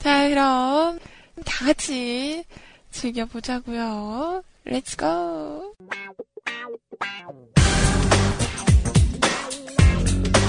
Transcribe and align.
자, 0.00 0.28
그럼 0.30 0.98
다 1.44 1.66
같이 1.66 2.44
즐겨보자고요. 2.90 4.42
렛츠 4.64 4.96
고! 4.96 5.74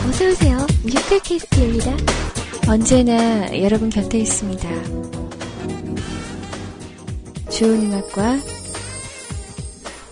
어서 0.07 0.25
오세요. 0.25 0.57
뮤클캐스트입니다. 0.83 1.91
언제나 2.67 3.61
여러분 3.61 3.89
곁에 3.89 4.19
있습니다. 4.19 4.69
좋은 7.49 7.91
음악과 7.91 8.37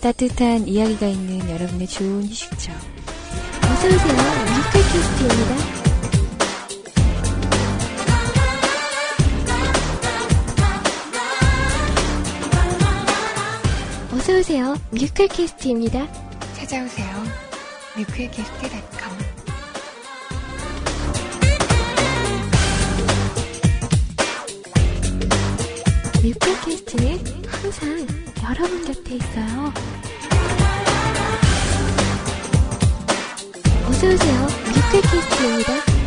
따뜻한 0.01 0.67
이야기가 0.67 1.07
있는 1.07 1.49
여러분의 1.49 1.87
좋은 1.87 2.23
휴식처. 2.23 2.71
어서 2.73 3.87
오세요. 3.87 4.17
뮤클캐스트입니다. 4.73 5.78
어서오세요. 14.29 14.75
뮤클캐스트입니다. 14.91 16.07
찾아오세요. 16.53 17.07
뮤클캐스트.com 17.97 19.17
뮤클캐스트는 26.21 27.43
항상 27.47 28.05
여러분 28.43 28.85
곁에 28.85 29.15
있어요. 29.15 29.73
어서오세요. 33.87 34.47
뮤클캐스트입니다. 34.75 35.98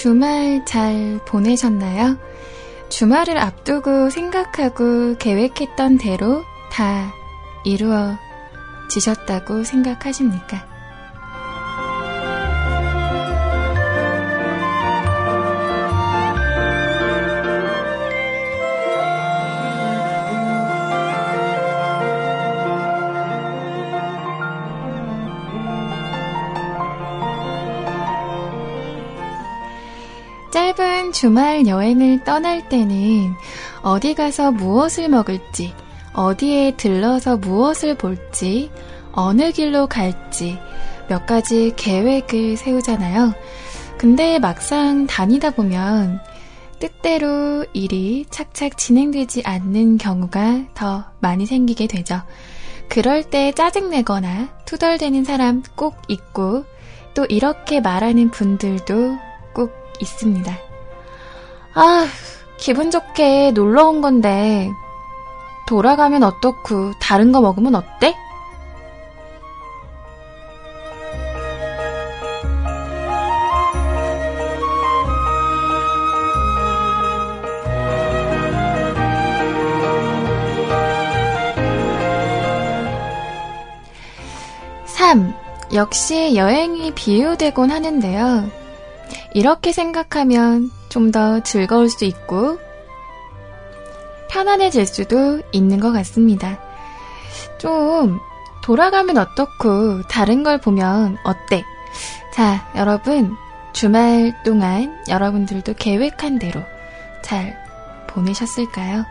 주말 0.00 0.64
잘 0.64 1.20
보내셨나요? 1.26 2.16
주말을 2.88 3.36
앞두고 3.36 4.08
생각하고 4.08 5.18
계획했던 5.18 5.98
대로 5.98 6.42
다 6.72 7.12
이루어지셨다고 7.66 9.62
생각하십니까? 9.62 10.69
주말 31.20 31.66
여행을 31.66 32.24
떠날 32.24 32.66
때는 32.70 33.34
어디 33.82 34.14
가서 34.14 34.52
무엇을 34.52 35.10
먹을지, 35.10 35.74
어디에 36.14 36.76
들러서 36.78 37.36
무엇을 37.36 37.98
볼지, 37.98 38.70
어느 39.12 39.52
길로 39.52 39.86
갈지 39.86 40.58
몇 41.10 41.26
가지 41.26 41.74
계획을 41.76 42.56
세우잖아요. 42.56 43.34
근데 43.98 44.38
막상 44.38 45.06
다니다 45.06 45.50
보면 45.50 46.22
뜻대로 46.78 47.66
일이 47.74 48.24
착착 48.30 48.78
진행되지 48.78 49.42
않는 49.44 49.98
경우가 49.98 50.68
더 50.72 51.04
많이 51.18 51.44
생기게 51.44 51.86
되죠. 51.86 52.22
그럴 52.88 53.24
때 53.24 53.52
짜증내거나 53.52 54.48
투덜대는 54.64 55.24
사람 55.24 55.62
꼭 55.76 56.00
있고 56.08 56.64
또 57.12 57.26
이렇게 57.26 57.82
말하는 57.82 58.30
분들도 58.30 59.18
꼭 59.52 59.70
있습니다. 60.00 60.69
아, 61.72 62.06
기분 62.58 62.90
좋게 62.90 63.52
놀러 63.52 63.88
온 63.88 64.00
건데, 64.00 64.68
돌아가면 65.66 66.24
어떻고, 66.24 66.92
다른 67.00 67.30
거 67.32 67.40
먹으면 67.40 67.74
어때? 67.76 68.16
(3) 84.86 85.32
역시 85.72 86.34
여행이 86.34 86.94
비유되곤 86.94 87.70
하는데요. 87.70 88.50
이렇게 89.34 89.72
생각하면 89.72 90.70
좀 90.90 91.10
더 91.10 91.40
즐거울 91.40 91.88
수 91.88 92.04
있고 92.04 92.58
편안해질 94.28 94.86
수도 94.86 95.40
있는 95.50 95.80
것 95.80 95.92
같습니다. 95.92 96.58
좀 97.58 98.20
돌아가면 98.62 99.16
어떻고 99.16 100.02
다른 100.02 100.42
걸 100.42 100.58
보면 100.58 101.16
어때? 101.24 101.64
자, 102.32 102.70
여러분 102.76 103.34
주말 103.72 104.34
동안 104.44 104.96
여러분들도 105.08 105.74
계획한 105.74 106.38
대로 106.38 106.60
잘 107.22 107.56
보내셨을까요? 108.06 109.04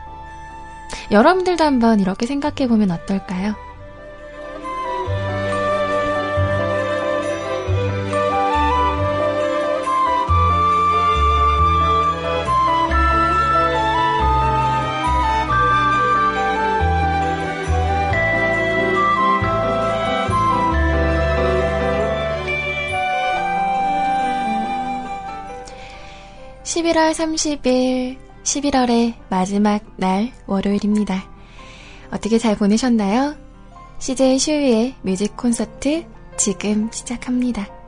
여러분들도 1.11 1.63
한번 1.63 1.99
이렇게 1.99 2.25
생각해 2.25 2.67
보면 2.67 2.91
어떨까요? 2.91 3.55
11월 26.89 27.11
30일, 27.11 28.17
11월의 28.43 29.13
마지막 29.29 29.83
날, 29.97 30.31
월요일입니다. 30.47 31.29
어떻게 32.11 32.39
잘 32.39 32.55
보내셨나요? 32.55 33.35
CJ 33.99 34.39
슈이의 34.39 34.95
뮤직 35.03 35.37
콘서트 35.37 36.03
지금 36.37 36.89
시작합니다. 36.91 37.78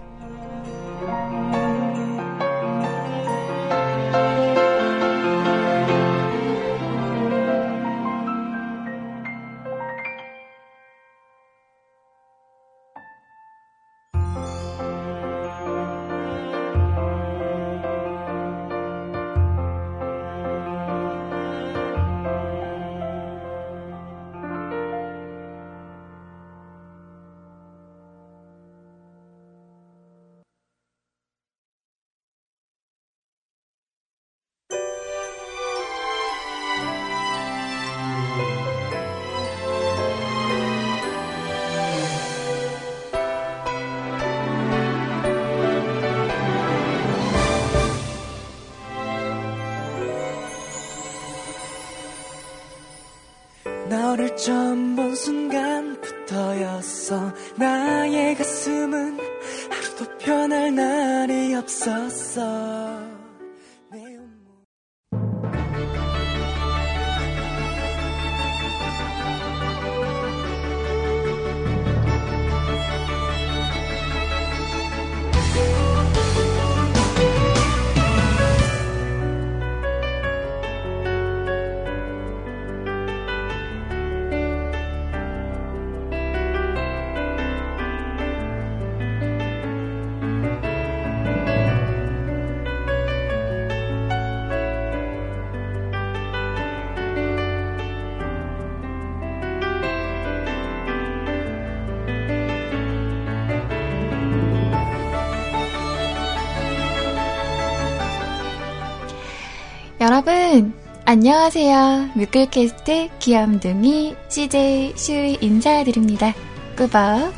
안녕하세요. 111.23 112.13
뮤클캐스트 112.15 113.09
귀염둥이 113.19 114.15
CJ 114.27 114.93
슈이 114.95 115.37
인사드립니다. 115.39 116.33
꾸벅. 116.75 117.31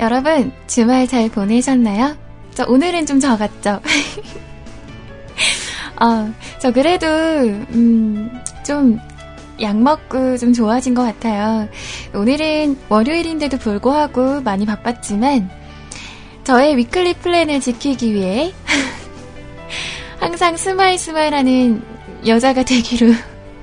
여러분, 0.00 0.50
주말 0.66 1.06
잘 1.06 1.28
보내셨나요? 1.30 2.27
저 2.58 2.64
오늘은 2.66 3.06
좀 3.06 3.20
적었죠? 3.20 3.78
어, 6.02 6.34
저 6.58 6.72
그래도, 6.72 7.06
음, 7.06 8.32
좀, 8.66 8.98
약 9.60 9.76
먹고 9.76 10.36
좀 10.38 10.52
좋아진 10.52 10.92
것 10.92 11.04
같아요. 11.04 11.68
오늘은 12.12 12.76
월요일인데도 12.88 13.58
불구하고 13.58 14.40
많이 14.40 14.66
바빴지만 14.66 15.48
저의 16.42 16.76
weekly 16.78 17.14
plan을 17.14 17.60
지키기 17.60 18.12
위해 18.12 18.52
항상 20.18 20.56
smile 20.56 20.98
smile하는 20.98 21.80
여자가 22.26 22.64
되기로 22.64 23.12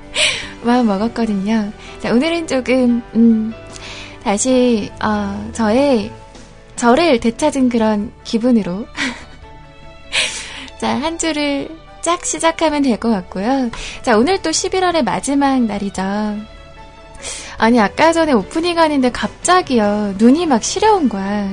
마음 0.64 0.88
먹었거든요. 0.88 1.70
자, 2.00 2.14
오늘은 2.14 2.48
조금 2.48 3.02
음, 3.14 3.54
다시 4.24 4.90
어, 5.04 5.50
저의 5.52 6.14
저를 6.76 7.20
되찾은 7.20 7.70
그런 7.70 8.12
기분으로 8.24 8.86
자, 10.80 10.90
한 11.00 11.18
주를 11.18 11.70
쫙 12.02 12.24
시작하면 12.26 12.84
될 12.84 12.98
것 13.00 13.10
같고요. 13.10 13.72
자, 14.04 14.18
오늘 14.18 14.42
또 14.42 14.52
11월의 14.52 15.04
마지막 15.04 15.62
날이죠. 15.62 16.02
아니, 17.58 17.80
아까 17.80 18.12
전에 18.14 18.34
오프닝 18.34 18.78
하는데 18.78 19.12
갑자기요, 19.12 20.16
눈이 20.18 20.46
막 20.46 20.64
시려운 20.64 21.10
거야. 21.10 21.50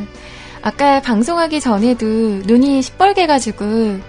아까 0.61 1.00
방송하기 1.00 1.61
전에도 1.61 2.07
눈이 2.07 2.83
시뻘개가지고, 2.83 4.00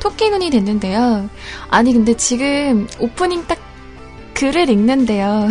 토끼 0.00 0.30
눈이 0.30 0.50
됐는데요. 0.50 1.28
아니, 1.70 1.92
근데 1.92 2.14
지금 2.16 2.86
오프닝 3.00 3.46
딱 3.46 3.58
글을 4.34 4.68
읽는데요. 4.68 5.48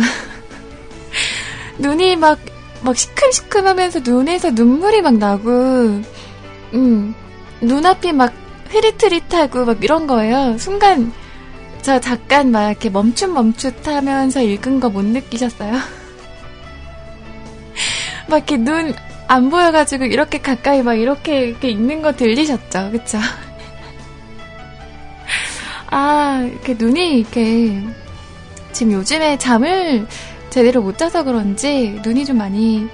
눈이 1.78 2.16
막, 2.16 2.38
막 2.82 2.96
시큼시큼 2.96 3.66
하면서 3.66 4.00
눈에서 4.00 4.50
눈물이 4.50 5.02
막 5.02 5.14
나고, 5.14 5.50
음, 6.74 7.14
눈앞이 7.60 8.12
막 8.12 8.32
흐릿흐릿하고 8.68 9.64
막 9.64 9.82
이런 9.82 10.06
거예요. 10.06 10.56
순간 10.58 11.12
저 11.82 11.98
잠깐 12.00 12.50
막 12.50 12.68
이렇게 12.68 12.90
멈춤멈춤하면서 12.90 14.42
읽은 14.42 14.80
거 14.80 14.88
못 14.90 15.04
느끼셨어요? 15.04 15.72
막 18.28 18.36
이렇게 18.36 18.56
눈 18.58 18.94
안 19.28 19.50
보여가지고 19.50 20.06
이렇게 20.06 20.38
가까이 20.38 20.82
막 20.82 20.94
이렇게 20.94 21.48
이렇게 21.48 21.68
읽는 21.68 22.00
거 22.00 22.16
들리셨죠? 22.16 22.90
그쵸? 22.92 23.18
아, 25.90 26.48
이렇게 26.50 26.74
눈이 26.74 27.20
이렇게 27.20 27.82
지금 28.72 28.92
요즘에 28.92 29.36
잠을 29.36 30.06
제대로 30.50 30.82
못 30.82 30.98
자서 30.98 31.22
그런지 31.22 32.00
눈이 32.02 32.24
좀 32.24 32.38
많이 32.38 32.88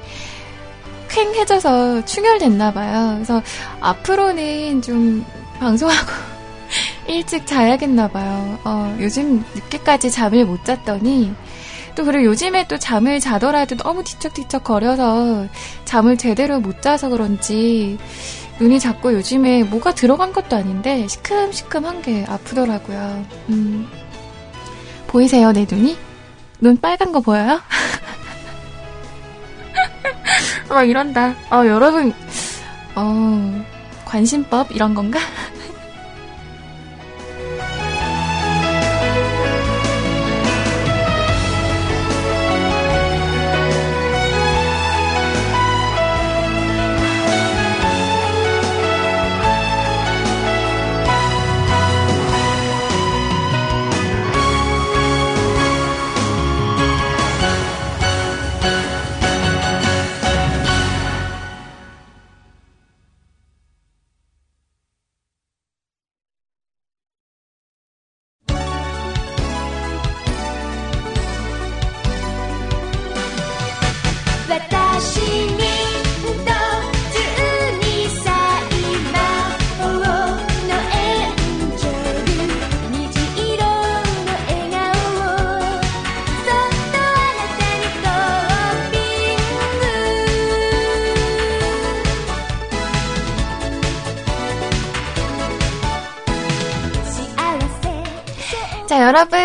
퀭해져서 1.08 2.04
충혈됐나 2.04 2.72
봐요. 2.72 3.12
그래서 3.14 3.42
앞으로는 3.80 4.82
좀 4.82 5.24
방송하고 5.58 6.10
일찍 7.06 7.46
자야겠나 7.46 8.08
봐요. 8.08 8.58
어, 8.64 8.96
요즘 9.00 9.44
늦게까지 9.54 10.10
잠을 10.10 10.44
못 10.44 10.64
잤더니 10.64 11.32
또 11.94 12.04
그리고 12.04 12.24
요즘에 12.24 12.66
또 12.66 12.76
잠을 12.78 13.20
자더라도 13.20 13.76
너무 13.76 14.02
뒤척뒤척 14.02 14.64
거려서 14.64 15.46
잠을 15.84 16.16
제대로 16.16 16.58
못 16.60 16.82
자서 16.82 17.08
그런지 17.08 17.98
눈이 18.58 18.80
자꾸 18.80 19.12
요즘에 19.14 19.64
뭐가 19.64 19.94
들어간 19.94 20.32
것도 20.32 20.56
아닌데 20.56 21.06
시큼시큼한 21.06 22.02
게 22.02 22.24
아프더라고요. 22.26 23.24
음, 23.50 23.88
보이세요, 25.06 25.52
내 25.52 25.66
눈이? 25.70 25.96
눈 26.64 26.78
빨간 26.78 27.12
거 27.12 27.20
보여요? 27.20 27.60
막 30.66 30.84
이런다. 30.84 31.34
어, 31.50 31.66
여러분, 31.66 32.10
어, 32.94 33.64
관심법 34.06 34.72
이런 34.72 34.94
건가? 34.94 35.20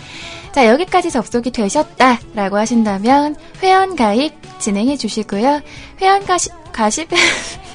자, 0.53 0.67
여기까지 0.67 1.11
접속이 1.11 1.51
되셨다라고 1.51 2.57
하신다면 2.57 3.37
회원 3.63 3.97
가입 3.97 4.33
진행해 4.59 4.97
주시고요. 4.97 5.61
회원 6.01 6.25
가시, 6.25 6.51
가십, 6.73 7.09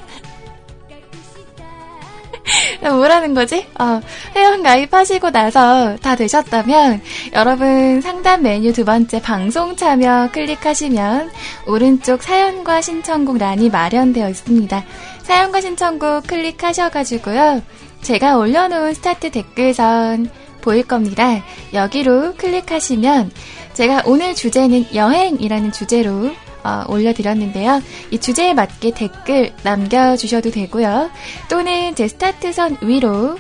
뭐라는 2.81 3.33
거지? 3.33 3.65
어, 3.79 4.01
회원 4.35 4.63
가입하시고 4.63 5.29
나서 5.31 5.95
다 6.01 6.15
되셨다면 6.15 7.01
여러분 7.33 8.01
상단 8.01 8.43
메뉴 8.43 8.73
두 8.73 8.83
번째 8.85 9.21
방송 9.21 9.75
참여 9.75 10.29
클릭하시면 10.33 11.31
오른쪽 11.67 12.21
사연과 12.23 12.81
신청곡 12.81 13.37
란이 13.37 13.69
마련되어 13.69 14.29
있습니다. 14.29 14.83
사연과 15.23 15.61
신청곡 15.61 16.27
클릭하셔가지고요. 16.27 17.61
제가 18.01 18.37
올려놓은 18.37 18.93
스타트 18.93 19.31
댓글선 19.31 20.29
보일 20.63 20.87
겁니다. 20.87 21.43
여기로 21.73 22.35
클릭하시면 22.37 23.31
제가 23.73 24.03
오늘 24.05 24.33
주제는 24.33 24.95
여행이라는 24.95 25.71
주제로 25.71 26.31
어, 26.63 26.85
올려드렸는데요. 26.87 27.81
이 28.09 28.17
주제에 28.17 28.53
맞게 28.53 28.91
댓글 28.91 29.53
남겨주셔도 29.63 30.49
되고요. 30.49 31.11
또는 31.49 31.93
제 31.93 32.07
스타트선 32.07 32.77
위로 32.81 33.37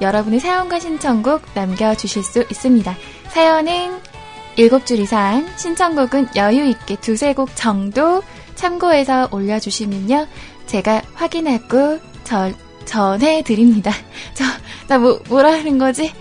여러분의 0.00 0.40
사연과 0.40 0.80
신청곡 0.80 1.42
남겨주실 1.54 2.24
수 2.24 2.40
있습니다. 2.50 2.96
사연은 3.28 4.00
7줄 4.56 4.98
이상, 4.98 5.46
신청곡은 5.56 6.30
여유있게 6.34 6.96
두세 6.96 7.34
곡 7.34 7.54
정도 7.54 8.22
참고해서 8.56 9.28
올려주시면요. 9.30 10.26
제가 10.66 11.02
확인하고 11.14 12.00
저, 12.24 12.50
전해드립니다. 12.84 13.92
저, 14.34 14.44
나 14.88 14.98
뭐, 14.98 15.20
뭐라는 15.28 15.78
거지? 15.78 16.12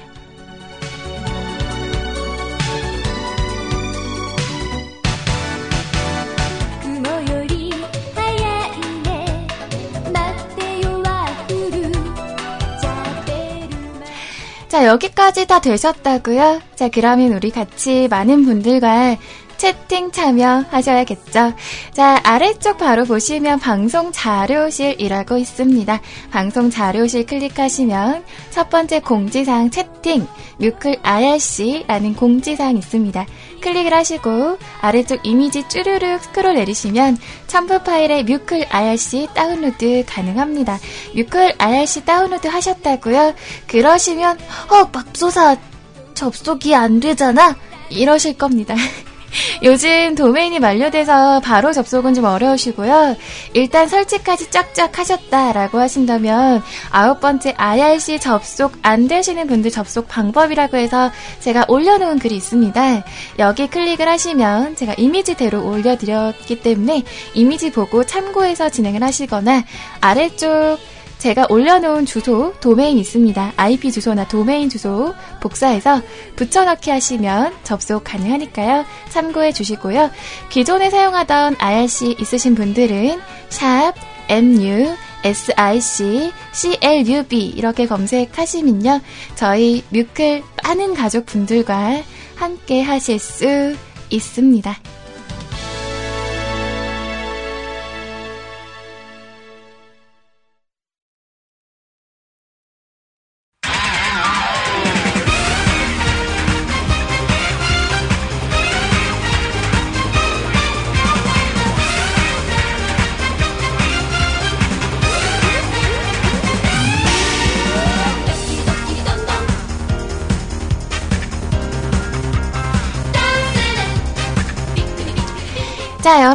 자, 14.74 14.88
여기까지 14.88 15.46
다 15.46 15.62
되셨다고요? 15.62 16.60
자, 16.74 16.89
그러면 16.89 17.34
우리 17.34 17.51
같이 17.51 18.08
많은 18.10 18.44
분들과 18.44 19.18
채팅 19.63 20.12
참여하셔야겠죠. 20.12 21.53
자, 21.93 22.20
아래쪽 22.25 22.77
바로 22.77 23.05
보시면 23.05 23.62
방송 23.62 24.12
자료실이라고 24.12 25.38
있습니다. 25.38 26.01
방송 26.32 26.70
자료실 26.70 27.25
클릭하시면 27.25 28.25
첫 28.50 28.70
번째 28.70 29.00
공지사항 29.00 29.70
채팅, 29.70 30.27
뮤클 30.58 30.98
IRC라는 31.01 32.13
공지사항 32.15 32.75
있습니다. 32.75 33.25
클릭을 33.62 33.93
하시고 33.93 34.58
아래쪽 34.82 35.25
이미지 35.25 35.65
쭈르륵 35.70 36.22
스크롤 36.22 36.55
내리시면 36.55 37.17
첨부 37.48 37.79
파일에 37.79 38.24
뮤클 38.24 38.65
IRC 38.70 39.29
다운로드 39.34 40.03
가능합니다. 40.05 40.77
뮤클 41.15 41.53
IRC 41.58 42.03
다운로드 42.03 42.50
하셨다고요? 42.50 43.34
그러시면 43.67 44.38
어 44.70 44.89
맙소사 44.91 45.55
접속이 46.15 46.75
안 46.75 47.00
되잖아 47.00 47.55
이러실 47.89 48.38
겁니다. 48.38 48.75
요즘 49.63 50.15
도메인이 50.15 50.59
만료돼서 50.59 51.39
바로 51.41 51.73
접속은 51.73 52.13
좀 52.13 52.25
어려우시고요. 52.25 53.15
일단 53.53 53.87
설치까지 53.87 54.49
쫙쫙 54.49 54.97
하셨다라고 54.97 55.79
하신다면 55.79 56.61
아홉 56.91 57.19
번째 57.19 57.53
IRC 57.57 58.19
접속 58.19 58.73
안 58.81 59.07
되시는 59.07 59.47
분들 59.47 59.71
접속 59.71 60.07
방법이라고 60.07 60.77
해서 60.77 61.11
제가 61.39 61.65
올려놓은 61.67 62.19
글이 62.19 62.35
있습니다. 62.35 63.03
여기 63.39 63.67
클릭을 63.67 64.07
하시면 64.07 64.75
제가 64.75 64.93
이미지대로 64.97 65.65
올려드렸기 65.65 66.61
때문에 66.61 67.03
이미지 67.33 67.71
보고 67.71 68.03
참고해서 68.03 68.69
진행을 68.69 69.03
하시거나 69.03 69.63
아래쪽 70.01 70.77
제가 71.24 71.48
올려놓은 71.50 72.06
주소, 72.06 72.53
도메인 72.60 72.98
있습니다. 72.98 73.53
IP 73.56 73.94
주소나 73.94 74.27
도메인 74.27 74.70
주소 74.70 75.15
복사해서 75.39 76.01
붙여넣기 76.36 76.89
하시면 76.89 77.53
접속 77.63 78.03
가능하니까요. 78.03 78.84
참고해 79.08 79.53
주시고요. 79.53 80.12
기존에 80.50 80.89
사용하던 80.89 81.56
IRC 81.60 82.18
있으신 82.20 82.56
분들은 82.56 83.22
샵 83.48 83.94
MU 84.27 84.94
SIC 85.24 86.34
CLUB 86.51 87.53
이렇게 87.56 87.88
검색하시면요. 87.88 89.00
저희 89.36 89.82
뮤클 89.92 90.44
많은 90.62 90.94
가족분들과 90.94 92.03
함께 92.36 92.82
하실 92.82 93.18
수 93.18 93.77
있습니다. 94.10 94.75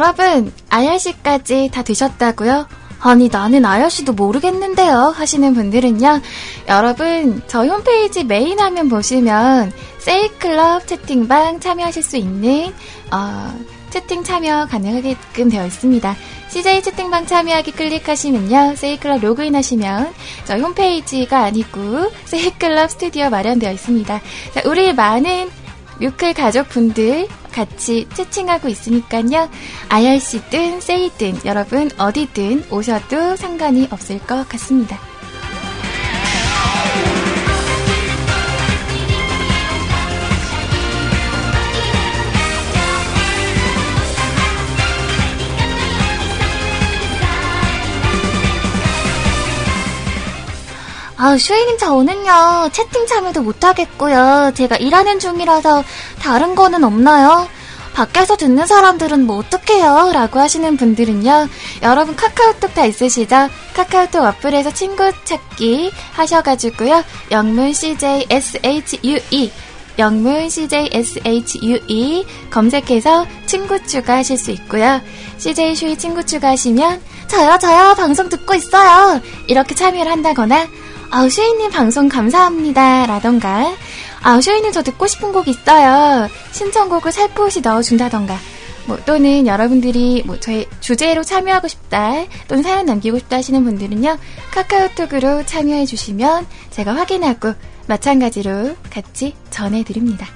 여러분, 0.09 0.51
IRC까지 0.69 1.69
다 1.71 1.83
되셨다고요? 1.83 2.67
아니, 2.99 3.29
나는 3.29 3.63
IRC도 3.63 4.13
모르겠는데요. 4.13 5.13
하시는 5.15 5.53
분들은요, 5.53 6.21
여러분, 6.67 7.43
저희 7.45 7.69
홈페이지 7.69 8.23
메인 8.23 8.59
화면 8.59 8.89
보시면, 8.89 9.71
세이클럽 9.99 10.87
채팅방 10.87 11.59
참여하실 11.59 12.01
수 12.01 12.17
있는, 12.17 12.73
어, 13.11 13.53
채팅 13.91 14.23
참여 14.23 14.65
가능하게끔 14.71 15.49
되어 15.49 15.67
있습니다. 15.67 16.15
CJ 16.47 16.81
채팅방 16.81 17.27
참여하기 17.27 17.71
클릭하시면요. 17.73 18.77
세이클럽 18.77 19.21
로그인 19.21 19.55
하시면 19.55 20.11
저희 20.45 20.61
홈페이지가 20.61 21.43
아니고 21.43 22.11
세이클럽 22.25 22.89
스튜디오 22.89 23.29
마련되어 23.29 23.71
있습니다. 23.71 24.21
자, 24.53 24.61
우리 24.65 24.93
많은 24.93 25.49
뮤클 25.99 26.33
가족분들 26.33 27.27
같이 27.51 28.07
채팅하고 28.13 28.67
있으니까요. 28.67 29.49
IRC든 29.89 30.81
세이든 30.81 31.41
여러분 31.45 31.89
어디든 31.97 32.65
오셔도 32.71 33.35
상관이 33.35 33.87
없을 33.91 34.19
것 34.19 34.47
같습니다. 34.49 35.08
아, 51.21 51.37
슈이님 51.37 51.77
저는요, 51.77 52.69
채팅 52.71 53.05
참여도 53.05 53.41
못하겠고요. 53.41 54.53
제가 54.55 54.77
일하는 54.77 55.19
중이라서 55.19 55.83
다른 56.17 56.55
거는 56.55 56.85
없나요? 56.85 57.45
밖에서 57.93 58.37
듣는 58.37 58.65
사람들은 58.65 59.25
뭐 59.27 59.39
어떡해요? 59.39 60.11
라고 60.13 60.39
하시는 60.39 60.77
분들은요, 60.77 61.49
여러분 61.83 62.15
카카오톡 62.15 62.73
다 62.73 62.85
있으시죠? 62.85 63.49
카카오톡 63.75 64.23
어플에서 64.23 64.73
친구 64.73 65.11
찾기 65.25 65.91
하셔가지고요, 66.13 67.03
영문 67.31 67.73
CJ 67.73 68.27
SHUE, 68.29 69.51
영문 69.99 70.49
CJ 70.49 70.89
SHUE 70.93 72.25
검색해서 72.49 73.27
친구 73.45 73.85
추가하실 73.85 74.37
수 74.37 74.51
있고요. 74.51 75.01
CJ 75.37 75.75
슈이 75.75 75.97
친구 75.97 76.25
추가하시면, 76.25 77.01
저요, 77.27 77.57
저요, 77.59 77.93
방송 77.95 78.29
듣고 78.29 78.53
있어요. 78.53 79.19
이렇게 79.47 79.75
참여를 79.75 80.09
한다거나, 80.09 80.65
아우, 81.11 81.27
슈이님 81.27 81.71
방송 81.71 82.07
감사합니다. 82.07 83.07
라던가, 83.07 83.75
아우, 84.21 84.41
슈이님 84.41 84.71
저 84.71 84.83
듣고 84.83 85.07
싶은 85.07 85.31
곡 85.31 85.47
있어요. 85.47 86.29
신청곡을 86.51 87.11
살포시 87.11 87.61
넣어준다던가, 87.61 88.37
뭐, 88.85 88.97
또는 89.05 89.47
여러분들이 89.47 90.23
뭐 90.25 90.39
저희 90.39 90.67
주제로 90.81 91.23
참여하고 91.23 91.67
싶다, 91.67 92.25
또는 92.47 92.61
사연 92.61 92.85
남기고 92.85 93.17
싶다 93.19 93.37
하시는 93.37 93.63
분들은요, 93.63 94.17
카카오톡으로 94.51 95.45
참여해 95.45 95.85
주시면 95.85 96.45
제가 96.69 96.95
확인하고 96.95 97.53
마찬가지로 97.87 98.75
같이 98.91 99.33
전해드립니다. 99.49 100.27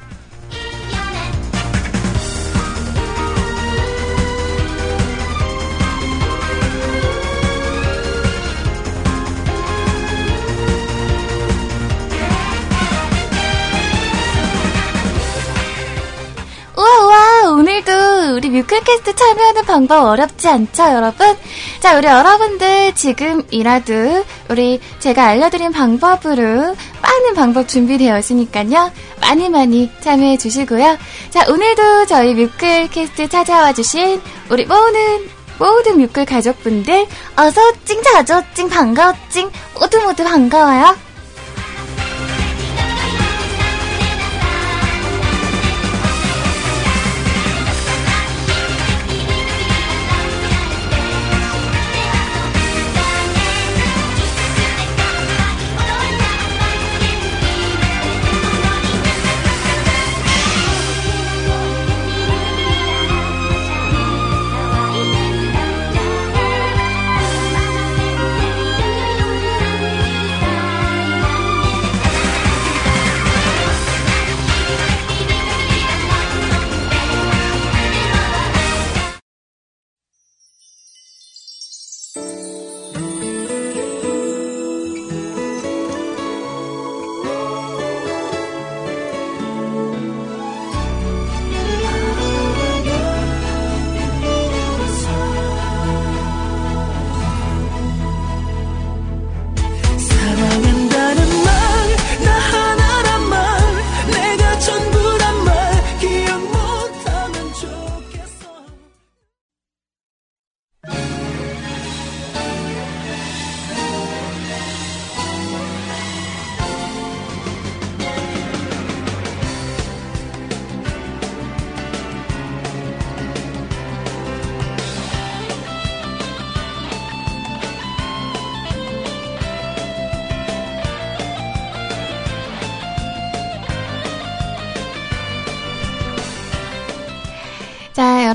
오늘도 17.84 18.36
우리 18.36 18.50
뮤클캐스트 18.50 19.16
참여하는 19.16 19.66
방법 19.66 20.06
어렵지 20.06 20.48
않죠, 20.48 20.84
여러분? 20.84 21.36
자, 21.80 21.98
우리 21.98 22.08
여러분들 22.08 22.96
지금이라도 22.96 24.26
우리 24.50 24.80
제가 25.00 25.28
알려드린 25.28 25.72
방법으로 25.72 26.76
많은 27.02 27.34
방법 27.36 27.68
준비되어 27.68 28.18
있으니까요. 28.20 28.92
많이 29.22 29.50
많이 29.50 29.92
참여해 30.02 30.38
주시고요. 30.38 30.98
자, 31.30 31.46
오늘도 31.48 32.06
저희 32.08 32.34
뮤클캐스트 32.34 33.30
찾아와 33.30 33.74
주신 33.74 34.22
우리 34.50 34.66
모든 34.66 35.30
모든 35.60 36.00
뮤클 36.00 36.26
가족분들 36.26 37.06
어서 37.36 37.62
찡 37.86 38.02
자저찡 38.02 38.70
반가워 38.70 39.14
찡 39.30 39.52
모두 39.80 40.02
모두 40.02 40.24
반가워요. 40.24 41.13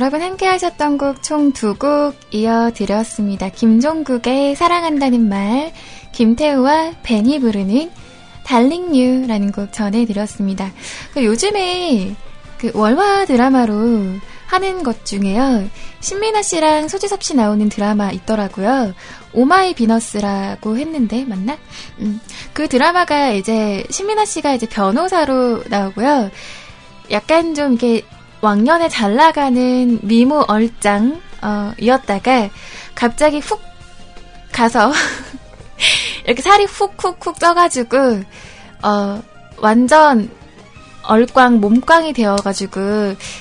여러분 0.01 0.23
함께 0.23 0.47
하셨던 0.47 0.97
곡 0.97 1.23
총 1.25 1.51
두 1.53 1.75
곡 1.75 2.15
이어드렸습니다. 2.31 3.49
김종국의 3.49 4.55
사랑한다는 4.55 5.29
말, 5.29 5.73
김태우와 6.13 6.93
벤이 7.03 7.41
부르는 7.41 7.91
Darling 8.45 8.93
U라는 8.93 9.51
곡 9.51 9.73
전해드렸습니다. 9.73 10.71
그 11.13 11.25
요즘에 11.25 12.15
그 12.59 12.71
월화 12.75 13.25
드라마로 13.25 14.21
하는 14.47 14.85
것 14.85 15.05
중에요. 15.05 15.69
신민아 15.99 16.43
씨랑 16.43 16.87
소지섭 16.87 17.25
씨 17.25 17.35
나오는 17.35 17.69
드라마 17.69 18.13
있더라고요. 18.13 18.95
Oh 19.33 19.54
My 19.54 19.75
Venus라고 19.75 20.79
했는데 20.79 21.25
맞나? 21.25 21.59
음, 21.99 22.21
그 22.53 22.69
드라마가 22.69 23.33
이제 23.33 23.85
신민아 23.91 24.27
씨가 24.27 24.55
이제 24.55 24.69
변호사로 24.69 25.65
나오고요. 25.67 26.31
약간 27.11 27.57
좀 27.57 27.73
이렇게 27.73 28.05
왕년에 28.41 28.89
잘 28.89 29.15
나가는 29.15 29.99
미모 30.03 30.45
얼짱 30.49 31.21
어, 31.43 31.73
이었다가 31.79 32.49
갑자기 32.95 33.39
훅 33.39 33.61
가서 34.53 34.93
이렇게 36.25 36.43
살이 36.43 36.65
훅훅훅 36.65 37.39
쪄가지고 37.39 37.97
어 38.83 39.23
완전 39.59 40.31
얼꽝 41.03 41.61
몸꽝이 41.61 42.13
되어가지고 42.13 42.81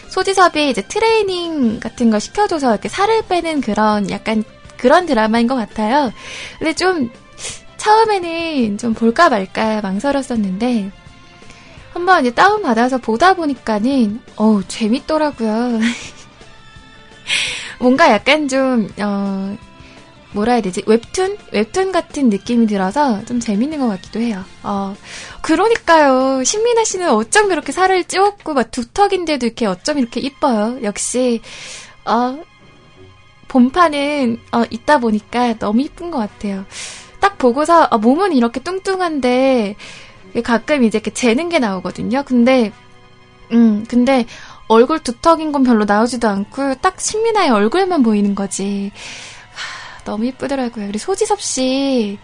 소지섭이 0.10 0.70
이제 0.70 0.82
트레이닝 0.82 1.80
같은 1.80 2.10
거 2.10 2.20
시켜줘서 2.20 2.72
이렇게 2.72 2.88
살을 2.88 3.24
빼는 3.28 3.62
그런 3.62 4.10
약간 4.10 4.44
그런 4.78 5.06
드라마인 5.06 5.48
것 5.48 5.56
같아요. 5.56 6.12
근데 6.60 6.74
좀 6.74 7.12
처음에는 7.78 8.78
좀 8.78 8.94
볼까 8.94 9.30
말까 9.30 9.82
망설였었는데 9.82 10.92
한번 11.98 12.22
이제 12.22 12.34
다운받아서 12.34 13.00
보다 13.00 13.34
보니까는, 13.34 14.22
어우, 14.36 14.64
재밌더라고요. 14.68 15.80
뭔가 17.80 18.12
약간 18.12 18.48
좀, 18.48 18.88
어, 19.00 19.58
뭐라 20.34 20.54
해야 20.54 20.62
되지? 20.62 20.84
웹툰? 20.86 21.38
웹툰 21.52 21.92
같은 21.92 22.30
느낌이 22.30 22.68
들어서 22.68 23.26
좀 23.26 23.40
재밌는 23.40 23.80
것 23.80 23.88
같기도 23.88 24.20
해요. 24.20 24.44
어, 24.62 24.96
그러니까요. 25.42 26.44
신민아 26.44 26.84
씨는 26.84 27.10
어쩜 27.10 27.48
그렇게 27.48 27.72
살을 27.72 28.04
찌웠고, 28.04 28.54
막 28.54 28.70
두턱인데도 28.70 29.48
이렇게 29.48 29.66
어쩜 29.66 29.98
이렇게 29.98 30.20
이뻐요. 30.20 30.78
역시, 30.84 31.42
어, 32.06 32.38
본판은, 33.48 34.40
어, 34.52 34.64
있다 34.70 35.00
보니까 35.00 35.58
너무 35.58 35.82
이쁜 35.82 36.12
것 36.12 36.20
같아요. 36.20 36.64
딱 37.20 37.40
보고서, 37.40 37.88
어, 37.90 37.98
몸은 37.98 38.34
이렇게 38.34 38.60
뚱뚱한데, 38.60 39.76
가끔 40.41 40.84
이제 40.84 40.97
이렇게 40.97 41.12
재는 41.12 41.50
게 41.50 41.60
나오거든요. 41.60 42.23
근데, 42.23 42.71
음, 43.52 43.86
근데 43.88 44.26
얼굴 44.67 45.00
두턱인 45.00 45.52
건 45.52 45.63
별로 45.63 45.86
나오지도 45.86 46.28
않고 46.28 46.76
딱 46.76 47.00
신민아의 47.00 47.50
얼굴만 47.50 48.04
보이는 48.04 48.36
거지. 48.36 48.91
하, 49.54 50.04
너무 50.04 50.26
이쁘더라고요. 50.26 50.88
그리고 50.88 50.97
소지섭 50.97 51.41
씨 51.41 52.19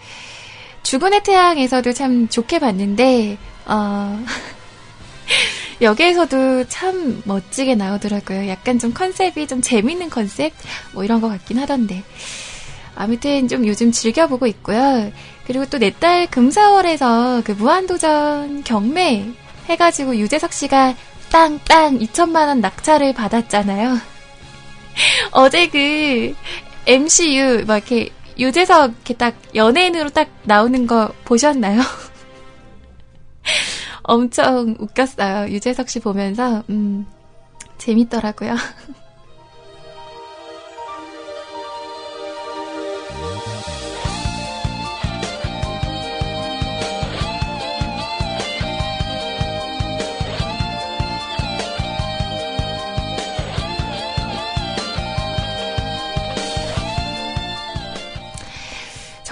죽은의 0.84 1.24
태양에서도 1.24 1.94
참 1.94 2.28
좋게 2.28 2.60
봤는데 2.60 3.38
어, 3.66 4.24
여기에서도 5.82 6.68
참 6.68 7.22
멋지게 7.26 7.76
나오더라고요. 7.76 8.48
약간 8.50 8.78
좀 8.78 8.94
컨셉이 8.94 9.48
좀 9.48 9.62
재밌는 9.62 10.10
컨셉 10.10 10.54
뭐 10.92 11.04
이런 11.04 11.22
것 11.22 11.30
같긴 11.30 11.60
하던데. 11.60 12.04
아무튼 12.96 13.48
좀 13.48 13.66
요즘 13.66 13.92
즐겨보고 13.92 14.46
있고요. 14.48 15.12
그리고 15.46 15.66
또 15.66 15.78
내 15.78 15.92
딸 15.92 16.28
금사월에서 16.28 17.42
그 17.46 17.52
무한도전 17.52 18.64
경매 18.64 19.32
해가지고 19.68 20.18
유재석 20.18 20.54
씨가 20.54 20.96
땅땅 21.32 22.00
2천만 22.00 22.48
원 22.48 22.62
낙찰을 22.62 23.14
받았잖아요. 23.14 23.98
어제 25.32 25.68
그 25.68 26.36
MCU 26.86 27.66
막 27.66 27.78
이렇게 27.78 28.10
유재석 28.38 28.92
이렇게 28.92 29.14
딱 29.16 29.36
연예인으로 29.56 30.10
딱 30.10 30.30
나오는 30.44 30.86
거 30.88 31.14
보셨나요? 31.26 31.82
엄청 34.04 34.76
웃겼어요. 34.80 35.52
유재석 35.52 35.90
씨 35.90 36.00
보면서 36.00 36.64
음 36.70 37.06
재밌더라고요. 37.78 38.56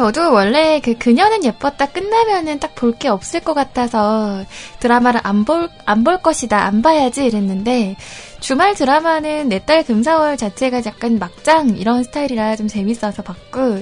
저도 0.01 0.33
원래 0.33 0.79
그 0.81 0.95
그녀는 0.97 1.43
예뻤다 1.43 1.87
끝나면은 1.87 2.59
딱 2.59 2.73
볼 2.75 2.97
게 2.97 3.07
없을 3.07 3.39
것 3.41 3.53
같아서 3.53 4.43
드라마를 4.79 5.21
안 5.23 5.45
볼, 5.45 5.69
안 5.85 6.03
볼 6.03 6.17
것이다, 6.21 6.57
안 6.65 6.81
봐야지 6.81 7.25
이랬는데 7.25 7.95
주말 8.39 8.73
드라마는 8.73 9.49
내 9.49 9.59
딸 9.59 9.83
금사월 9.83 10.37
자체가 10.37 10.81
약간 10.87 11.19
막장 11.19 11.69
이런 11.77 12.03
스타일이라 12.03 12.55
좀 12.55 12.67
재밌어서 12.67 13.21
봤고 13.21 13.81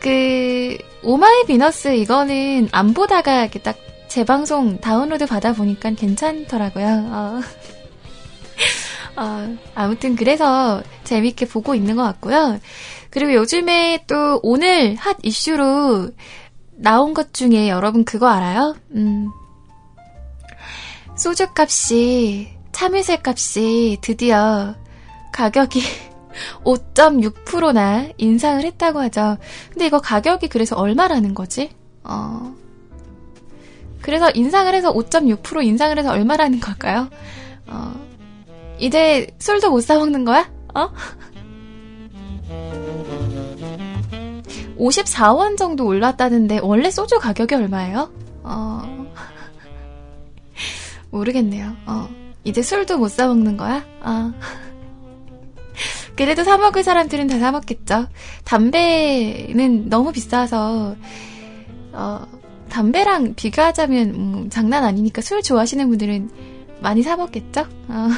그 0.00 0.76
Oh 1.04 1.24
My 1.24 1.44
Venus 1.46 1.94
이거는 1.94 2.68
안 2.72 2.92
보다가 2.94 3.42
이렇게 3.42 3.60
딱 3.60 3.76
재방송 4.08 4.80
다운로드 4.80 5.26
받아 5.26 5.52
보니까 5.52 5.90
괜찮더라고요. 5.92 6.86
어. 7.10 7.40
어, 9.16 9.56
아무튼 9.74 10.16
그래서 10.16 10.82
재밌게 11.04 11.46
보고 11.46 11.74
있는 11.76 11.94
것 11.96 12.02
같고요. 12.02 12.58
그리고 13.14 13.32
요즘에 13.34 14.04
또 14.08 14.40
오늘 14.42 14.96
hot 14.96 15.16
issue로 15.22 16.10
나온 16.72 17.14
것 17.14 17.32
중에 17.32 17.68
여러분 17.68 18.04
그거 18.04 18.26
알아요? 18.26 18.74
음. 18.90 19.30
소주 21.16 21.46
값이, 21.56 22.48
참외새 22.72 23.20
값이 23.24 23.98
드디어 24.00 24.74
가격이 25.32 25.80
5.6%나 26.64 28.10
인상을 28.18 28.64
했다고 28.64 28.98
하죠. 29.02 29.36
근데 29.70 29.86
이거 29.86 30.00
가격이 30.00 30.48
그래서 30.48 30.74
얼마라는 30.74 31.34
거지? 31.34 31.70
어. 32.02 32.52
그래서 34.02 34.28
인상을 34.34 34.74
해서 34.74 34.92
5.6% 34.92 35.64
인상을 35.64 35.96
해서 35.96 36.10
얼마라는 36.10 36.58
걸까요? 36.58 37.08
어. 37.68 37.94
이제 38.80 39.28
술도 39.38 39.70
못 39.70 39.82
사먹는 39.82 40.24
거야? 40.24 40.50
어? 40.74 40.90
54원 44.78 45.56
정도 45.56 45.86
올랐다는데 45.86 46.58
원래 46.62 46.90
소주 46.90 47.18
가격이 47.18 47.54
얼마예요? 47.54 48.10
어... 48.42 48.82
모르겠네요. 51.10 51.74
어. 51.86 52.08
이제 52.44 52.60
술도 52.62 52.98
못 52.98 53.08
사 53.08 53.26
먹는 53.26 53.56
거야? 53.56 53.84
어. 54.02 54.32
그래도 56.16 56.44
사 56.44 56.58
먹을 56.58 56.82
사람들은 56.84 57.26
다 57.28 57.38
사 57.38 57.50
먹겠죠. 57.52 58.06
담배는 58.44 59.88
너무 59.88 60.12
비싸서 60.12 60.94
어, 61.92 62.26
담배랑 62.68 63.34
비교하자면 63.34 64.10
음, 64.14 64.50
장난 64.50 64.84
아니니까 64.84 65.22
술 65.22 65.42
좋아하시는 65.42 65.88
분들은 65.88 66.30
많이 66.80 67.02
사 67.02 67.16
먹겠죠. 67.16 67.62
어. 67.88 68.08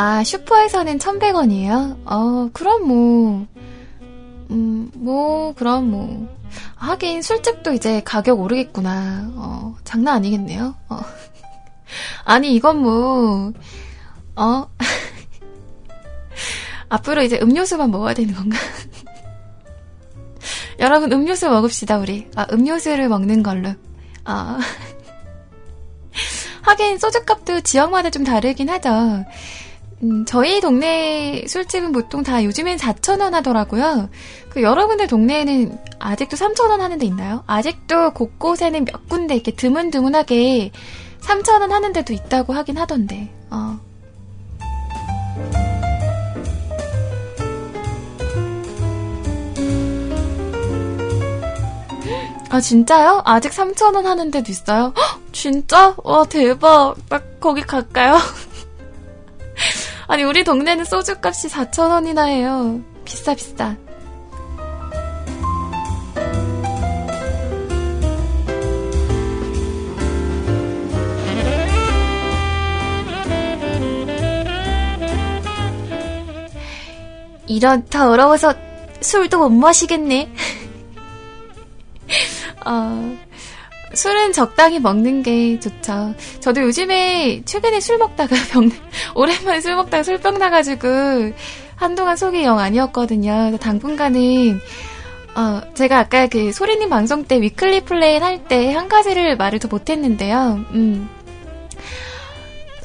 아, 0.00 0.22
슈퍼에서는 0.22 0.98
1,100원이에요? 0.98 1.98
어, 2.04 2.48
그럼 2.52 2.86
뭐, 2.86 3.46
음, 4.48 4.92
뭐, 4.94 5.52
그럼 5.54 5.90
뭐. 5.90 6.38
하긴 6.76 7.20
술집도 7.20 7.72
이제 7.72 8.00
가격 8.04 8.38
오르겠구나. 8.38 9.32
어, 9.34 9.76
장난 9.82 10.14
아니겠네요. 10.14 10.76
어. 10.88 11.00
아니, 12.24 12.54
이건 12.54 12.80
뭐, 12.80 13.52
어? 14.36 14.68
앞으로 16.88 17.24
이제 17.24 17.40
음료수만 17.42 17.90
먹어야 17.90 18.14
되는 18.14 18.34
건가? 18.34 18.56
여러분, 20.78 21.10
음료수 21.10 21.50
먹읍시다, 21.50 21.98
우리. 21.98 22.30
아, 22.36 22.46
음료수를 22.52 23.08
먹는 23.08 23.42
걸로. 23.42 23.74
아. 24.22 24.60
하긴, 26.62 26.98
소주값도 26.98 27.62
지역마다 27.62 28.10
좀 28.10 28.22
다르긴 28.22 28.70
하죠. 28.70 29.24
음, 30.02 30.24
저희 30.26 30.60
동네 30.60 31.44
술집은 31.48 31.92
보통 31.92 32.22
다 32.22 32.44
요즘엔 32.44 32.76
4,000원 32.78 33.32
하더라고요. 33.32 34.08
그 34.48 34.62
여러분들 34.62 35.08
동네에는 35.08 35.76
아직도 35.98 36.36
3,000원 36.36 36.78
하는 36.78 36.98
데 36.98 37.06
있나요? 37.06 37.42
아직도 37.46 38.12
곳곳에는 38.12 38.84
몇 38.84 39.08
군데 39.08 39.34
이렇게 39.34 39.52
드문드문하게 39.52 40.70
3,000원 41.20 41.70
하는 41.70 41.92
데도 41.92 42.12
있다고 42.12 42.52
하긴 42.52 42.78
하던데, 42.78 43.32
어. 43.50 43.78
아, 52.50 52.60
진짜요? 52.60 53.22
아직 53.26 53.52
3,000원 53.52 54.04
하는 54.04 54.30
데도 54.30 54.50
있어요? 54.50 54.94
헉, 54.96 55.20
진짜? 55.32 55.94
와, 56.02 56.24
대박. 56.24 56.94
나 57.10 57.20
거기 57.40 57.60
갈까요? 57.62 58.16
아니, 60.10 60.24
우리 60.24 60.42
동네는 60.42 60.86
소주 60.86 61.16
값이 61.22 61.48
4,000원이나 61.48 62.26
해요. 62.26 62.80
비싸, 63.04 63.34
비싸. 63.34 63.76
이런 77.46 77.84
더러워서 77.86 78.54
술도 79.00 79.38
못 79.38 79.50
마시겠네. 79.50 80.32
어, 82.64 83.18
술은 83.98 84.32
적당히 84.32 84.78
먹는 84.78 85.22
게 85.24 85.58
좋죠. 85.58 86.14
저도 86.38 86.62
요즘에 86.62 87.42
최근에 87.44 87.80
술 87.80 87.98
먹다가 87.98 88.36
병, 88.52 88.70
오랜만에 89.16 89.60
술 89.60 89.74
먹다가 89.74 90.04
술병 90.04 90.38
나가지고 90.38 90.88
한동안 91.74 92.16
속이 92.16 92.44
영 92.44 92.58
아니었거든요. 92.60 93.56
당분간은 93.60 94.60
어, 95.34 95.60
제가 95.74 95.98
아까 95.98 96.26
그 96.28 96.52
소리님 96.52 96.88
방송 96.90 97.24
때 97.24 97.40
weekly 97.40 97.82
plan 97.84 98.22
할 98.22 98.44
때 98.48 98.72
한 98.72 98.88
가지를 98.88 99.36
말을 99.36 99.58
더 99.58 99.66
못했는데요. 99.68 100.60
음. 100.74 101.08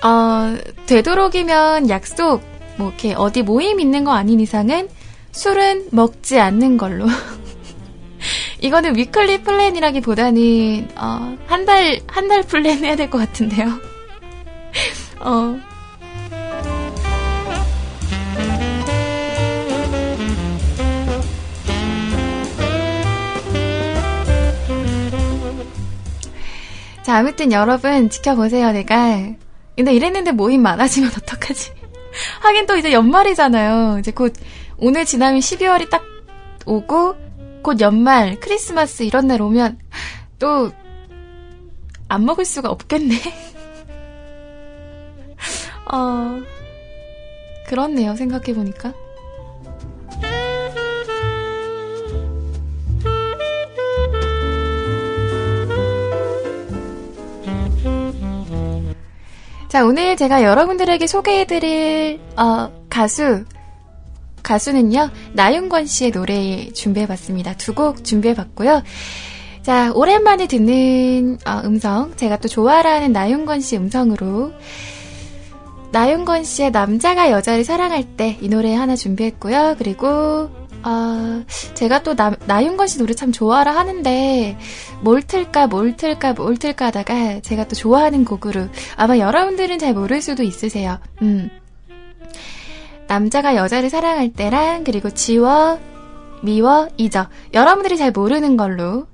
어, 0.03 0.55
되도록이면 0.87 1.89
약속, 1.89 2.41
뭐, 2.77 2.89
이렇게 2.89 3.13
어디 3.13 3.41
모임 3.43 3.79
있는 3.79 4.03
거 4.03 4.11
아닌 4.13 4.39
이상은 4.39 4.89
술은 5.31 5.87
먹지 5.91 6.39
않는 6.39 6.77
걸로. 6.77 7.05
이거는 8.63 8.95
weekly 8.95 9.41
plan이라기보다는 9.43 10.87
어, 10.95 11.37
한 11.47 11.65
달 11.65 11.99
한 12.07 12.27
달 12.29 12.41
플랜 12.43 12.83
해야 12.83 12.95
될 12.95 13.09
것 13.09 13.17
같은데요. 13.19 13.67
어. 15.19 15.59
자, 27.03 27.17
아무튼 27.17 27.51
여러분 27.51 28.09
지켜보세요, 28.09 28.71
내가. 28.71 29.19
근데 29.75 29.93
이랬는데 29.93 30.31
모임 30.31 30.61
많아지면 30.61 31.09
어떡하지? 31.17 31.71
하긴 32.41 32.65
또 32.67 32.77
이제 32.77 32.93
연말이잖아요. 32.93 33.97
이제 33.99 34.11
곧 34.11 34.33
오늘 34.77 35.03
지나면 35.05 35.39
12월이 35.39 35.89
딱 35.89 36.03
오고 36.65 37.15
곧 37.63 37.81
연말, 37.81 38.39
크리스마스 38.39 39.03
이런 39.03 39.27
날 39.27 39.41
오면 39.41 39.79
또 40.37 40.71
안 42.13 42.25
먹을 42.25 42.45
수가 42.45 42.69
없겠네. 42.69 43.15
어, 45.91 46.39
그렇네요. 47.67 48.15
생각해보니까. 48.15 48.93
자, 59.69 59.83
오늘 59.83 60.15
제가 60.15 60.43
여러분들에게 60.43 61.07
소개해드릴, 61.07 62.19
어, 62.37 62.71
가수, 62.91 63.43
가수는요, 64.43 65.09
나윤권 65.33 65.85
씨의 65.87 66.11
노래 66.11 66.69
준비해봤습니다. 66.71 67.55
두 67.57 67.73
곡 67.73 68.03
준비해봤고요. 68.03 68.83
자, 69.63 69.91
오랜만에 69.95 70.45
듣는 70.47 71.37
어, 71.45 71.61
음성, 71.63 72.13
제가 72.17 72.37
또 72.37 72.47
좋아하는 72.49 73.13
나윤권 73.13 73.61
씨 73.61 73.77
음성으로 73.77 74.51
나윤권 75.91 76.43
씨의 76.43 76.71
남자가 76.71 77.31
여자를 77.31 77.63
사랑할 77.63 78.03
때 78.17 78.37
이 78.41 78.49
노래 78.49 78.73
하나 78.75 78.95
준비했고요. 78.95 79.75
그리고 79.77 80.49
어, 80.85 81.43
제가 81.75 82.03
또 82.03 82.13
나, 82.15 82.35
나윤건 82.45 82.87
씨 82.87 82.97
노래 82.99 83.13
참 83.13 83.31
좋아라 83.31 83.73
하는데 83.75 84.57
뭘 85.01 85.21
틀까 85.21 85.67
뭘 85.67 85.95
틀까 85.95 86.33
뭘 86.33 86.57
틀까 86.57 86.87
하다가 86.87 87.39
제가 87.41 87.67
또 87.69 87.75
좋아하는 87.75 88.25
곡으로 88.25 88.67
아마 88.97 89.17
여러분들은 89.17 89.79
잘 89.79 89.93
모를 89.93 90.21
수도 90.21 90.43
있으세요. 90.43 90.99
음. 91.21 91.49
남자가 93.13 93.55
여자를 93.55 93.91
사랑할 93.91 94.33
때랑 94.33 94.83
그리고 94.83 95.11
지워, 95.11 95.79
미워, 96.41 96.87
잊어. 96.97 97.29
여러분들이 97.53 97.95
잘 97.95 98.09
모르는 98.11 98.57
걸로 98.57 99.05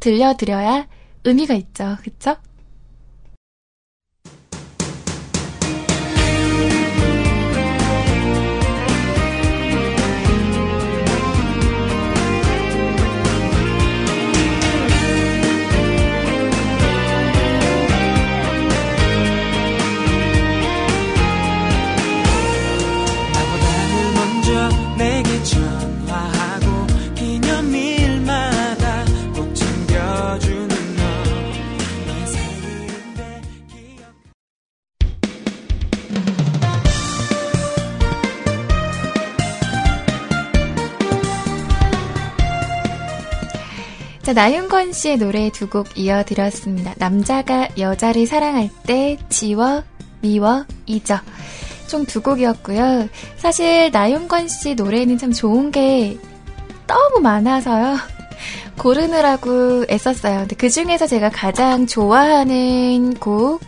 들려드려야 0.00 0.86
의미가 1.24 1.54
있죠. 1.54 1.96
그쵸? 2.02 2.36
자, 44.24 44.32
나윤건 44.32 44.92
씨의 44.92 45.18
노래 45.18 45.50
두 45.50 45.68
곡 45.68 45.98
이어드렸습니다. 45.98 46.94
남자가 46.98 47.68
여자를 47.78 48.26
사랑할 48.26 48.70
때 48.86 49.18
지워, 49.28 49.82
미워, 50.20 50.64
잊어. 50.86 51.20
총 51.86 52.06
두 52.06 52.22
곡이었고요. 52.22 53.08
사실 53.36 53.90
나윤건 53.92 54.48
씨 54.48 54.74
노래는 54.74 55.18
참 55.18 55.32
좋은 55.32 55.70
게 55.70 56.16
너무 56.86 57.20
많아서요. 57.20 57.98
고르느라고 58.78 59.84
애썼어요. 59.90 60.40
근데 60.40 60.56
그 60.56 60.70
중에서 60.70 61.06
제가 61.06 61.28
가장 61.30 61.86
좋아하는 61.86 63.14
곡, 63.14 63.60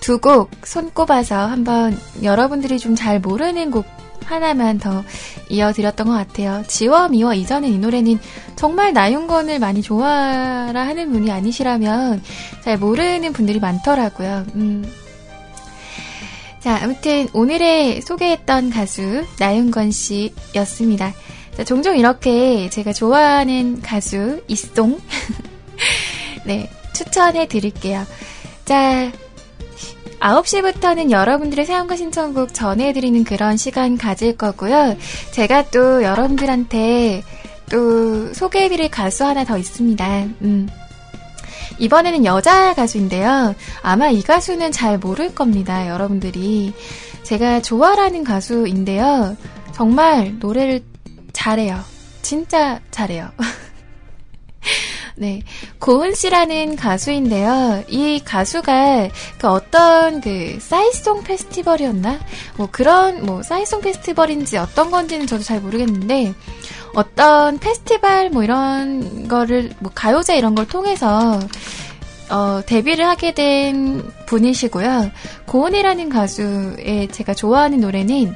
두 0.00 0.18
곡 0.18 0.50
손꼽아서 0.64 1.36
한번 1.36 1.98
여러분들이 2.22 2.78
좀 2.78 2.94
잘 2.96 3.20
모르는 3.20 3.70
곡 3.70 3.84
하나만 4.24 4.78
더 4.78 5.04
이어드렸던 5.48 6.06
것 6.06 6.12
같아요. 6.12 6.62
지워 6.66 7.08
미워 7.08 7.34
이전에 7.34 7.68
이 7.68 7.78
노래는 7.78 8.18
정말 8.56 8.92
나윤건을 8.92 9.58
많이 9.58 9.82
좋아라 9.82 10.86
하는 10.86 11.12
분이 11.12 11.30
아니시라면 11.30 12.22
잘 12.62 12.78
모르는 12.78 13.32
분들이 13.32 13.60
많더라고요. 13.60 14.46
음. 14.54 14.84
자, 16.60 16.80
아무튼 16.82 17.28
오늘의 17.32 18.02
소개했던 18.02 18.70
가수 18.70 19.24
나윤건 19.38 19.92
씨였습니다. 19.92 21.14
자, 21.56 21.64
종종 21.64 21.96
이렇게 21.96 22.68
제가 22.70 22.92
좋아하는 22.92 23.80
가수 23.82 24.42
이송 24.48 24.98
네, 26.44 26.68
추천해 26.92 27.46
드릴게요. 27.46 28.04
자, 28.64 29.12
9시부터는 30.20 31.10
여러분들의 31.10 31.66
사연과 31.66 31.96
신청곡 31.96 32.54
전해드리는 32.54 33.24
그런 33.24 33.56
시간 33.56 33.96
가질 33.96 34.36
거고요. 34.36 34.96
제가 35.32 35.70
또 35.70 36.02
여러분들한테 36.02 37.22
또 37.70 38.32
소개해드릴 38.32 38.90
가수 38.90 39.24
하나 39.24 39.44
더 39.44 39.58
있습니다. 39.58 40.24
음. 40.42 40.68
이번에는 41.78 42.24
여자 42.24 42.74
가수인데요. 42.74 43.54
아마 43.82 44.08
이 44.08 44.22
가수는 44.22 44.72
잘 44.72 44.98
모를 44.98 45.34
겁니다. 45.34 45.88
여러분들이. 45.88 46.72
제가 47.22 47.60
좋아하는 47.60 48.24
가수인데요. 48.24 49.36
정말 49.72 50.38
노래를 50.38 50.82
잘해요. 51.32 51.80
진짜 52.22 52.80
잘해요. 52.90 53.30
네. 55.18 55.42
고은 55.78 56.14
씨라는 56.14 56.76
가수인데요. 56.76 57.82
이 57.88 58.20
가수가 58.22 59.08
그 59.38 59.48
어떤 59.48 60.20
그 60.20 60.58
사이송 60.60 61.24
페스티벌이었나? 61.24 62.20
뭐 62.56 62.68
그런 62.70 63.24
뭐 63.24 63.42
사이송 63.42 63.80
페스티벌인지 63.80 64.58
어떤 64.58 64.90
건지는 64.90 65.26
저도 65.26 65.42
잘 65.42 65.60
모르겠는데 65.60 66.34
어떤 66.94 67.58
페스티벌 67.58 68.28
뭐 68.28 68.44
이런 68.44 69.26
거를 69.26 69.72
뭐 69.78 69.90
가요제 69.94 70.36
이런 70.36 70.54
걸 70.54 70.66
통해서 70.68 71.40
어, 72.28 72.60
데뷔를 72.66 73.06
하게 73.06 73.32
된 73.32 74.02
분이시고요. 74.26 75.10
고은이라는 75.46 76.08
가수의 76.10 77.08
제가 77.08 77.34
좋아하는 77.34 77.80
노래는 77.80 78.34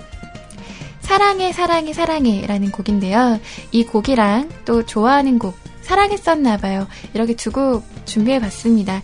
사랑해, 1.01 1.53
사랑해, 1.53 1.93
사랑해 1.93 2.47
라는 2.47 2.71
곡인데요. 2.71 3.41
이 3.73 3.85
곡이랑 3.85 4.49
또 4.65 4.87
좋아하는 4.87 5.39
곡, 5.41 5.57
사랑했었나봐요. 5.91 6.87
이렇게 7.15 7.35
두 7.35 7.51
곡 7.51 7.83
준비해봤습니다. 8.07 9.03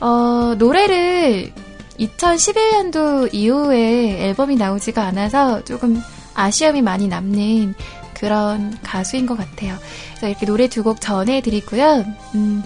어, 0.00 0.54
노래를 0.58 1.50
2011년도 1.98 3.32
이후에 3.32 4.26
앨범이 4.28 4.56
나오지가 4.56 5.02
않아서 5.06 5.64
조금 5.64 6.02
아쉬움이 6.34 6.82
많이 6.82 7.08
남는 7.08 7.74
그런 8.12 8.76
가수인 8.82 9.24
것 9.26 9.36
같아요. 9.38 9.76
그래서 10.10 10.28
이렇게 10.28 10.44
노래 10.46 10.68
두 10.68 10.82
곡 10.82 11.00
전해드리고요. 11.00 12.04
음, 12.34 12.62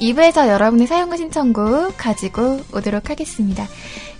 2부에서 0.00 0.48
여러분의 0.48 0.86
사용과 0.86 1.16
신청곡 1.16 1.96
가지고 1.96 2.60
오도록 2.74 3.08
하겠습니다. 3.08 3.66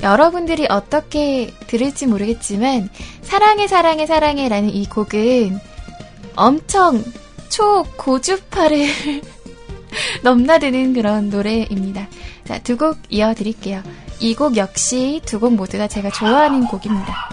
여러분들이 0.03 0.67
어떻게 0.71 1.53
들을지 1.67 2.07
모르겠지만, 2.07 2.89
사랑해, 3.23 3.67
사랑해, 3.67 4.07
사랑해 4.07 4.49
라는 4.49 4.71
이 4.71 4.87
곡은 4.89 5.59
엄청 6.37 7.03
초고주파를 7.53 8.87
넘나드는 10.23 10.95
그런 10.95 11.29
노래입니다. 11.31 12.09
자, 12.45 12.59
두 12.59 12.77
곡 12.77 12.97
이어드릴게요. 13.11 13.83
이 14.21 14.35
곡 14.35 14.57
역시 14.57 15.21
두 15.27 15.39
곡 15.39 15.55
모두가 15.55 15.87
제가 15.89 16.11
좋아하는 16.11 16.67
곡입니다. 16.67 17.31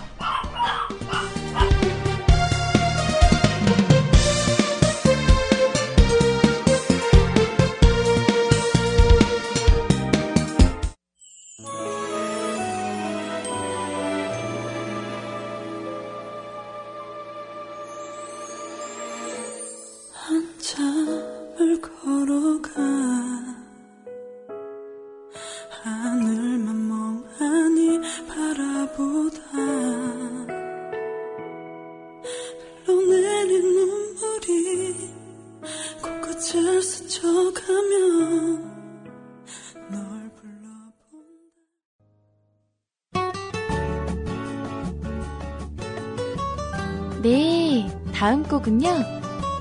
네, 47.21 47.85
다음 48.13 48.43
곡은요. 48.43 48.89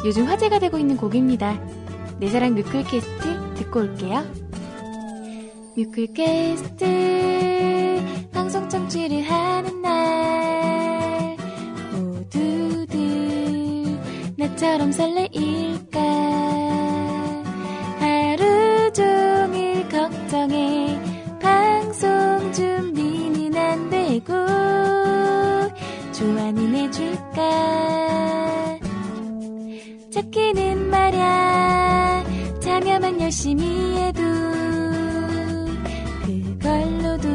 요즘 0.04 0.26
화제가 0.26 0.60
되고 0.60 0.78
있는 0.78 0.96
곡입니다. 0.96 1.77
내 2.20 2.28
사랑 2.28 2.54
뮤클캐스트 2.54 3.54
듣고 3.54 3.80
올게요. 3.80 4.24
뮤클캐스트 5.76 6.84
방송 8.32 8.68
청취를 8.68 9.22
하는 9.22 9.80
날 9.82 11.36
모두들 11.92 12.96
나처럼 14.36 14.90
설레일까? 14.90 16.00
하루 18.00 18.92
종일 18.92 19.88
걱정해. 19.88 20.98
방송 21.40 22.52
준비는 22.52 23.56
안 23.56 23.90
되고 23.90 24.34
좋아는 26.12 26.74
해줄까 26.74 28.47
찾기는 30.10 30.90
말야. 30.90 32.24
자녀만 32.60 33.20
열심히 33.20 33.96
해도 33.98 34.22
그걸로도 36.24 37.28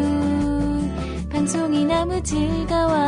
방송이 1.30 1.86
너무 1.86 2.22
즐거워 2.24 3.03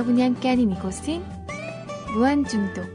여러분이 0.00 0.22
함께하는 0.22 0.72
이곳은 0.72 1.22
무한중독 2.14 2.86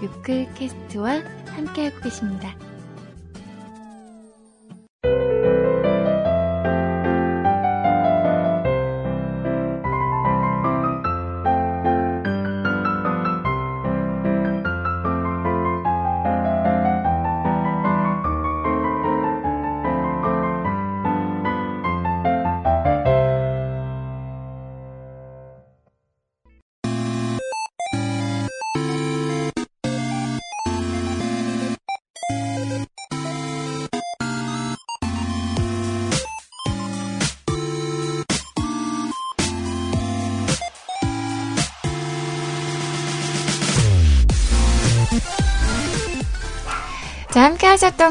뮤클캐스트와 0.00 1.20
함께하고 1.48 2.00
계십니다. 2.00 2.54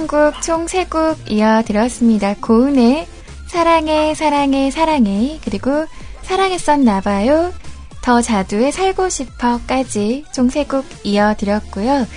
3곡 0.08 0.41
총 0.41 0.66
3곡 0.66 1.32
이어드렸습니다. 1.32 2.36
고은의 2.36 3.08
사랑해 3.47 4.14
사랑해 4.16 4.72
사랑해 4.72 5.39
그리고 5.43 5.86
사랑했었나봐요 6.24 7.54
더 8.01 8.22
자두에 8.22 8.72
살고 8.72 9.10
싶어까지 9.10 10.26
총 10.34 10.49
3곡 10.49 10.84
이어드렸고요. 11.04 12.08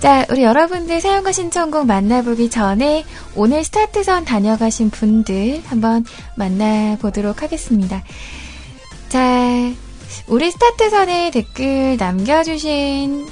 자, 0.00 0.26
우리 0.30 0.42
여러분들 0.42 1.00
사용과 1.00 1.32
신청곡 1.32 1.86
만나보기 1.86 2.50
전에 2.50 3.04
오늘 3.36 3.62
스타트선 3.62 4.24
다녀가신 4.24 4.90
분들 4.90 5.62
한번 5.66 6.04
만나보도록 6.36 7.42
하겠습니다. 7.42 8.02
자, 9.08 9.20
우리 10.26 10.50
스타트선에 10.50 11.30
댓글 11.30 11.96
남겨주신 11.98 13.28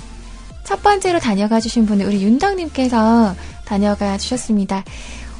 첫 0.64 0.84
번째로 0.84 1.18
다녀가주신 1.18 1.86
분은 1.86 2.06
우리 2.06 2.22
윤덕님께서 2.22 3.34
다녀가 3.70 4.18
주셨습니다. 4.18 4.82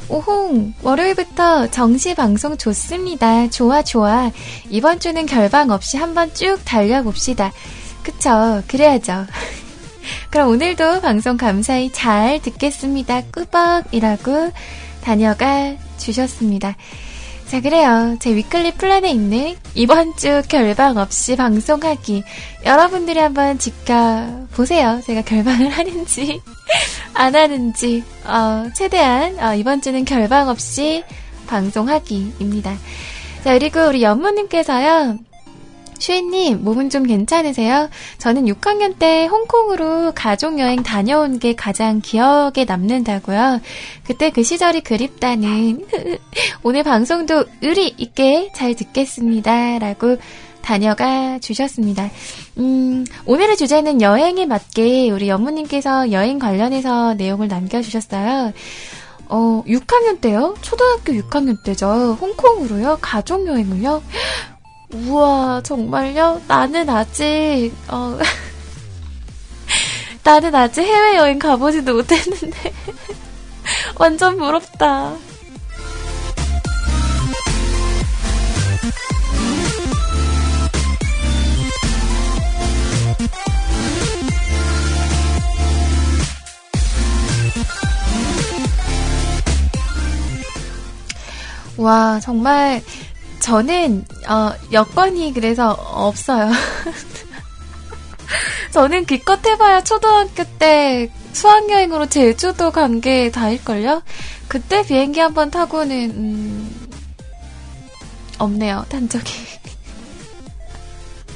오홍, 0.09 0.75
월요일부터 0.83 1.69
정시 1.73 2.15
방송 2.15 2.57
좋습니다. 2.57 3.51
좋아, 3.51 3.83
좋아. 3.83 4.31
이번 4.69 5.01
주는 5.01 5.27
결방 5.27 5.71
없이 5.71 5.97
한번 5.97 6.33
쭉 6.33 6.59
달려봅시다. 6.65 7.53
그쵸, 8.05 8.63
그래야죠. 8.69 9.27
그럼 10.31 10.51
오늘도 10.51 11.01
방송 11.01 11.37
감사히 11.37 11.91
잘 11.93 12.41
듣겠습니다. 12.41 13.23
꾸벅이라고 13.33 14.53
다녀가 15.03 15.75
주셨습니다. 15.99 16.77
자, 17.49 17.61
그래요. 17.61 18.17
제 18.21 18.33
위클리 18.33 18.75
플랜에 18.75 19.11
있는 19.11 19.57
이번 19.75 20.17
주 20.17 20.41
결방 20.49 20.99
없이 20.99 21.35
방송하기. 21.35 22.23
여러분들이 22.65 23.19
한번 23.19 23.59
지켜보세요. 23.59 25.01
제가 25.05 25.23
결방을 25.23 25.69
하는지, 25.77 26.41
안 27.15 27.35
하는지. 27.35 28.03
어, 28.25 28.71
최대한, 28.75 29.39
어, 29.39 29.55
이번 29.55 29.81
주는 29.81 30.05
결방 30.05 30.49
없이 30.49 31.05
방송하기입니다. 31.47 32.77
자, 33.45 33.53
그리고 33.59 33.89
우리 33.89 34.03
연무님께서요. 34.03 35.19
슈이님, 36.01 36.65
몸은 36.65 36.89
좀 36.89 37.03
괜찮으세요? 37.03 37.91
저는 38.17 38.47
6학년 38.47 38.99
때 38.99 39.27
홍콩으로 39.27 40.13
가족여행 40.15 40.83
다녀온 40.83 41.39
게 41.39 41.55
가장 41.55 42.01
기억에 42.01 42.65
남는다고요. 42.67 43.61
그때 44.07 44.31
그 44.31 44.43
시절이 44.43 44.81
그립다는. 44.81 45.87
오늘 46.65 46.83
방송도 46.85 47.45
의리 47.61 47.95
있게 47.99 48.51
잘 48.55 48.75
듣겠습니다. 48.75 49.79
라고 49.79 50.17
다녀가 50.63 51.39
주셨습니다. 51.39 52.11
음, 52.59 53.05
오늘의 53.27 53.57
주제는 53.57 54.03
여행에 54.03 54.47
맞게 54.47 55.11
우리 55.11 55.29
연무님께서 55.29 56.13
여행 56.13 56.39
관련해서 56.39 57.15
내용을 57.15 57.49
남겨주셨어요. 57.49 58.53
어, 59.29 59.63
6학년 59.67 60.21
때요? 60.21 60.55
초등학교 60.61 61.13
6학년 61.13 61.63
때죠. 61.63 62.17
홍콩으로요? 62.21 62.99
가족여행을요? 63.01 64.03
우와, 64.93 65.63
정말요? 65.63 66.43
나는 66.49 66.89
아직, 66.89 67.73
어, 67.89 68.19
나는 70.25 70.55
아직 70.55 70.83
해외여행 70.83 71.39
가보지도 71.39 71.95
못했는데. 71.95 72.73
완전 73.99 74.37
부럽다. 74.37 75.15
와, 91.81 92.21
정말, 92.21 92.83
저는, 93.41 94.05
어, 94.29 94.53
여건이 94.73 95.33
그래서 95.33 95.71
없어요. 95.73 96.51
저는 98.73 99.07
기껏 99.07 99.45
해봐야 99.47 99.83
초등학교 99.83 100.45
때 100.59 101.11
수학여행으로 101.33 102.07
제주도 102.07 102.71
간 102.71 103.01
게 103.01 103.31
다일걸요? 103.31 104.03
그때 104.49 104.83
비행기 104.85 105.21
한 105.21 105.33
번 105.35 105.51
타고는, 105.51 106.11
음, 106.11 106.89
없네요, 108.39 108.85
탄 108.89 109.09
적이. 109.09 109.33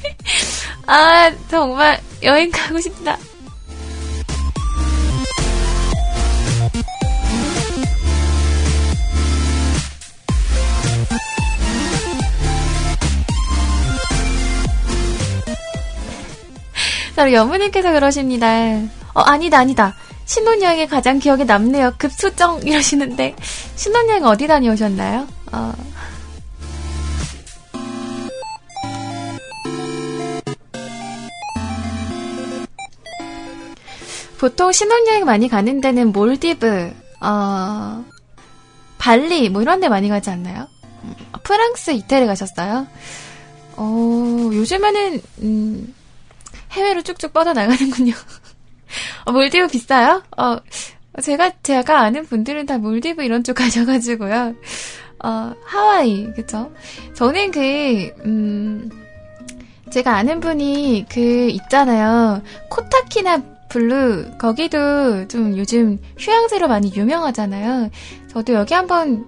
아, 0.87 1.31
정말, 1.51 2.01
여행 2.23 2.51
가고 2.51 2.81
싶다. 2.81 3.17
자, 17.15 17.23
우리 17.23 17.35
여무님께서 17.35 17.93
그러십니다. 17.93 18.47
어, 19.15 19.21
아니다, 19.21 19.59
아니다. 19.59 19.95
신혼여행이 20.25 20.89
가장 20.89 21.21
기억에 21.21 21.45
남네요. 21.45 21.95
급수정 21.97 22.63
이러시는데 22.65 23.37
신혼여행 23.77 24.25
어디 24.25 24.49
다녀오셨나요? 24.49 25.29
어. 25.53 25.73
보통 34.39 34.73
신혼여행 34.73 35.25
많이 35.25 35.49
가는 35.49 35.81
데는 35.81 36.11
몰디브, 36.13 36.93
어, 37.21 38.05
발리 38.99 39.49
뭐 39.51 39.63
이런 39.63 39.79
데 39.79 39.89
많이 39.89 40.09
가지 40.09 40.31
않나요? 40.31 40.67
음, 41.05 41.15
프랑스, 41.45 41.93
이태리 41.93 42.27
가셨어요? 42.27 42.89
어, 43.77 44.51
요즘에는 44.53 45.21
음, 45.43 45.95
해외로 46.75 47.03
쭉쭉 47.03 47.33
뻗어나가는군요. 47.33 48.13
어, 49.25 49.33
몰디브 49.33 49.69
비싸요? 49.69 50.23
어, 50.37 50.59
제가, 51.23 51.53
제가 51.63 52.01
아는 52.01 52.27
분들은 52.27 52.67
다 52.67 52.79
몰디브 52.79 53.23
이런 53.23 53.43
쪽 53.45 53.55
가셔가지고요. 53.55 54.55
어, 55.25 55.55
하와이, 55.65 56.33
그쵸? 56.35 56.73
저는 57.15 57.51
그, 57.51 58.13
음, 58.25 58.91
제가 59.91 60.17
아는 60.17 60.41
분이 60.41 61.07
그, 61.09 61.49
있잖아요. 61.51 62.43
코타키나발루, 62.71 64.37
거기도 64.39 65.27
좀 65.29 65.57
요즘 65.57 65.99
휴양지로 66.19 66.69
많이 66.69 66.93
유명하잖아요. 66.95 67.91
저도 68.29 68.53
여기 68.55 68.75
한번 68.75 69.27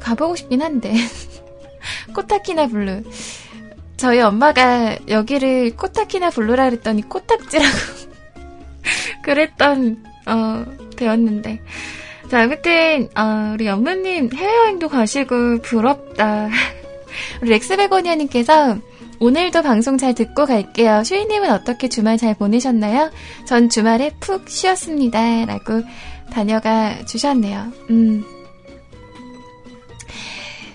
가보고 0.00 0.36
싶긴 0.36 0.62
한데. 0.62 0.94
코타키나 2.14 2.68
블루. 2.68 3.02
저희 3.96 4.20
엄마가 4.20 4.96
여기를 5.08 5.76
코타키나 5.76 6.30
블루라 6.30 6.70
그랬더니 6.70 7.08
코딱지라고 7.08 7.76
그랬던 9.22 10.04
어 10.26 10.64
배웠는데 10.96 11.60
자 12.30 12.42
아무튼 12.42 13.08
어, 13.16 13.52
우리 13.54 13.68
엄마님 13.68 14.30
해외여행도 14.34 14.88
가시고 14.88 15.58
부럽다 15.62 16.48
우리 17.42 17.50
렉스베고니아님께서 17.50 18.78
오늘도 19.20 19.62
방송 19.62 19.96
잘 19.96 20.14
듣고 20.14 20.44
갈게요. 20.44 21.04
슈이님은 21.04 21.50
어떻게 21.50 21.88
주말 21.88 22.18
잘 22.18 22.34
보내셨나요? 22.34 23.10
전 23.46 23.68
주말에 23.68 24.10
푹 24.20 24.48
쉬었습니다. 24.48 25.46
라고 25.46 25.82
다녀가 26.32 27.04
주셨네요. 27.06 27.72
음. 27.90 28.33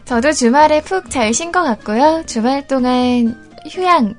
저도 0.10 0.32
주말에 0.32 0.82
푹 0.82 1.12
잘 1.12 1.30
쉰 1.36 1.52
것 1.52 1.62
같고요. 1.62 2.24
주말 2.26 2.66
동안 2.66 3.40
휴양, 3.70 4.16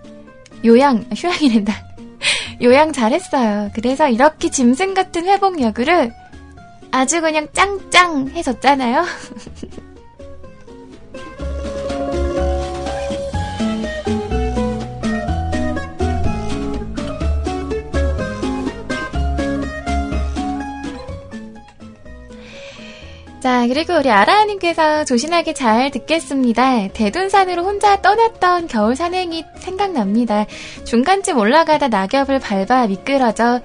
요양, 0.65 1.05
휴양이란다. 1.13 1.75
요양 2.63 2.93
잘했어요. 2.93 3.73
그래서 3.75 4.09
이렇게 4.09 4.51
짐승 4.51 4.95
같은 4.95 5.27
회복력으로 5.27 6.13
아주 6.93 7.21
그냥 7.21 7.49
짱짱 7.53 8.29
해줬잖아요. 8.29 9.05
자, 23.41 23.67
그리고 23.67 23.95
우리 23.95 24.11
아라님께서 24.11 25.07
조신하게 25.07 25.55
잘 25.55 25.91
듣겠습니다. 25.91 26.89
대둔산으로 26.89 27.65
혼자 27.65 28.03
떠났던 28.03 28.69
겨울 28.69 28.95
산행이 28.95 29.47
생각납니다. 29.57 30.45
중간쯤 30.85 31.39
올라가다 31.39 31.89
낙엽을 31.89 32.39
밟아 32.39 32.87
미끄러져 32.87 33.63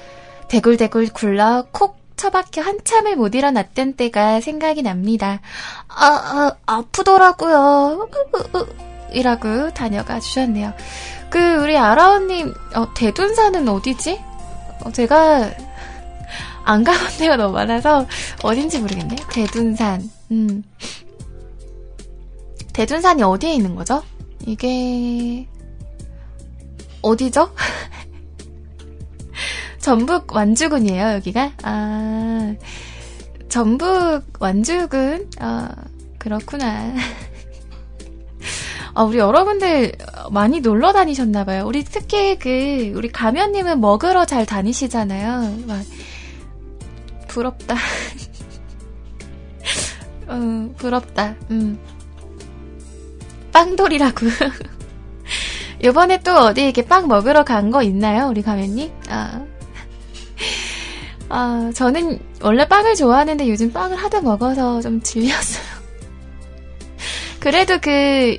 대굴대굴 0.48 1.10
굴러 1.10 1.66
콕 1.74 1.98
처박혀 2.16 2.62
한참을 2.62 3.18
못 3.18 3.36
일어났던 3.36 3.94
때가 3.94 4.40
생각이 4.40 4.82
납니다. 4.82 5.42
아, 5.90 6.06
아 6.06 6.52
아프더라고요. 6.66 8.08
이라고 9.12 9.74
다녀가 9.74 10.22
주셨네요. 10.22 10.74
그, 11.30 11.56
우리 11.58 11.78
아라언님, 11.78 12.54
어, 12.76 12.94
대둔산은 12.94 13.68
어디지? 13.68 14.22
어, 14.86 14.92
제가 14.94 15.52
안 16.66 16.84
가본 16.84 17.08
데가 17.20 17.38
너무 17.38 17.54
많아서 17.54 18.06
어딘지 18.44 18.80
모르겠네. 18.80 19.16
대둔산. 19.32 20.10
음. 20.32 20.64
대둔산이 22.74 23.24
어디에 23.24 23.54
있는 23.54 23.76
거죠? 23.76 24.04
이게 24.46 25.48
어디죠? 27.02 27.54
전북 29.80 30.36
완주군이에요, 30.36 31.14
여기가. 31.14 31.54
아, 31.62 32.56
전북 33.48 34.24
완주군. 34.40 35.30
아, 35.40 35.70
그렇구나. 36.18 36.96
아, 38.96 39.04
우리 39.04 39.20
여러분들 39.20 39.92
많이 40.32 40.62
놀러 40.62 40.94
다니셨나봐요. 40.94 41.68
우리 41.68 41.84
특히 41.84 42.40
그, 42.40 42.92
우리 42.96 43.12
가면님은 43.12 43.80
먹으러 43.80 44.26
잘 44.26 44.48
다니시잖아요. 44.48 45.60
막 45.68 45.86
부럽다. 47.36 47.76
음, 50.30 50.74
부럽다. 50.78 51.36
음. 51.52 51.78
빵돌이라고. 53.52 54.26
요번에 55.84 56.20
또 56.22 56.34
어디 56.38 56.64
이렇게 56.64 56.82
빵 56.86 57.08
먹으러 57.08 57.44
간 57.44 57.70
거 57.72 57.84
있나요? 57.84 58.28
우리 58.30 58.42
가면님? 58.42 58.90
아. 59.10 59.44
아, 61.28 61.72
저는 61.76 62.20
원래 62.42 62.68
빵을 62.68 62.96
좋아하는데 62.96 63.50
요즘 63.50 63.74
빵을 63.74 63.98
하도 63.98 64.22
먹어서 64.22 64.82
좀 64.82 65.02
질렸어요. 65.02 65.66
그래도 67.42 67.78
그, 67.82 68.38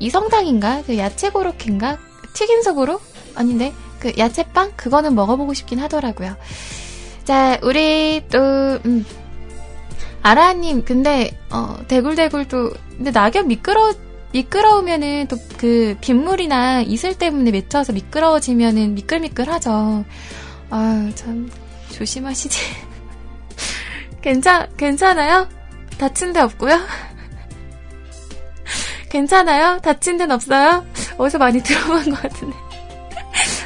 이성당인가? 0.00 0.82
그 0.86 0.98
야채 0.98 1.30
고로케인가? 1.30 1.98
튀긴 2.34 2.62
속으로? 2.62 3.00
아닌데? 3.34 3.72
그 4.00 4.12
야채빵? 4.18 4.72
그거는 4.76 5.14
먹어보고 5.14 5.54
싶긴 5.54 5.78
하더라고요. 5.78 6.36
자, 7.24 7.58
우리 7.62 8.22
또, 8.28 8.38
음, 8.84 9.04
아라님, 10.22 10.84
근데, 10.84 11.36
어, 11.50 11.78
대굴대굴도, 11.88 12.70
근데 12.96 13.10
낙엽 13.10 13.46
미끄러, 13.46 13.94
미끄러우면은 14.32 15.26
또 15.28 15.36
그 15.64 15.96
빗물이나 16.02 16.82
이슬 16.82 17.14
때문에 17.16 17.50
맺혀서 17.50 17.94
미끄러워지면은 17.94 18.94
미끌미끌하죠. 18.96 20.04
아, 20.68 21.10
참 21.14 21.50
조심하시지. 21.90 22.60
괜찮 24.20 24.68
괜찮아요? 24.76 25.48
다친 25.96 26.34
데 26.34 26.40
없고요? 26.40 26.78
괜찮아요? 29.08 29.78
다친 29.80 30.18
데는 30.18 30.34
없어요? 30.34 30.84
어디서 31.16 31.38
많이 31.38 31.62
들어본 31.62 32.10
것 32.10 32.20
같은데. 32.20 32.63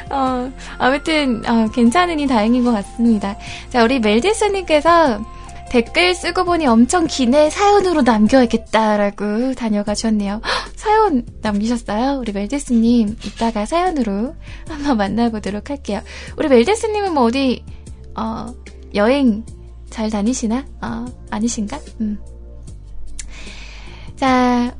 어, 0.09 0.51
아무튼, 0.77 1.43
어, 1.47 1.69
괜찮으니 1.71 2.27
다행인 2.27 2.63
것 2.63 2.71
같습니다. 2.71 3.37
자, 3.69 3.83
우리 3.83 3.99
멜디스님께서 3.99 5.23
댓글 5.69 6.15
쓰고 6.15 6.45
보니 6.45 6.65
엄청 6.65 7.05
기네 7.05 7.51
사연으로 7.51 8.01
남겨야겠다라고 8.01 9.53
다녀가 9.53 9.93
주셨네요. 9.93 10.41
사연 10.75 11.23
남기셨어요? 11.41 12.17
우리 12.19 12.31
멜디스님, 12.31 13.17
이따가 13.23 13.65
사연으로 13.65 14.35
한번 14.67 14.97
만나보도록 14.97 15.69
할게요. 15.69 16.01
우리 16.37 16.47
멜디스님은 16.47 17.13
뭐 17.13 17.23
어디, 17.23 17.63
어, 18.15 18.47
여행 18.95 19.45
잘 19.91 20.09
다니시나? 20.09 20.65
어, 20.81 21.05
아니신가? 21.29 21.79
음. 22.01 22.19
자, 24.15 24.75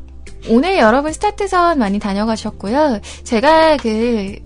오늘 0.49 0.77
여러분 0.77 1.13
스타트선 1.13 1.77
많이 1.79 1.99
다녀가셨고요. 1.99 2.99
제가 3.23 3.77
그 3.77 4.37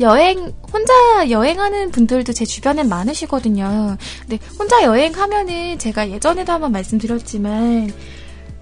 여행 0.00 0.52
혼자 0.72 1.30
여행하는 1.30 1.90
분들도 1.90 2.32
제 2.32 2.44
주변엔 2.44 2.88
많으시거든요. 2.88 3.96
근데 4.20 4.38
혼자 4.58 4.82
여행하면은 4.82 5.78
제가 5.78 6.10
예전에도 6.10 6.52
한번 6.52 6.72
말씀드렸지만 6.72 7.92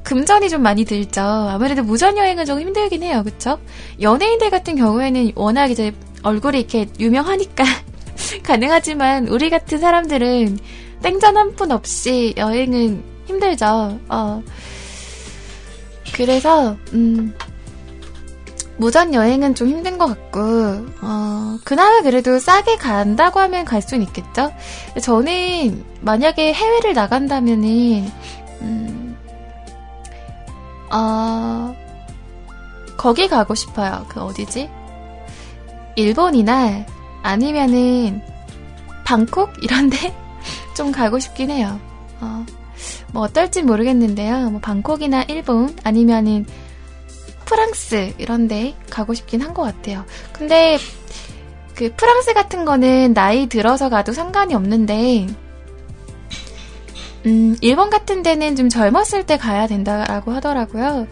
금전이 0.03 0.49
좀 0.49 0.63
많이 0.63 0.85
들죠. 0.85 1.21
아무래도 1.21 1.83
무전 1.83 2.17
여행은 2.17 2.47
좀 2.47 2.61
힘들긴 2.61 3.03
해요. 3.03 3.23
그쵸? 3.25 3.59
연예인들 4.01 4.51
같은 4.51 4.77
경우에는 4.77 5.33
워낙 5.35 5.71
이제 5.71 5.93
얼굴이 6.23 6.59
이렇게 6.59 6.87
유명하니까 6.99 7.65
가능하지만 8.43 9.29
우리 9.29 9.51
같은 9.51 9.79
사람들은 9.79 10.59
땡전 11.03 11.37
한 11.37 11.55
푼 11.55 11.71
없이 11.73 12.35
여행은 12.37 13.03
힘들죠. 13.27 13.99
어. 14.09 14.43
그래서 16.15 16.77
음, 16.93 17.35
무전 18.79 19.13
여행은 19.13 19.55
좀 19.55 19.69
힘든 19.69 19.99
것 19.99 20.07
같고 20.07 20.41
어, 21.03 21.59
그나마 21.65 22.01
그래도 22.03 22.39
싸게 22.39 22.77
간다고 22.77 23.41
하면 23.41 23.65
갈 23.65 23.83
수는 23.83 24.07
있겠죠. 24.07 24.53
저는 25.03 25.85
만약에 26.01 26.55
해외를 26.55 26.95
나간다면은 26.95 28.09
음, 28.63 29.17
어, 30.93 31.75
거기 32.97 33.29
가고 33.29 33.55
싶어요. 33.55 34.07
그 34.09 34.21
어디지? 34.21 34.71
일본이나 35.97 36.87
아니면은 37.23 38.23
방콕 39.05 39.53
이런데 39.63 40.15
좀 40.77 40.93
가고 40.93 41.19
싶긴 41.19 41.51
해요. 41.51 41.81
어. 42.21 42.47
뭐 43.13 43.23
어떨지 43.23 43.63
모르겠는데요. 43.63 44.51
뭐 44.51 44.61
방콕이나 44.61 45.25
일본 45.25 45.77
아니면은 45.83 46.47
프랑스 47.49 48.13
이런데 48.19 48.75
가고 48.91 49.15
싶긴 49.15 49.41
한 49.41 49.55
것 49.55 49.63
같아요. 49.63 50.05
근데 50.33 50.79
그 51.75 51.93
프랑스 51.97 52.35
같은 52.35 52.65
거는 52.65 53.15
나이 53.15 53.47
들어서 53.49 53.89
가도 53.89 54.13
상관이 54.13 54.55
없는데 54.55 55.27
음, 57.27 57.57
일본 57.61 57.91
같은 57.91 58.23
데는 58.23 58.55
좀 58.57 58.69
젊었을 58.69 59.27
때 59.27 59.37
가야 59.37 59.67
된다라고 59.67 60.33
하더라고요. 60.33 61.07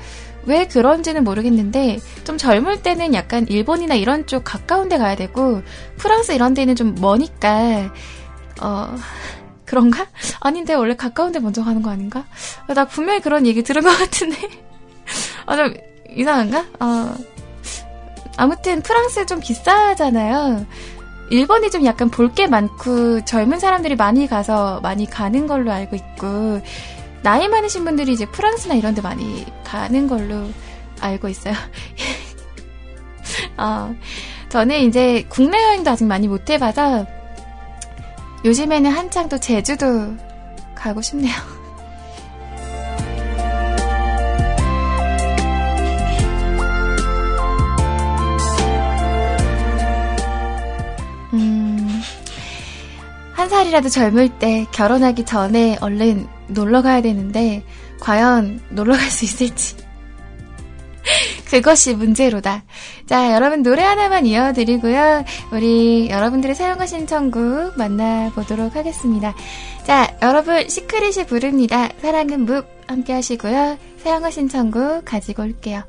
왜 0.44 0.66
그런지는 0.66 1.24
모르겠는데 1.24 1.98
좀 2.24 2.38
젊을 2.38 2.82
때는 2.82 3.14
약간 3.14 3.46
일본이나 3.48 3.96
이런 3.96 4.26
쪽 4.26 4.44
가까운 4.44 4.88
데 4.88 4.96
가야 4.98 5.16
되고 5.16 5.62
프랑스 5.96 6.32
이런 6.32 6.54
데는 6.54 6.76
좀 6.76 6.94
머니까 7.00 7.92
어 8.62 8.94
그런가? 9.66 10.06
아닌데 10.38 10.74
원래 10.74 10.94
가까운 10.94 11.32
데 11.32 11.40
먼저 11.40 11.64
가는 11.64 11.82
거 11.82 11.90
아닌가? 11.90 12.24
나 12.68 12.84
분명히 12.84 13.20
그런 13.20 13.44
얘기 13.46 13.62
들은 13.64 13.82
것 13.82 13.90
같은데 13.98 14.36
아 15.46 15.56
좀 15.56 15.74
이상한가? 16.16 16.64
어 16.80 17.14
아무튼 18.36 18.82
프랑스 18.82 19.24
좀 19.26 19.40
비싸잖아요. 19.40 20.66
일본이 21.30 21.70
좀 21.70 21.84
약간 21.84 22.08
볼 22.10 22.34
게 22.34 22.46
많고 22.46 23.24
젊은 23.24 23.58
사람들이 23.58 23.96
많이 23.96 24.26
가서 24.26 24.80
많이 24.80 25.06
가는 25.06 25.46
걸로 25.46 25.72
알고 25.72 25.96
있고 25.96 26.60
나이 27.22 27.48
많으신 27.48 27.84
분들이 27.84 28.12
이제 28.12 28.26
프랑스나 28.26 28.74
이런 28.74 28.94
데 28.94 29.02
많이 29.02 29.44
가는 29.64 30.06
걸로 30.06 30.48
알고 31.00 31.28
있어요. 31.28 31.54
어, 33.58 33.94
저는 34.48 34.80
이제 34.82 35.24
국내 35.28 35.60
여행도 35.64 35.90
아직 35.90 36.04
많이 36.04 36.28
못 36.28 36.48
해봐서 36.48 37.06
요즘에는 38.44 38.90
한창 38.90 39.28
또 39.28 39.38
제주도 39.38 40.14
가고 40.74 41.00
싶네요. 41.02 41.34
살이라도 53.66 53.88
젊을 53.88 54.28
때 54.38 54.66
결혼하기 54.72 55.24
전에 55.24 55.76
얼른 55.80 56.26
놀러 56.48 56.82
가야 56.82 57.00
되는데, 57.02 57.64
과연 58.00 58.60
놀러 58.70 58.96
갈 58.96 59.10
수 59.10 59.24
있을지. 59.24 59.76
그것이 61.50 61.94
문제로다. 61.94 62.64
자, 63.06 63.32
여러분 63.32 63.62
노래 63.62 63.82
하나만 63.82 64.26
이어드리고요. 64.26 65.24
우리 65.52 66.08
여러분들의 66.10 66.54
사연과 66.54 66.86
신청곡 66.86 67.78
만나보도록 67.78 68.76
하겠습니다. 68.76 69.34
자, 69.84 70.16
여러분 70.22 70.68
Secret이 70.68 71.26
부릅니다. 71.26 71.88
사랑은 72.02 72.44
Move 72.44 72.66
함께 72.86 73.12
하시고요. 73.12 73.78
사연과 74.02 74.30
신청곡 74.30 75.04
가지고 75.04 75.42
올게요. 75.44 75.82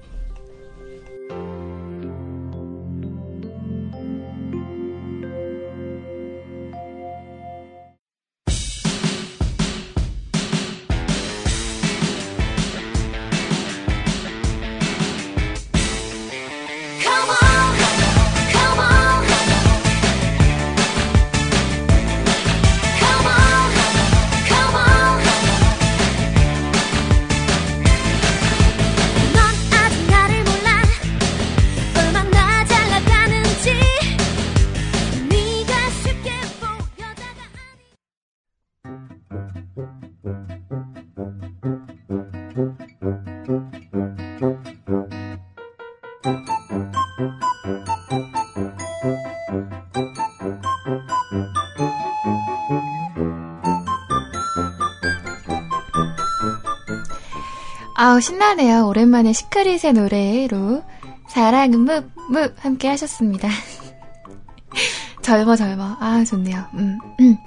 신나네요. 58.19 58.87
오랜만에 58.87 59.33
시크릿의 59.33 59.93
노래로 59.93 60.83
사랑은 61.27 61.79
묵, 61.81 62.11
묵 62.29 62.55
함께 62.59 62.87
하셨습니다. 62.89 63.49
젊어 65.21 65.55
젊어. 65.55 65.97
아 65.99 66.23
좋네요. 66.23 66.63
음, 66.75 66.97
음. 67.19 67.37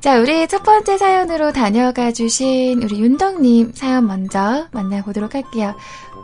자 0.00 0.18
우리 0.18 0.46
첫 0.48 0.62
번째 0.62 0.98
사연으로 0.98 1.52
다녀가 1.52 2.12
주신 2.12 2.82
우리 2.82 3.00
윤덕님 3.00 3.72
사연 3.74 4.06
먼저 4.06 4.68
만나보도록 4.72 5.34
할게요. 5.34 5.74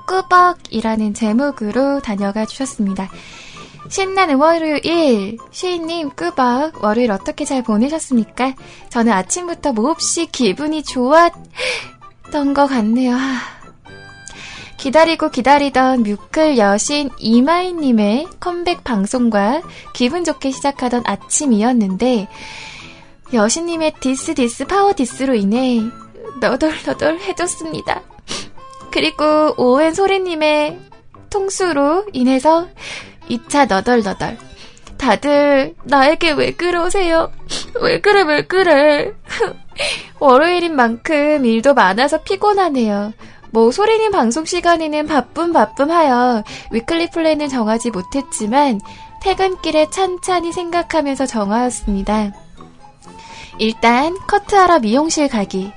꾸벅이라는 0.06 1.14
제목으로 1.14 2.00
다녀가 2.00 2.46
주셨습니다. 2.46 3.08
신나는 3.88 4.36
월요일 4.36 5.38
시인님 5.50 6.10
꾸벅 6.10 6.82
월요일 6.82 7.10
어떻게 7.12 7.44
잘 7.44 7.62
보내셨습니까? 7.62 8.54
저는 8.90 9.12
아침부터 9.12 9.72
몹시 9.72 10.26
기분이 10.26 10.82
좋았던 10.82 12.54
것 12.54 12.66
같네요. 12.66 13.16
기다리고 14.76 15.30
기다리던 15.30 16.02
뮤클 16.02 16.58
여신 16.58 17.10
이마이님의 17.18 18.26
컴백 18.40 18.84
방송과 18.84 19.62
기분 19.94 20.24
좋게 20.24 20.50
시작하던 20.50 21.02
아침이었는데 21.06 22.28
여신님의 23.32 23.94
diss 24.00 24.34
diss 24.34 24.66
파워 24.66 24.92
diss로 24.94 25.34
인해 25.34 25.80
너덜너덜 26.40 27.18
해졌습니다. 27.20 28.02
그리고 28.90 29.54
오웬 29.56 29.94
소리님의 29.94 30.78
통수로 31.30 32.06
인해서 32.12 32.68
2차 33.28 33.68
너덜너덜. 33.68 34.38
다들 34.96 35.74
나에게 35.84 36.32
왜 36.32 36.52
그러세요? 36.52 37.30
왜 37.80 38.00
그래 38.00 38.22
왜 38.22 38.42
그래? 38.46 39.12
월요일인 40.18 40.74
만큼 40.74 41.44
일도 41.44 41.74
많아서 41.74 42.22
피곤하네요. 42.22 43.12
뭐 43.56 43.72
소리님 43.72 44.10
방송 44.10 44.44
시간에는 44.44 45.06
바쁨 45.06 45.50
바쁨 45.50 45.90
하여 45.90 46.44
weekly 46.72 47.08
plan을 47.08 47.48
정하지 47.48 47.90
못했지만 47.90 48.82
퇴근길에 49.22 49.88
찬찬히 49.88 50.52
생각하면서 50.52 51.24
정하였습니다. 51.24 52.32
일단 53.58 54.14
커트하러 54.26 54.80
미용실 54.80 55.28
가기. 55.28 55.72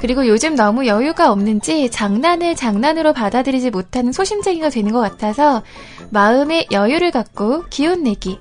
그리고 0.00 0.26
요즘 0.26 0.56
너무 0.56 0.88
여유가 0.88 1.30
없는지 1.30 1.92
장난을 1.92 2.56
장난으로 2.56 3.12
받아들이지 3.12 3.70
못하는 3.70 4.10
소심쟁이가 4.10 4.68
되는 4.68 4.90
것 4.90 4.98
같아서 4.98 5.62
마음의 6.10 6.66
여유를 6.72 7.12
갖고 7.12 7.62
기운 7.70 8.02
내기. 8.02 8.40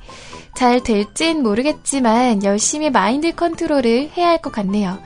잘 0.55 0.81
될진 0.81 1.43
모르겠지만 1.43 2.43
열심히 2.43 2.89
마인드 2.89 3.31
컨트롤을 3.35 4.09
해야 4.17 4.29
할 4.29 4.41
것 4.41 4.51
같네요. 4.51 4.97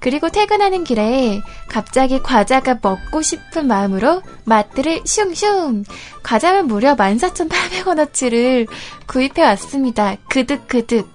그리고 0.00 0.28
퇴근하는 0.28 0.84
길에 0.84 1.40
갑자기 1.68 2.20
과자가 2.22 2.78
먹고 2.82 3.22
싶은 3.22 3.66
마음으로 3.66 4.22
마트를 4.44 5.02
슝슝 5.04 5.84
과자는 6.22 6.66
무려 6.66 6.94
14,800원어치를 6.96 8.68
구입해 9.06 9.42
왔습니다. 9.42 10.16
그득그득 10.28 11.08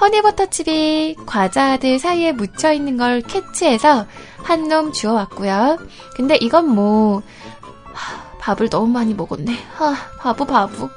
허니버터칩이 0.00 1.16
과자들 1.26 1.98
사이에 1.98 2.32
묻혀 2.32 2.72
있는 2.72 2.96
걸 2.96 3.20
캐치해서 3.20 4.06
한 4.42 4.68
놈 4.68 4.92
주워 4.92 5.14
왔고요. 5.14 5.78
근데 6.16 6.36
이건 6.36 6.68
뭐 6.68 7.22
하, 7.92 8.29
밥을 8.40 8.70
너무 8.70 8.86
많이 8.88 9.14
먹었네. 9.14 9.52
하, 9.74 9.94
바보 10.18 10.44
바보. 10.46 10.88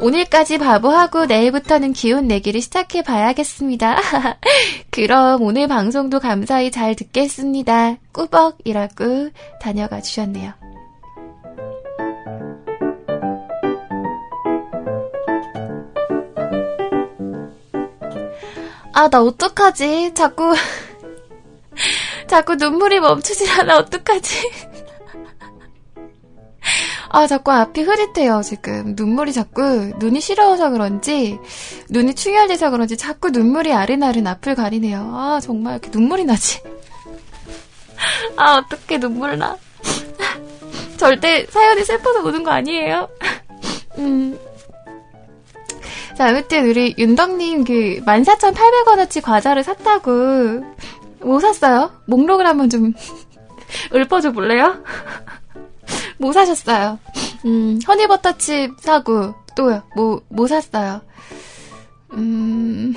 오늘까지 0.00 0.58
바보하고 0.58 1.26
내일부터는 1.26 1.92
기운 1.92 2.26
내기를 2.26 2.60
시작해 2.62 3.02
봐야겠습니다. 3.02 4.00
그럼 4.90 5.42
오늘 5.42 5.68
방송도 5.68 6.20
감사히 6.20 6.70
잘 6.70 6.96
듣겠습니다. 6.96 7.96
꾸벅이라고 8.12 9.30
다녀가 9.60 10.00
주셨네요. 10.00 10.54
아, 18.92 19.08
나 19.08 19.22
어떡하지? 19.22 20.14
자꾸, 20.14 20.54
자꾸 22.26 22.56
눈물이 22.56 23.00
멈추질 23.00 23.48
않아. 23.60 23.78
어떡하지? 23.78 24.69
아, 27.12 27.26
자꾸 27.26 27.50
앞이 27.50 27.82
흐릿해요, 27.82 28.40
지금. 28.44 28.94
눈물이 28.96 29.32
자꾸, 29.32 29.92
눈이 29.98 30.20
시려워서 30.20 30.70
그런지, 30.70 31.38
눈이 31.90 32.14
충혈돼서 32.14 32.70
그런지 32.70 32.96
자꾸 32.96 33.30
눈물이 33.30 33.72
아른아른 33.72 34.28
앞을 34.28 34.54
가리네요. 34.54 35.10
아, 35.12 35.40
정말 35.42 35.74
이렇게 35.74 35.90
눈물이 35.92 36.24
나지? 36.24 36.60
아, 38.36 38.58
어떻게 38.58 38.98
눈물 38.98 39.36
나? 39.38 39.56
절대 40.96 41.46
사연이 41.46 41.84
슬퍼서 41.84 42.20
우는 42.20 42.44
거 42.44 42.52
아니에요? 42.52 43.08
음. 43.98 44.38
자, 46.16 46.28
아무튼 46.28 46.68
우리 46.68 46.94
윤덕님 46.96 47.64
그 47.64 48.00
14,800원어치 48.04 49.20
과자를 49.20 49.64
샀다고. 49.64 50.62
뭐 51.22 51.40
샀어요? 51.40 51.90
목록을 52.06 52.46
한번 52.46 52.70
좀 52.70 52.92
읊어줘 53.92 54.32
볼래요? 54.32 54.82
뭐 56.20 56.32
사셨어요? 56.32 56.98
음, 57.46 57.80
허니버터칩 57.88 58.74
사고, 58.78 59.34
또요, 59.56 59.82
뭐, 59.96 60.20
뭐 60.28 60.46
샀어요? 60.46 61.00
음, 62.12 62.94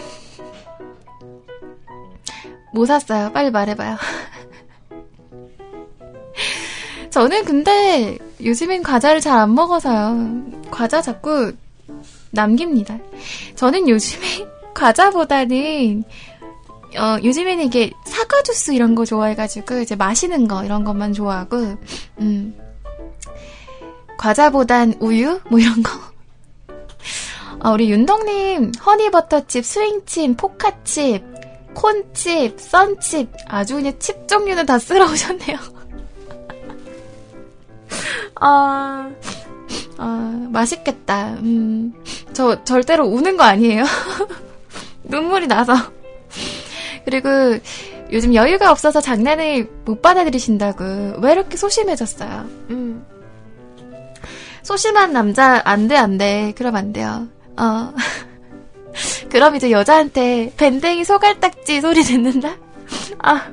뭐 2.74 2.86
샀어요? 2.86 3.32
빨리 3.32 3.50
말해봐요. 3.50 3.96
저는 7.12 7.46
근데 7.46 8.18
요즘엔 8.44 8.84
과자를 8.84 9.22
잘 9.22 9.38
안 9.40 9.56
먹어서요. 9.56 10.44
과자 10.70 11.02
자꾸 11.02 11.54
남깁니다. 12.32 12.98
저는 13.56 13.88
요즘에 13.88 14.26
과자보다는 14.74 16.04
어, 16.98 17.18
요즘에는 17.24 17.64
이게 17.66 17.92
사과 18.06 18.42
주스 18.44 18.74
이런 18.74 18.96
거 18.96 19.06
좋아해가지고 19.06 19.80
이제 19.80 19.96
마시는 19.96 20.48
거 20.48 20.64
이런 20.66 20.84
것만 20.84 21.14
좋아하고 21.14 21.78
음, 22.20 22.56
과자보단 24.24 24.94
우유? 25.02 25.42
뭐 25.50 25.60
이런 25.60 25.84
거. 25.84 25.92
아, 27.60 27.72
우리 27.72 27.92
윤덕님, 27.92 28.72
허니버터칩, 28.86 29.66
스윙칩, 29.66 30.38
포카칩, 30.38 31.22
콘칩, 31.74 32.58
썬칩, 32.58 33.30
아주 33.50 33.76
그냥 33.76 34.00
칩 34.00 34.26
종류는 34.26 34.66
다 34.66 34.80
쓸어 34.80 35.12
오셨네요. 35.12 35.58
아, 38.40 39.12
아, 39.98 40.48
맛있겠다. 40.52 41.34
음, 41.42 41.94
저 42.32 42.64
절대로 42.64 43.06
우는 43.06 43.36
거 43.36 43.44
아니에요. 43.44 43.84
눈물이 45.04 45.48
나서. 45.48 45.74
그리고 47.04 47.28
요즘 48.14 48.34
여유가 48.34 48.72
없어서 48.72 49.02
장난을 49.02 49.70
못 49.84 50.02
받아들이신다고. 50.02 51.20
왜 51.20 51.34
이렇게 51.34 51.58
소심해졌어요? 51.58 52.46
음. 52.70 53.13
소심한 54.64 55.14
남자 55.14 55.62
안 55.66 55.88
돼, 55.88 55.96
안 55.96 56.18
돼. 56.18 56.54
그럼 56.56 56.76
안 56.76 56.94
돼요. 56.94 57.28
어. 57.58 57.94
그럼 59.30 59.56
이제 59.56 59.72
여자한테 59.72 60.54
밴댕이 60.58 61.04
소갈딱지 61.04 61.82
소리 61.82 62.04
듣는다? 62.04 62.56
아, 63.20 63.50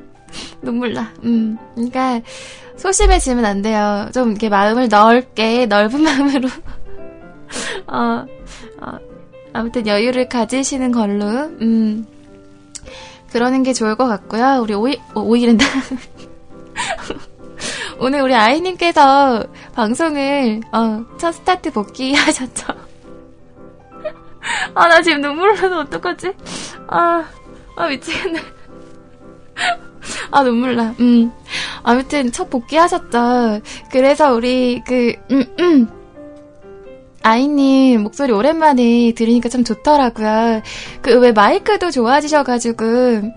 눈물 0.62 0.94
나. 0.94 1.12
음. 1.24 1.58
그러니까 1.74 2.20
소심해지면 2.76 3.44
안 3.44 3.62
돼요. 3.62 4.08
좀 4.14 4.30
이렇게 4.30 4.48
마음을 4.48 4.88
넓게, 4.88 5.66
넓은 5.66 6.00
마음으로. 6.02 6.48
어, 7.86 8.24
어, 8.80 8.98
아무튼 9.52 9.86
여유를 9.86 10.28
가지시는 10.28 10.92
걸로, 10.92 11.26
음. 11.60 12.06
그러는 13.32 13.62
게 13.62 13.72
좋을 13.72 13.96
것 13.96 14.06
같고요. 14.06 14.60
우리 14.62 14.74
오이, 14.74 14.98
오이른다. 15.14 15.64
오늘 18.02 18.22
우리 18.22 18.34
아이님께서 18.34 19.44
방송을 19.74 20.62
어, 20.72 21.04
첫 21.18 21.32
스타트 21.32 21.70
복귀하셨죠. 21.70 22.72
아, 24.74 24.88
나 24.88 25.02
지금 25.02 25.20
눈물 25.20 25.54
나서 25.54 25.80
어떡하지? 25.80 26.32
아, 26.88 27.28
아, 27.76 27.88
미치겠네. 27.88 28.40
아, 30.30 30.42
눈물 30.42 30.76
나. 30.76 30.94
음. 30.98 31.30
아무튼 31.82 32.32
첫 32.32 32.48
복귀하셨죠. 32.48 33.60
그래서 33.92 34.32
우리 34.32 34.82
그, 34.86 35.12
음, 35.30 35.44
음. 35.60 35.99
아이님 37.22 38.02
목소리 38.02 38.32
오랜만에 38.32 39.12
들으니까 39.14 39.50
참 39.50 39.62
좋더라고요. 39.62 40.62
그 41.02 41.20
왜 41.20 41.32
마이크도 41.32 41.90
좋아지셔가지고 41.90 42.84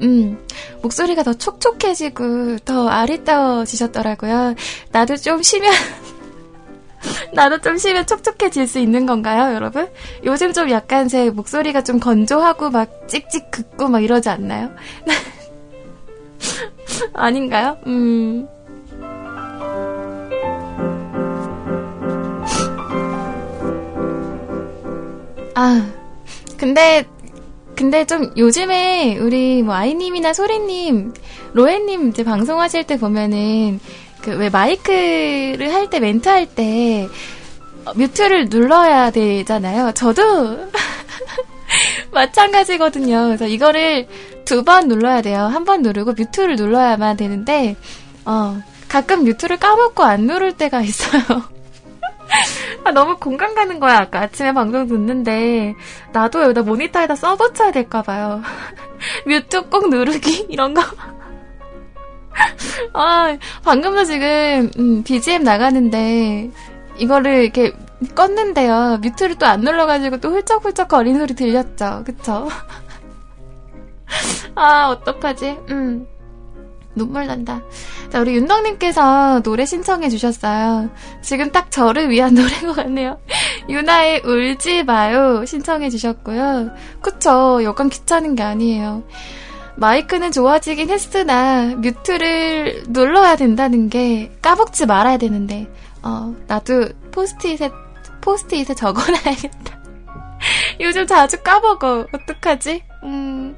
음 0.01 0.45
목소리가 0.81 1.23
더 1.23 1.33
촉촉해지고 1.33 2.59
더 2.59 2.87
아리따워지셨더라고요. 2.87 4.55
나도 4.91 5.17
좀 5.17 5.43
쉬면 5.43 5.73
나도 7.33 7.59
좀 7.59 7.77
쉬면 7.77 8.07
촉촉해질 8.07 8.67
수 8.67 8.79
있는 8.79 9.05
건가요, 9.05 9.53
여러분? 9.53 9.89
요즘 10.23 10.53
좀 10.53 10.69
약간 10.69 11.09
제 11.09 11.29
목소리가 11.29 11.83
좀 11.83 11.99
건조하고 11.99 12.69
막 12.69 13.09
찍찍 13.09 13.51
긋고 13.51 13.89
막 13.89 14.01
이러지 14.01 14.29
않나요? 14.29 14.71
아닌가요? 17.13 17.77
음. 17.87 18.47
아, 25.55 25.91
근데, 26.57 27.05
근데 27.75 28.05
좀 28.05 28.31
요즘에 28.37 29.17
우리 29.19 29.61
뭐 29.63 29.75
아이님이나 29.75 30.33
소리님, 30.33 31.13
로에님 31.53 32.09
이제 32.09 32.23
방송하실 32.23 32.85
때 32.85 32.97
보면은 32.97 33.79
그 34.21 34.31
왜 34.31 34.49
마이크를 34.49 35.73
할 35.73 35.89
때 35.89 35.99
멘트 35.99 36.29
할 36.29 36.45
때 36.47 37.09
뮤트를 37.95 38.47
눌러야 38.49 39.11
되잖아요. 39.11 39.91
저도 39.93 40.69
마찬가지거든요. 42.11 43.25
그래서 43.25 43.47
이거를 43.47 44.07
두 44.45 44.63
번 44.63 44.87
눌러야 44.87 45.21
돼요. 45.21 45.39
한 45.41 45.65
번 45.65 45.81
누르고 45.81 46.13
뮤트를 46.13 46.55
눌러야만 46.55 47.17
되는데, 47.17 47.75
어, 48.25 48.61
가끔 48.87 49.23
뮤트를 49.25 49.57
까먹고 49.57 50.03
안 50.03 50.21
누를 50.27 50.53
때가 50.53 50.81
있어요. 50.83 51.21
아, 52.83 52.91
너무 52.91 53.17
공감 53.17 53.53
가는 53.55 53.79
거야. 53.79 53.99
아까 53.99 54.21
아침에 54.21 54.53
방송 54.53 54.87
듣는데. 54.87 55.75
나도 56.11 56.43
여기다 56.43 56.63
모니터에다 56.63 57.15
써붙여야 57.15 57.71
될까봐요. 57.71 58.41
뮤트 59.27 59.69
꼭 59.69 59.89
누르기? 59.89 60.47
이런 60.49 60.73
거. 60.73 60.81
아, 62.93 63.37
방금도 63.63 64.05
지금, 64.05 64.71
음, 64.79 65.03
BGM 65.03 65.43
나가는데, 65.43 66.49
이거를 66.97 67.43
이렇게 67.43 67.71
껐는데요. 68.15 68.99
뮤트를 69.01 69.35
또 69.37 69.45
안 69.45 69.61
눌러가지고 69.61 70.17
또 70.19 70.31
훌쩍훌쩍 70.31 70.87
거리는 70.87 71.19
소리 71.19 71.35
들렸죠. 71.35 72.03
그쵸? 72.05 72.49
아, 74.55 74.89
어떡하지? 74.89 75.59
음. 75.69 76.07
눈물 76.95 77.27
난다. 77.27 77.61
자, 78.09 78.19
우리 78.21 78.35
윤덕님께서 78.35 79.41
노래 79.41 79.65
신청해 79.65 80.09
주셨어요. 80.09 80.89
지금 81.21 81.51
딱 81.51 81.71
저를 81.71 82.09
위한 82.09 82.33
노래인 82.35 82.67
것 82.67 82.75
같네요. 82.75 83.19
유나의 83.69 84.21
울지 84.25 84.83
마요 84.83 85.43
신청해 85.45 85.89
주셨고요. 85.89 86.71
그쵸. 87.01 87.63
여간 87.63 87.89
귀찮은 87.89 88.35
게 88.35 88.43
아니에요. 88.43 89.03
마이크는 89.75 90.31
좋아지긴 90.31 90.89
했으나 90.89 91.75
뮤트를 91.75 92.83
눌러야 92.89 93.35
된다는 93.35 93.89
게 93.89 94.31
까먹지 94.41 94.85
말아야 94.85 95.17
되는데 95.17 95.67
어 96.03 96.35
나도 96.47 96.89
포스트잇에 97.11 97.71
포스트잇에 98.21 98.75
적어놔야겠다. 98.75 99.83
요즘 100.79 101.07
자주 101.07 101.41
까먹어. 101.41 102.07
어떡하지? 102.11 102.83
음. 103.03 103.55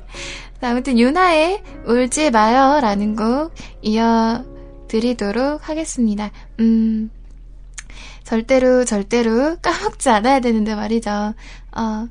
자, 0.66 0.72
아무튼 0.72 0.98
유나의 0.98 1.62
울지 1.86 2.32
마요 2.32 2.82
라는 2.82 3.16
곡 3.16 3.54
이어드리도록 3.84 5.70
하겠습니다. 5.70 6.32
음, 6.60 7.12
절대로, 8.24 8.84
절대로 8.84 9.58
까먹지 9.62 10.10
않아야 10.10 10.40
되는데 10.40 10.74
말이죠. 10.74 11.36
어. 11.72 12.08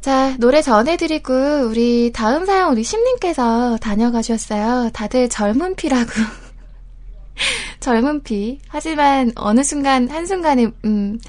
자, 0.00 0.36
노래 0.38 0.60
전해드리고, 0.60 1.68
우리 1.68 2.10
다음 2.12 2.46
사연 2.46 2.72
우리 2.72 2.82
심님께서 2.82 3.78
다녀가셨어요. 3.80 4.90
다들 4.92 5.28
젊은 5.28 5.76
피라고. 5.76 6.10
젊은 7.78 8.24
피. 8.24 8.58
하지만 8.66 9.30
어느 9.36 9.62
순간, 9.62 10.08
한순간에, 10.08 10.72
음, 10.84 11.20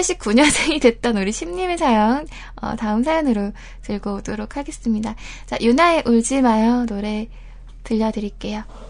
79년생이 0.00 0.80
됐던 0.82 1.16
우리 1.16 1.32
심님의 1.32 1.78
사연, 1.78 2.26
어, 2.60 2.76
다음 2.76 3.02
사연으로 3.02 3.52
들고 3.82 4.16
오도록 4.16 4.56
하겠습니다. 4.56 5.14
자, 5.46 5.56
유나의 5.60 6.04
울지 6.06 6.42
마요 6.42 6.86
노래 6.86 7.28
들려드릴게요. 7.84 8.87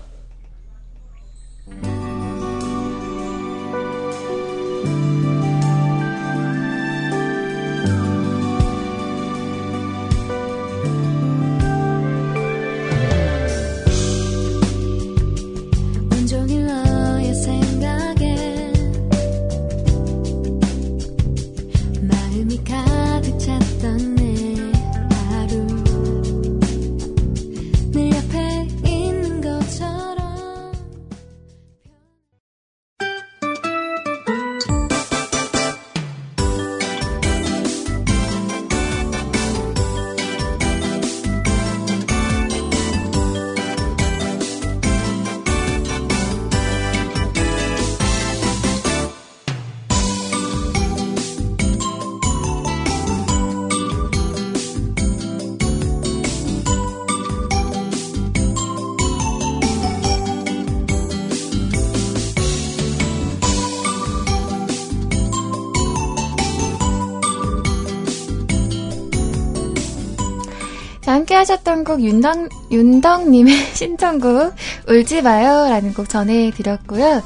함께 71.39 71.53
하셨던 71.53 71.85
곡 71.85 72.03
윤덕, 72.03 72.49
윤덕님의 72.71 73.55
신청곡 73.75 74.55
울지 74.89 75.23
마요 75.23 75.69
라는 75.69 75.95
곡 75.95 76.09
전해드렸고요. 76.09 77.23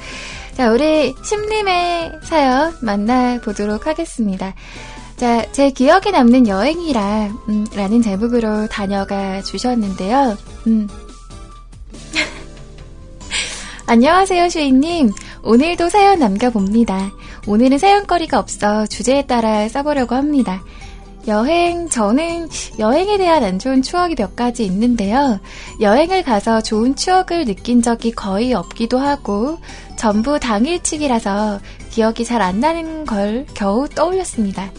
자, 0.55 0.71
우리 0.71 1.15
심님의 1.25 2.13
사연 2.23 2.75
만나보도록 2.83 3.87
하겠습니다. 3.87 4.55
자, 5.17 5.51
제 5.53 5.71
기억에 5.71 6.11
남는 6.11 6.47
여행이라, 6.47 7.31
음, 7.49 7.67
라는 7.75 8.03
제목으로 8.03 8.67
다녀가 8.67 9.41
주셨는데요. 9.43 10.37
음. 10.67 10.89
안녕하세요, 13.87 14.49
슈이님. 14.49 15.11
오늘도 15.43 15.89
사연 15.89 16.19
남겨봅니다. 16.19 17.11
오늘은 17.47 17.79
사연거리가 17.79 18.39
없어 18.39 18.87
주제에 18.87 19.27
따라 19.27 19.69
써보려고 19.69 20.15
합니다. 20.15 20.63
여행, 21.29 21.89
저는 21.89 22.49
여행에 22.79 23.17
대한 23.17 23.45
안 23.45 23.59
좋은 23.59 23.81
추억이 23.83 24.17
몇 24.17 24.35
가지 24.35 24.65
있는데요. 24.65 25.41
여행을 25.81 26.23
가서 26.25 26.61
좋은 26.61 26.97
추억을 26.97 27.45
느낀 27.45 27.81
적이 27.81 28.11
거의 28.13 28.53
없기도 28.55 28.99
하고, 28.99 29.59
전부 29.97 30.41
당일치기라서 30.41 31.61
기억이 31.91 32.25
잘 32.25 32.43
안 32.43 32.59
나는 32.59 33.05
걸 33.07 33.47
겨우 33.55 33.89
떠올렸습니다. 33.89 34.73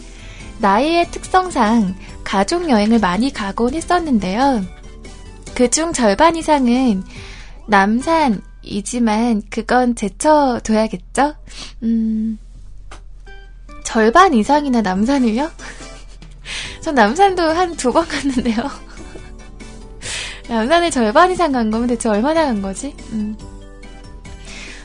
나이의 0.58 1.10
특성상 1.10 1.94
가족 2.24 2.68
여행을 2.68 2.98
많이 2.98 3.32
가곤 3.32 3.74
했었는데요. 3.74 4.62
그중 5.54 5.92
절반 5.92 6.36
이상은 6.36 7.02
남산 7.66 8.42
이지만 8.62 9.42
그건 9.50 9.94
제쳐둬야겠죠? 9.94 11.34
음, 11.84 12.38
절반 13.84 14.34
이상이나 14.34 14.82
남산을요? 14.82 15.50
전 16.80 16.94
남산도 16.94 17.42
한 17.42 17.76
두 17.76 17.92
번 17.92 18.06
갔는데요. 18.06 18.56
남산을 20.48 20.90
절반 20.90 21.30
이상 21.32 21.52
간 21.52 21.70
거면 21.70 21.88
대체 21.88 22.08
얼마나 22.08 22.44
간 22.44 22.60
거지? 22.60 22.94
음. 23.12 23.36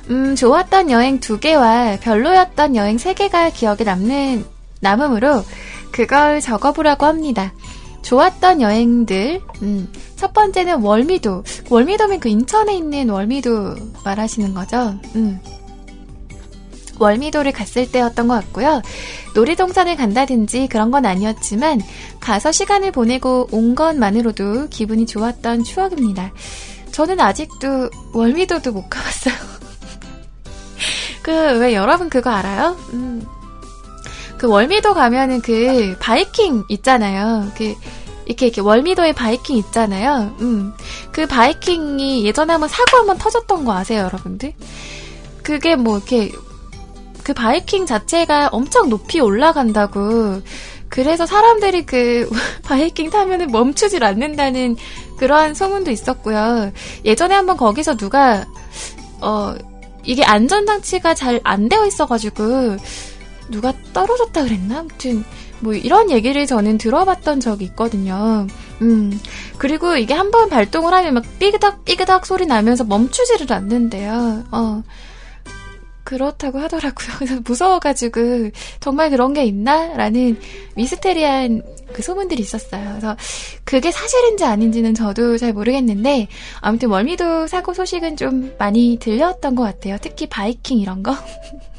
음, 0.09 0.35
좋았던 0.35 0.89
여행 0.89 1.19
두 1.19 1.39
개와 1.39 1.97
별로였던 2.01 2.75
여행 2.75 2.97
세 2.97 3.13
개가 3.13 3.51
기억에 3.51 3.83
남는, 3.83 4.43
남음으로 4.81 5.43
그걸 5.91 6.41
적어보라고 6.41 7.05
합니다. 7.05 7.53
좋았던 8.01 8.61
여행들, 8.61 9.41
음, 9.61 9.91
첫 10.15 10.33
번째는 10.33 10.81
월미도. 10.81 11.43
월미도면 11.69 12.19
그 12.21 12.29
인천에 12.29 12.75
있는 12.75 13.09
월미도 13.09 13.75
말하시는 14.05 14.53
거죠? 14.53 14.97
음. 15.15 15.39
월미도를 16.99 17.51
갔을 17.51 17.91
때였던 17.91 18.27
것 18.27 18.35
같고요. 18.35 18.81
놀이동산을 19.35 19.95
간다든지 19.95 20.67
그런 20.67 20.91
건 20.91 21.05
아니었지만 21.05 21.81
가서 22.19 22.51
시간을 22.51 22.91
보내고 22.91 23.47
온 23.51 23.75
것만으로도 23.75 24.67
기분이 24.69 25.05
좋았던 25.05 25.63
추억입니다. 25.63 26.31
저는 26.91 27.19
아직도 27.19 27.89
월미도도 28.13 28.71
못 28.71 28.89
가봤어요. 28.89 29.33
그, 31.23 31.31
왜 31.59 31.73
여러분 31.73 32.09
그거 32.09 32.29
알아요? 32.29 32.75
음. 32.93 33.25
그 34.37 34.47
월미도 34.47 34.93
가면은 34.93 35.41
그 35.41 35.95
바이킹 35.99 36.65
있잖아요. 36.69 37.51
그, 37.57 37.75
이렇게, 38.25 38.45
이렇게 38.45 38.61
월미도에 38.61 39.13
바이킹 39.13 39.57
있잖아요. 39.57 40.35
음. 40.39 40.73
그 41.11 41.25
바이킹이 41.25 42.25
예전에 42.25 42.53
한번 42.53 42.69
사고 42.69 42.97
한번 42.97 43.17
터졌던 43.17 43.65
거 43.65 43.73
아세요, 43.73 44.03
여러분들? 44.03 44.53
그게 45.43 45.75
뭐 45.75 45.97
이렇게 45.97 46.31
그 47.23 47.33
바이킹 47.33 47.85
자체가 47.85 48.49
엄청 48.51 48.89
높이 48.89 49.19
올라간다고. 49.19 50.41
그래서 50.89 51.25
사람들이 51.25 51.85
그 51.85 52.29
바이킹 52.63 53.09
타면은 53.11 53.47
멈추질 53.51 54.03
않는다는 54.03 54.75
그러한 55.17 55.53
소문도 55.53 55.91
있었고요. 55.91 56.71
예전에 57.05 57.35
한번 57.35 57.57
거기서 57.57 57.95
누가 57.97 58.45
어 59.21 59.55
이게 60.05 60.23
안전장치가 60.23 61.13
잘 61.13 61.41
안 61.43 61.69
되어 61.69 61.85
있어가지고 61.85 62.77
누가 63.49 63.73
떨어졌다 63.93 64.43
그랬나? 64.43 64.79
아무튼 64.79 65.23
뭐 65.61 65.73
이런 65.73 66.09
얘기를 66.09 66.45
저는 66.45 66.77
들어봤던 66.77 67.39
적이 67.41 67.65
있거든요. 67.65 68.47
음 68.81 69.19
그리고 69.57 69.95
이게 69.97 70.13
한번 70.13 70.49
발동을 70.49 70.93
하면 70.93 71.15
막 71.15 71.23
삐그덕 71.39 71.83
삐그덕 71.85 72.25
소리 72.25 72.45
나면서 72.45 72.83
멈추지를 72.85 73.51
않는데요. 73.51 74.43
어 74.51 74.83
그렇다고 76.09 76.57
하더라고요. 76.57 77.07
그래서 77.19 77.39
무서워가지고 77.45 78.49
정말 78.79 79.11
그런 79.11 79.33
게 79.33 79.45
있나? 79.45 79.93
라는 79.95 80.39
미스테리한 80.75 81.61
그 81.93 82.01
소문들이 82.01 82.41
있었어요. 82.41 82.89
그래서 82.89 83.15
그게 83.63 83.91
사실인지 83.91 84.43
아닌지는 84.43 84.95
저도 84.95 85.37
잘 85.37 85.53
모르겠는데 85.53 86.27
아무튼 86.61 86.89
월미도 86.89 87.45
사고 87.45 87.75
소식은 87.75 88.17
좀 88.17 88.55
많이 88.57 88.97
들렸던 88.99 89.53
것 89.53 89.61
같아요. 89.61 89.97
특히 90.01 90.25
바이킹 90.25 90.79
이런 90.79 91.03
거. 91.03 91.15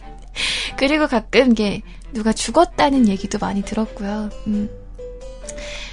그리고 0.78 1.08
가끔 1.08 1.50
이게 1.50 1.82
누가 2.12 2.32
죽었다는 2.32 3.08
얘기도 3.08 3.38
많이 3.40 3.62
들었고요. 3.62 4.30
음. 4.46 4.70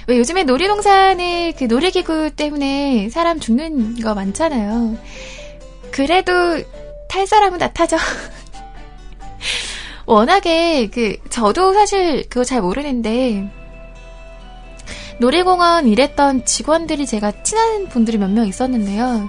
왜 0.06 0.16
요즘에 0.16 0.44
놀이동산에 0.44 1.54
그 1.58 1.64
놀이기구 1.64 2.30
때문에 2.36 3.08
사람 3.10 3.40
죽는 3.40 4.00
거 4.00 4.14
많잖아요. 4.14 4.96
그래도 5.90 6.32
탈 7.08 7.26
사람은 7.26 7.58
다 7.58 7.72
타죠. 7.72 7.96
워낙에 10.06 10.88
그 10.92 11.16
저도 11.30 11.74
사실 11.74 12.28
그거 12.28 12.44
잘 12.44 12.60
모르는데 12.62 13.50
놀이공원 15.18 15.88
일했던 15.88 16.44
직원들이 16.44 17.06
제가 17.06 17.42
친한 17.42 17.88
분들이 17.88 18.18
몇 18.18 18.30
명 18.30 18.46
있었는데요. 18.46 19.28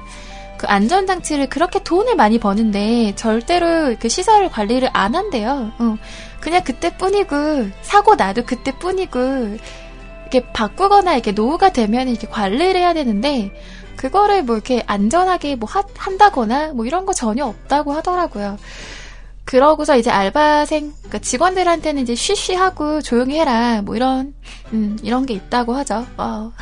그 0.57 0.67
안전장치를 0.67 1.47
그렇게 1.49 1.82
돈을 1.82 2.15
많이 2.15 2.38
버는데 2.38 3.13
절대로 3.15 3.95
그 3.99 4.09
시설 4.09 4.49
관리를 4.49 4.89
안 4.93 5.15
한대요. 5.15 5.71
어. 5.80 5.97
그냥 6.41 6.63
그때뿐이고 6.63 7.69
사고 7.82 8.15
나도 8.15 8.45
그때뿐이고 8.45 9.57
이렇게 10.21 10.51
바꾸거나 10.51 11.13
이렇게 11.13 11.32
노후가 11.32 11.71
되면 11.71 12.07
이렇게 12.07 12.27
관리를 12.27 12.80
해야 12.80 12.93
되는데 12.93 13.51
그거를 14.00 14.43
뭐 14.43 14.56
이렇게 14.56 14.82
안전하게 14.88 15.58
뭐 15.58 15.68
하, 15.70 15.84
한다거나 15.97 16.72
뭐 16.72 16.86
이런 16.86 17.06
거 17.06 17.12
전혀 17.12 17.45
없다고 17.45 17.91
하더라고요. 17.91 18.58
그러고서 19.43 19.97
이제 19.97 20.10
알바생, 20.10 20.93
그러니까 21.00 21.20
직원들한테는 21.20 22.04
이제 22.04 22.16
쉬쉬 22.16 22.54
하고 22.54 23.02
조용히 23.02 23.38
해라, 23.38 23.82
뭐 23.82 23.97
이런, 23.97 24.34
음, 24.72 24.97
이런 25.04 25.26
게 25.26 25.34
있다고 25.34 25.74
하죠. 25.74 26.06
어. 26.16 26.54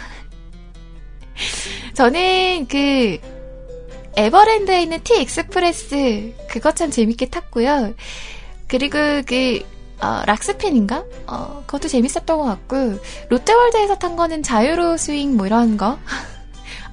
저는 1.93 2.65
그, 2.67 3.19
에버랜드에 4.15 4.81
있는 4.81 5.03
T 5.03 5.21
Express, 5.21 6.33
그거 6.49 6.71
참 6.71 6.89
재밌게 6.89 7.29
탔고요. 7.29 7.93
그리고 8.67 8.97
그, 9.27 9.63
어, 10.01 10.23
락스펜인가? 10.25 11.03
어, 11.27 11.63
그것도 11.67 11.87
재밌었던 11.87 12.35
것 12.35 12.43
같고, 12.43 12.97
롯데월드에서 13.29 13.99
탄 13.99 14.15
거는 14.15 14.41
자유로 14.41 14.97
스윙 14.97 15.37
뭐 15.37 15.45
이런 15.45 15.77
거. 15.77 15.99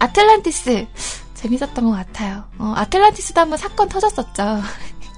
아틀란티스 0.05 0.86
재밌었던 1.34 1.84
것 1.84 1.90
같아요. 1.92 2.44
어, 2.59 2.74
아틀란티스도 2.76 3.40
한번 3.40 3.59
사건 3.59 3.88
터졌었죠. 3.88 4.61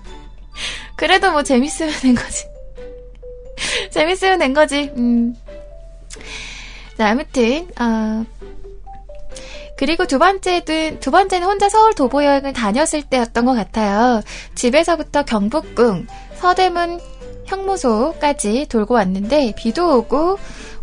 그래도 0.97 1.33
뭐 1.33 1.43
재밌으면 1.43 1.93
된 2.01 2.15
거지. 2.15 2.45
재밌으면 3.91 4.39
된 4.39 4.55
거지. 4.55 4.93
음. 4.97 5.35
자, 6.97 7.09
아무튼 7.11 7.69
어, 7.81 8.25
그리고 9.77 10.07
두 10.07 10.19
번째는 10.19 11.01
두 11.01 11.11
번째는 11.11 11.47
혼자 11.47 11.69
서울 11.69 11.95
도보 11.95 12.25
여행을 12.25 12.53
다녔을 12.53 13.03
때였던 13.11 13.45
것 13.45 13.55
같아요. 13.55 14.23
집에서부터 14.55 15.25
경복궁, 15.25 16.07
서대문 16.37 17.01
형무소까지 17.47 18.67
돌고 18.69 18.95
왔는데 18.95 19.55
비도 19.57 19.99
오고 19.99 20.39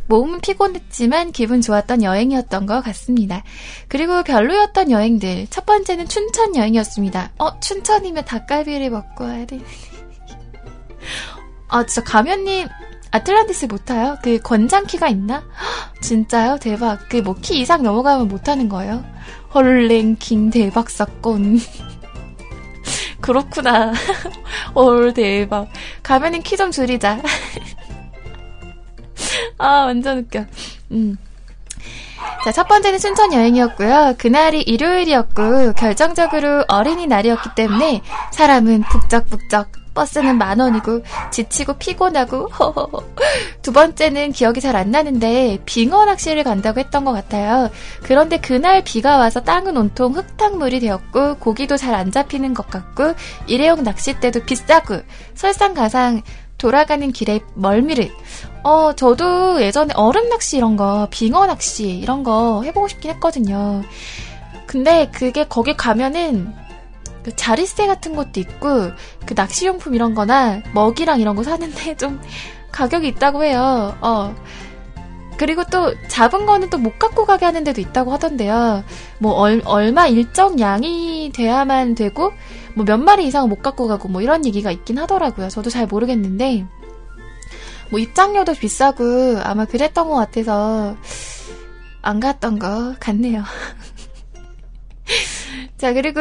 몸은 0.07 0.41
피곤했지만 0.41 1.31
기분 1.31 1.61
좋았던 1.61 2.03
여행이었던 2.03 2.65
것 2.65 2.81
같습니다. 2.81 3.43
그리고 3.87 4.21
별로였던 4.23 4.91
여행들. 4.91 5.47
첫 5.49 5.65
번째는 5.65 6.07
춘천 6.07 6.55
여행이었습니다. 6.55 7.31
어, 7.39 7.59
춘천이면 7.59 8.25
닭갈비를 8.25 8.89
먹고 8.89 9.23
와야 9.23 9.45
되는데. 9.45 9.65
아, 11.69 11.85
진짜 11.85 12.03
가면님, 12.03 12.67
아틀란티스 13.11 13.65
못 13.65 13.85
타요? 13.85 14.17
그 14.23 14.39
권장키가 14.39 15.07
있나? 15.07 15.43
진짜요? 16.01 16.57
대박. 16.59 17.07
그 17.09 17.17
뭐 17.17 17.35
키 17.41 17.59
이상 17.61 17.81
넘어가면 17.83 18.27
못 18.27 18.43
타는 18.43 18.69
거예요? 18.69 19.03
헐랭킹 19.53 20.49
대박 20.49 20.89
사건. 20.89 21.59
그렇구나. 23.21 23.93
헐 24.75 25.13
대박. 25.13 25.69
가면님 26.03 26.41
키좀 26.43 26.71
줄이자. 26.71 27.21
아, 29.57 29.85
완전 29.85 30.19
웃겨. 30.19 30.45
음. 30.91 31.17
자, 32.45 32.51
첫 32.51 32.67
번째는 32.67 32.99
춘천 32.99 33.33
여행이었고요. 33.33 34.15
그날이 34.17 34.61
일요일이었고, 34.61 35.73
결정적으로 35.73 36.63
어린이날이었기 36.67 37.49
때문에 37.55 38.01
사람은 38.31 38.83
북적북적, 38.83 39.83
버스는 39.93 40.37
만 40.37 40.59
원이고, 40.59 41.03
지치고 41.31 41.73
피곤하고, 41.73 42.47
허허허. 42.47 43.03
두 43.61 43.71
번째는 43.71 44.31
기억이 44.31 44.59
잘 44.59 44.75
안 44.75 44.89
나는데, 44.91 45.59
빙어 45.65 46.05
낚시를 46.05 46.43
간다고 46.43 46.79
했던 46.79 47.05
것 47.05 47.11
같아요. 47.11 47.69
그런데 48.01 48.39
그날 48.39 48.83
비가 48.83 49.17
와서 49.17 49.41
땅은 49.41 49.77
온통 49.77 50.15
흙탕물이 50.15 50.79
되었고, 50.79 51.35
고기도 51.35 51.77
잘 51.77 51.93
안 51.93 52.11
잡히는 52.11 52.53
것 52.53 52.69
같고, 52.69 53.13
일회용 53.47 53.83
낚싯대도 53.83 54.45
비싸고, 54.45 55.01
설상가상 55.35 56.23
돌아가는 56.63 57.11
길에 57.11 57.41
멀미를. 57.55 58.09
어, 58.63 58.93
저도 58.93 59.61
예전에 59.61 59.93
얼음 59.95 60.29
낚시 60.29 60.55
이런 60.55 60.77
거, 60.77 61.09
빙어 61.11 61.45
낚시 61.45 61.89
이런 61.89 62.23
거 62.23 62.63
해보고 62.63 62.87
싶긴 62.87 63.11
했거든요. 63.11 63.83
근데 64.65 65.11
그게 65.13 65.43
거기 65.43 65.75
가면은 65.75 66.53
그 67.21 67.35
자리세 67.35 67.85
같은 67.85 68.15
것도 68.15 68.39
있고 68.39 68.91
그 69.25 69.33
낚시용품 69.35 69.93
이런 69.93 70.15
거나 70.15 70.61
먹이랑 70.73 71.19
이런 71.19 71.35
거 71.35 71.43
사는데 71.43 71.95
좀 71.99 72.21
가격이 72.71 73.09
있다고 73.09 73.43
해요. 73.43 73.97
어. 73.99 74.33
그리고 75.35 75.65
또 75.65 75.93
잡은 76.07 76.45
거는 76.45 76.69
또 76.69 76.77
못 76.77 76.97
갖고 76.97 77.25
가게 77.25 77.43
하는 77.45 77.65
데도 77.65 77.81
있다고 77.81 78.13
하던데요. 78.13 78.85
뭐 79.19 79.33
얼, 79.33 79.61
얼마 79.65 80.07
일정 80.07 80.57
양이 80.61 81.29
돼야만 81.35 81.95
되고 81.95 82.31
뭐 82.75 82.85
몇 82.85 82.97
마리 82.97 83.27
이상은 83.27 83.49
못 83.49 83.61
갖고 83.61 83.87
가고 83.87 84.07
뭐 84.09 84.21
이런 84.21 84.45
얘기가 84.45 84.71
있긴 84.71 84.97
하더라고요. 84.99 85.49
저도 85.49 85.69
잘 85.69 85.85
모르겠는데 85.87 86.65
뭐 87.91 87.99
입장료도 87.99 88.53
비싸고 88.53 89.39
아마 89.43 89.65
그랬던 89.65 90.07
것 90.07 90.15
같아서 90.15 90.95
안 92.01 92.19
갔던 92.19 92.59
것 92.59 92.95
같네요. 92.99 93.43
자 95.77 95.93
그리고 95.93 96.19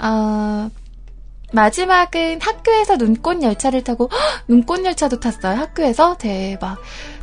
어, 0.00 0.70
마지막은 1.52 2.40
학교에서 2.40 2.96
눈꽃 2.96 3.42
열차를 3.42 3.84
타고 3.84 4.08
헉, 4.12 4.44
눈꽃 4.48 4.84
열차도 4.84 5.20
탔어요. 5.20 5.58
학교에서 5.58 6.16
대박. 6.16 6.78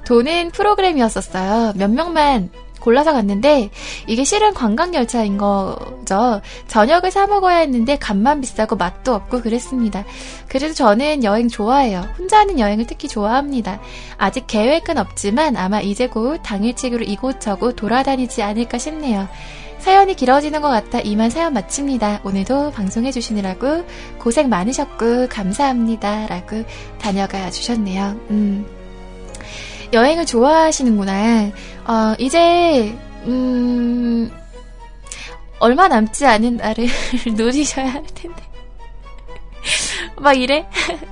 도는 0.06 0.52
프로그램이었었어요. 0.52 1.74
몇 1.76 1.90
명만 1.90 2.50
골라서 2.88 3.12
갔는데 3.12 3.70
이게 4.08 4.24
실은 4.24 4.54
관광 4.54 4.96
열차인 4.96 5.38
거죠. 5.38 6.40
저녁을 6.68 7.12
사 7.12 7.28
먹어야 7.28 7.58
했는데 7.58 7.98
값만 7.98 8.40
비싸고 8.40 8.78
맛도 8.78 9.14
없고 9.14 9.42
그랬습니다. 9.42 10.06
그래도 10.48 10.74
저는 10.74 11.26
여행 11.26 11.50
좋아해요. 11.50 12.08
혼자 12.18 12.40
하는 12.40 12.60
여행을 12.60 12.88
특히 12.88 13.10
좋아합니다. 13.10 13.82
아직 14.16 14.48
계획은 14.48 14.98
없지만 14.98 15.58
아마 15.58 15.82
이제 15.82 16.08
곧 16.08 16.40
당일치기로 16.44 17.04
이곳저곳 17.04 17.76
돌아다니지 17.76 18.42
않을까 18.42 18.78
싶네요. 18.78 19.28
사연이 19.80 20.16
길어지는 20.16 20.62
것 20.62 20.70
같아 20.70 21.02
이만 21.02 21.30
사연 21.30 21.52
마칩니다. 21.52 22.22
오늘도 22.24 22.72
방송해 22.72 23.12
주시느라고 23.12 23.84
고생 24.18 24.48
많으셨고 24.48 25.28
감사합니다. 25.28 26.28
라고 26.28 26.64
다녀가 27.02 27.52
주셨네요. 27.52 28.16
음. 28.30 28.77
여행을 29.94 30.26
좋아하시는구나. 30.26 31.52
어, 31.86 32.16
이제, 32.18 32.98
음, 33.26 34.32
얼마 35.60 35.88
남지 35.88 36.26
않은 36.26 36.58
날을 36.58 36.88
누리셔야 37.36 37.94
할 37.94 38.04
텐데. 38.14 38.44
막 40.18 40.34
이래? 40.34 40.68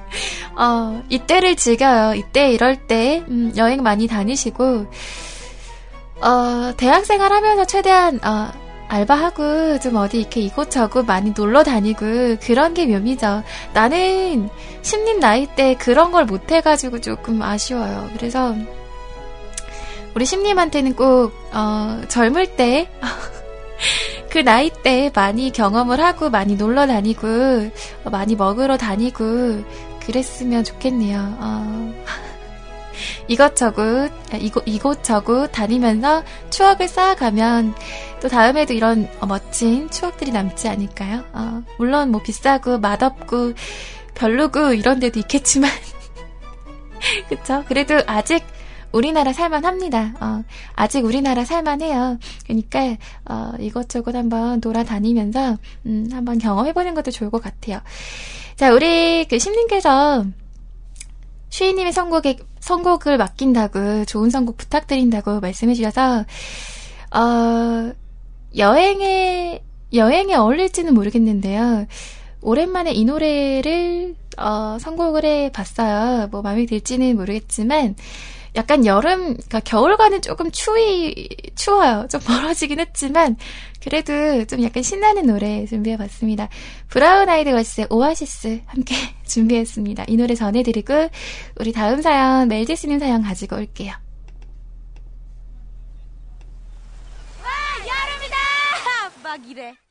어, 0.58 1.04
이때를 1.10 1.56
즐겨요. 1.56 2.16
이때 2.16 2.52
이럴 2.52 2.76
때, 2.88 3.24
음, 3.28 3.54
여행 3.58 3.84
많이 3.84 4.08
다니시고, 4.08 4.86
어, 6.22 6.74
대학 6.78 7.06
생활 7.06 7.32
하면서 7.32 7.66
최대한, 7.66 8.20
어, 8.24 8.65
알바하고 8.88 9.80
좀 9.80 9.96
어디 9.96 10.20
이렇게 10.22 10.42
이곳저곳 10.42 11.06
많이 11.06 11.34
놀러 11.36 11.64
다니고 11.64 12.38
그런 12.42 12.74
게 12.74 12.86
묘미죠. 12.86 13.44
나는 13.74 14.50
신님 14.82 15.20
나이 15.20 15.48
때 15.56 15.76
그런 15.76 16.12
걸 16.12 16.26
못 16.26 16.52
해가지고 16.52 17.02
조금 17.02 17.42
아쉬워요. 17.42 18.10
그래서 18.18 18.56
우리 20.16 20.26
신님한테는 20.26 20.96
꼭 20.96 21.34
어, 21.54 22.02
젊을 22.08 22.56
때 22.56 22.90
그 24.30 24.40
나이 24.40 24.70
때 24.84 25.12
많이 25.14 25.52
경험을 25.52 26.00
하고 26.02 26.30
많이 26.30 26.56
놀러 26.56 26.88
다니고 26.88 27.28
많이 28.12 28.36
먹으러 28.36 28.78
다니고 28.78 29.64
그랬으면 30.06 30.64
좋겠네요. 30.64 31.38
어. 31.40 31.94
이것저것 33.28 34.12
이곳 34.40 34.64
이곳저곳 34.68 35.48
다니면서 35.52 36.24
추억을 36.50 36.88
쌓아가면 36.88 37.74
또 38.22 38.28
다음에도 38.28 38.74
이런 38.74 39.08
어, 39.20 39.26
멋진 39.26 39.90
추억들이 39.90 40.32
남지 40.32 40.68
않을까요? 40.68 41.24
어, 41.34 41.64
물론 41.78 42.12
뭐 42.12 42.22
비싸고 42.22 42.80
맛없고 42.80 43.54
별로고 44.16 44.74
이런 44.74 45.00
데도 45.00 45.20
있겠지만. 45.20 45.70
그쵸? 47.30 47.64
그래도 47.68 48.02
아직 48.08 48.44
우리나라 48.92 49.34
살만합니다. 49.34 50.14
어, 50.22 50.44
아직 50.74 51.04
우리나라 51.04 51.44
살만해요. 51.44 52.18
그러니까 52.46 52.96
어, 53.26 53.52
이것저것 53.60 54.16
한번 54.16 54.62
돌아다니면서 54.62 55.58
음, 55.86 56.10
한번 56.12 56.38
경험해보는 56.40 56.96
것도 56.96 57.12
좋을 57.12 57.30
것 57.30 57.42
같아요. 57.42 57.82
자, 58.56 58.74
우리 58.74 59.26
그 59.26 59.38
심님께서 59.38 60.26
슈이님의 61.56 61.94
선곡에 61.94 62.38
선곡을 62.60 63.18
맡긴다고 63.18 64.04
좋은 64.04 64.30
선곡 64.30 64.58
부탁드린다고 64.58 65.40
말씀해주셔서 65.40 66.26
어, 67.12 67.94
여행에 68.58 69.64
여행에 69.94 70.36
어울릴지는 70.36 70.94
모르겠는데요. 70.94 71.86
오랜만에 72.42 72.92
이 72.92 73.06
노래를 73.06 74.16
어, 74.38 74.78
선곡을 74.82 75.24
해봤어요. 75.24 76.28
뭐 76.28 76.42
마음에 76.42 76.66
들지는 76.66 77.16
모르겠지만 77.16 77.96
약간 78.56 78.86
여름, 78.86 79.34
그러니까 79.34 79.60
겨울과는 79.60 80.22
조금 80.22 80.50
추위, 80.52 81.28
추워요. 81.56 82.08
좀 82.10 82.22
멀어지긴 82.28 82.80
했지만, 82.80 83.36
그래도 83.82 84.46
좀 84.46 84.64
약간 84.64 84.82
신나는 84.82 85.28
노래 85.28 85.66
준비해봤습니다. 85.66 86.50
브라운 86.88 87.30
아이드 87.30 87.52
걸스의 87.52 87.88
오아시스 87.90 88.62
함께 88.66 88.96
준비했습니다. 89.28 90.06
이 90.08 90.18
노래 90.18 90.36
전해드리고, 90.36 91.10
우리 91.60 91.72
다음 91.72 92.02
사연, 92.02 92.48
멜디 92.48 92.76
쓰는 92.76 93.00
사연 93.00 93.22
가지고 93.22 93.58
올게요. 93.58 93.94
와, 97.44 97.50
여름이다! 97.80 98.38
막 99.24 99.50
이래. 99.50 99.85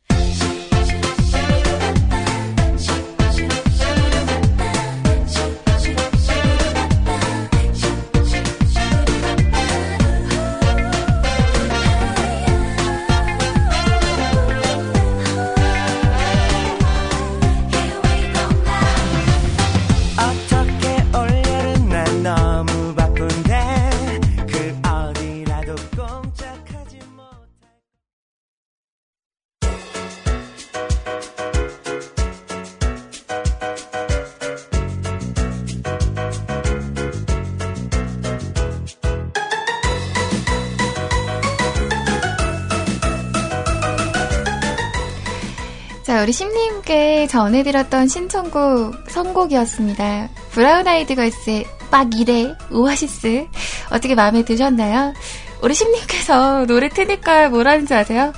우리 46.25 46.33
심님께 46.33 47.27
전해드렸던 47.27 48.09
신청곡 48.09 48.95
선곡이었습니다. 49.11 50.31
브라운 50.53 50.89
아이드 50.89 51.15
걸스의 51.17 51.67
빡 51.91 52.19
이래 52.19 52.57
오아시스 52.73 53.47
어떻게 53.91 54.15
마음에 54.15 54.43
드셨나요? 54.43 55.13
우리 55.61 55.75
심님께서 55.75 56.65
노래 56.65 56.89
트니까 56.89 57.51
뭐라는 57.51 57.87
줄 57.87 57.99
아세요? 57.99 58.33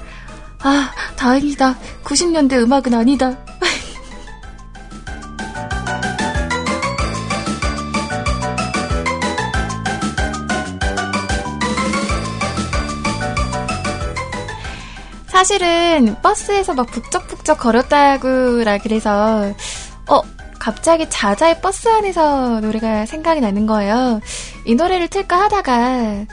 아, 0.64 0.91
다행이다. 1.14 1.78
90년대 2.03 2.55
음악은 2.55 2.93
아니다. 2.93 3.46
사실은 15.47 16.17
버스에서 16.23 16.75
막 16.75 16.87
북적북적 16.87 17.61
걸었다고라 17.61 18.79
그래서 18.79 19.55
어 20.09 20.21
갑자기 20.59 21.09
자자의 21.09 21.61
버스 21.61 21.87
안에서 21.87 22.59
노래가 22.59 23.07
생각이 23.07 23.41
나는 23.41 23.65
거예요. 23.65 24.21
이 24.65 24.75
노래를 24.75 25.07
틀까 25.07 25.43
하다가 25.43 26.27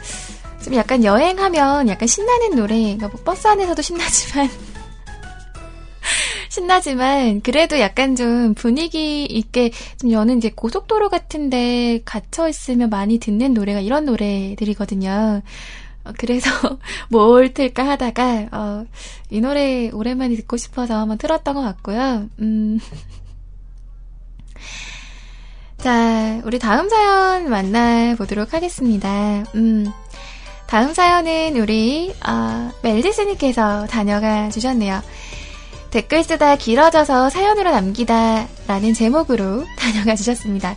좀 0.64 0.74
약간 0.74 1.04
여행하면 1.04 1.90
약간 1.90 2.08
신나는 2.08 2.56
노래, 2.56 2.76
그러니까 2.76 3.10
뭐 3.10 3.22
버스 3.24 3.48
안에서도 3.48 3.80
신나지만 3.84 4.50
신나지만 6.50 7.42
그래도 7.42 7.80
약간 7.80 8.16
좀 8.16 8.56
분위기 8.56 9.26
있게 9.26 9.70
좀 10.02 10.12
여는 10.12 10.40
이제 10.40 10.50
고속도로 10.50 11.10
같은데 11.10 12.02
갇혀 12.04 12.50
있으면 12.50 12.90
많이 12.90 13.20
듣는 13.20 13.54
노래가 13.54 13.80
이런 13.80 14.06
노래들이거든요. 14.06 15.44
어, 16.04 16.12
그래서 16.18 16.50
뭘 17.10 17.54
틀까 17.54 17.88
하다가 17.88 18.48
어, 18.52 18.86
이 19.30 19.42
노래 19.42 19.90
오랜만에 19.90 20.36
듣고 20.36 20.58
싶어서 20.58 21.00
한번 21.00 21.18
틀었던 21.18 21.56
것 21.56 21.62
같고요. 21.62 22.30
음. 22.40 22.80
자, 25.78 26.42
우리 26.46 26.60
다음 26.60 26.88
사연 26.88 27.50
만나보도록 27.50 28.54
하겠습니다. 28.54 29.44
음. 29.56 29.92
다음 30.68 30.94
사연은 30.94 31.58
우리 31.58 32.14
어, 32.26 32.72
멜디스님께서 32.82 33.88
다녀가 33.88 34.50
주셨네요. 34.50 35.02
댓글 35.92 36.24
쓰다 36.24 36.56
길어져서 36.56 37.30
사연으로 37.30 37.70
남기다 37.70 38.48
라는 38.66 38.94
제목으로 38.96 39.66
다녀가 39.78 40.16
주셨습니다. 40.16 40.76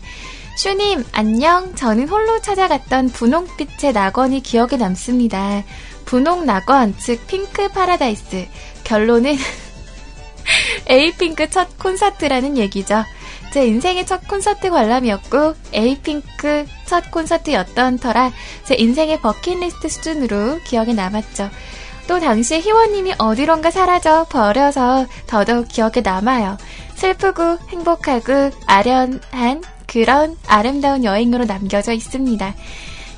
슈님, 0.56 1.04
안녕. 1.12 1.74
저는 1.74 2.08
홀로 2.08 2.40
찾아갔던 2.40 3.10
분홍빛의 3.10 3.92
낙원이 3.92 4.40
기억에 4.40 4.78
남습니다. 4.78 5.62
분홍 6.06 6.46
낙원, 6.46 6.94
즉 6.96 7.26
Pink 7.26 7.68
Paradise. 7.68 8.48
결론은 8.82 9.36
에이핑크 10.88 11.50
첫 11.50 11.78
콘서트라는 11.78 12.56
얘기죠. 12.56 13.04
제 13.52 13.66
인생의 13.66 14.06
첫 14.06 14.26
콘서트 14.26 14.70
관람이었고 14.70 15.54
에이핑크 15.74 16.64
첫 16.86 17.10
콘서트였던 17.10 17.98
터라 17.98 18.32
제 18.64 18.76
인생의 18.76 19.20
버킷리스트 19.20 19.88
수준으로 19.88 20.60
기억에 20.64 20.94
남았죠. 20.94 21.50
또 22.08 22.18
당시에 22.18 22.60
희원님이 22.60 23.14
어디론가 23.18 23.70
사라져 23.70 24.24
버려서 24.30 25.06
더더욱 25.26 25.68
기억에 25.68 26.00
남아요. 26.02 26.56
슬프고 26.94 27.58
행복하고 27.68 28.52
아련한 28.66 29.75
그런 29.86 30.36
아름다운 30.46 31.04
여행으로 31.04 31.44
남겨져 31.44 31.92
있습니다. 31.92 32.54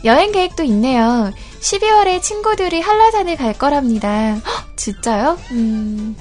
여행 0.05 0.33
계획도 0.33 0.63
있네요. 0.65 1.33
12월에 1.61 2.23
친구들이 2.23 2.81
한라산을 2.81 3.37
갈 3.37 3.53
거랍니다. 3.53 4.39
헉, 4.45 4.77
진짜요? 4.77 5.39
음, 5.51 6.17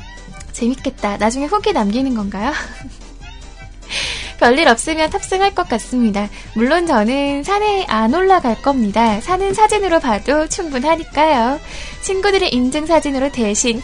재밌겠다. 0.52 1.18
나중에 1.18 1.46
후기 1.46 1.74
남기는 1.74 2.16
건가요? 2.16 2.52
별일 4.40 4.68
없으면 4.68 5.10
탑승할 5.10 5.56
것 5.56 5.68
같습니다. 5.68 6.30
물론 6.56 6.86
저는 6.86 7.44
산에 7.44 7.86
안 7.88 8.14
올라갈 8.14 8.62
겁니다. 8.62 9.20
산은 9.22 9.54
사진으로 9.54 10.00
봐도 10.00 10.48
충분하니까요. 10.48 11.60
친구들의 12.02 12.54
인증 12.54 12.86
사진으로 12.86 13.32
대신 13.32 13.82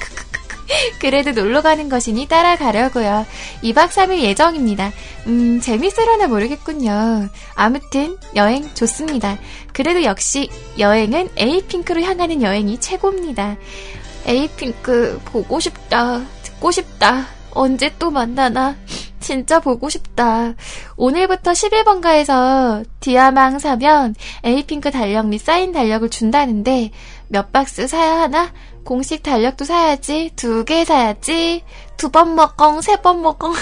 그래도 1.00 1.32
놀러 1.32 1.62
가는 1.62 1.90
것이니 1.90 2.28
따라가려고요. 2.28 3.26
2박 3.64 3.90
3일 3.90 4.20
예정입니다. 4.20 4.92
음, 5.28 5.60
재밌으려나 5.62 6.28
모르겠군요. 6.28 7.30
아무튼 7.56 8.18
여행 8.36 8.74
좋습니다. 8.74 9.38
그래도 9.74 10.04
역시 10.04 10.50
여행은 10.80 11.30
에이핑크로 11.38 12.02
향하는 12.02 12.42
여행이 12.42 12.80
최고입니다. 12.80 13.58
에이핑크 14.26 15.20
보고 15.26 15.60
싶다. 15.60 16.22
듣고 16.44 16.72
싶다. 16.72 17.28
언제 17.52 17.94
또 18.00 18.10
만나나? 18.10 18.76
진짜 19.20 19.60
보고 19.60 19.90
싶다. 19.90 20.54
오늘부터 20.98 21.52
11번가에서 21.52 22.86
디아망 23.00 23.58
사면 23.60 24.16
에이핑크 24.44 24.92
달력 24.92 25.28
및 25.28 25.40
사인 25.40 25.72
달력을 25.72 26.10
준다는데 26.10 26.92
몇 27.30 27.52
박스 27.52 27.88
사야 27.88 28.22
하나? 28.22 28.52
공식 28.84 29.24
달력도 29.24 29.66
사야지. 29.66 30.32
두 30.36 30.64
개 30.66 30.86
사야지. 30.86 31.64
두 31.98 32.10
번 32.10 32.36
먹공, 32.36 32.82
세 32.82 32.98
번 33.02 33.22
먹공. 33.22 33.54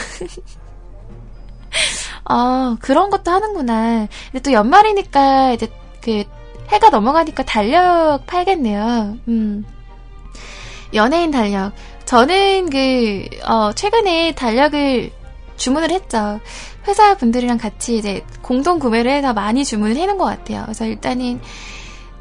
아, 2.25 2.77
그런 2.81 3.09
것도 3.09 3.31
하는구나. 3.31 4.07
근데 4.31 4.41
또 4.43 4.51
연말이니까 4.51 5.53
이제 5.53 5.67
그 6.01 6.23
해가 6.69 6.89
넘어가니까 6.89 7.43
달력 7.43 8.25
팔겠네요. 8.27 9.17
음. 9.27 9.65
연예인 10.93 11.31
달력. 11.31 11.71
저는 12.05 12.69
그, 12.69 13.25
어, 13.45 13.71
최근에 13.73 14.33
달력을 14.35 15.11
주문을 15.55 15.91
했죠. 15.91 16.39
회사 16.87 17.15
분들이랑 17.15 17.57
같이 17.57 17.97
이제 17.97 18.25
공동 18.41 18.79
구매를 18.79 19.11
해서 19.11 19.33
많이 19.33 19.63
주문을 19.63 19.95
해놓은 19.95 20.17
것 20.17 20.25
같아요. 20.25 20.63
그래서 20.65 20.85
일단은 20.85 21.39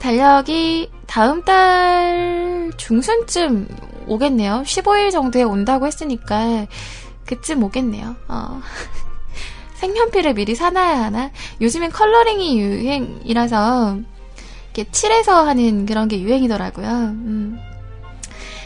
달력이 0.01 0.90
다음 1.07 1.42
달 1.44 2.72
중순쯤 2.76 3.68
오겠네요. 4.09 4.62
15일 4.64 5.12
정도에 5.12 5.42
온다고 5.42 5.86
했으니까 5.86 6.66
그쯤 7.26 7.62
오겠네요. 7.62 8.16
어. 8.28 8.61
색연필을 9.74 10.34
미리 10.34 10.55
사놔야 10.55 11.05
하나? 11.05 11.30
요즘엔 11.61 11.90
컬러링이 11.90 12.61
유행이라서 12.61 13.98
이렇게 14.74 14.90
칠해서 14.90 15.46
하는 15.46 15.86
그런 15.86 16.09
게 16.09 16.20
유행이더라고요. 16.20 16.88
음. 16.88 17.59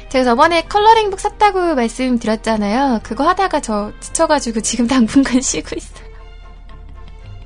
제가 0.08 0.24
저번에 0.24 0.62
컬러링북 0.62 1.20
샀다고 1.20 1.74
말씀드렸잖아요. 1.74 3.00
그거 3.02 3.26
하다가 3.28 3.60
저 3.60 3.92
지쳐가지고 4.00 4.60
지금 4.60 4.86
당분간 4.86 5.40
쉬고 5.42 5.76
있어요. 5.76 6.03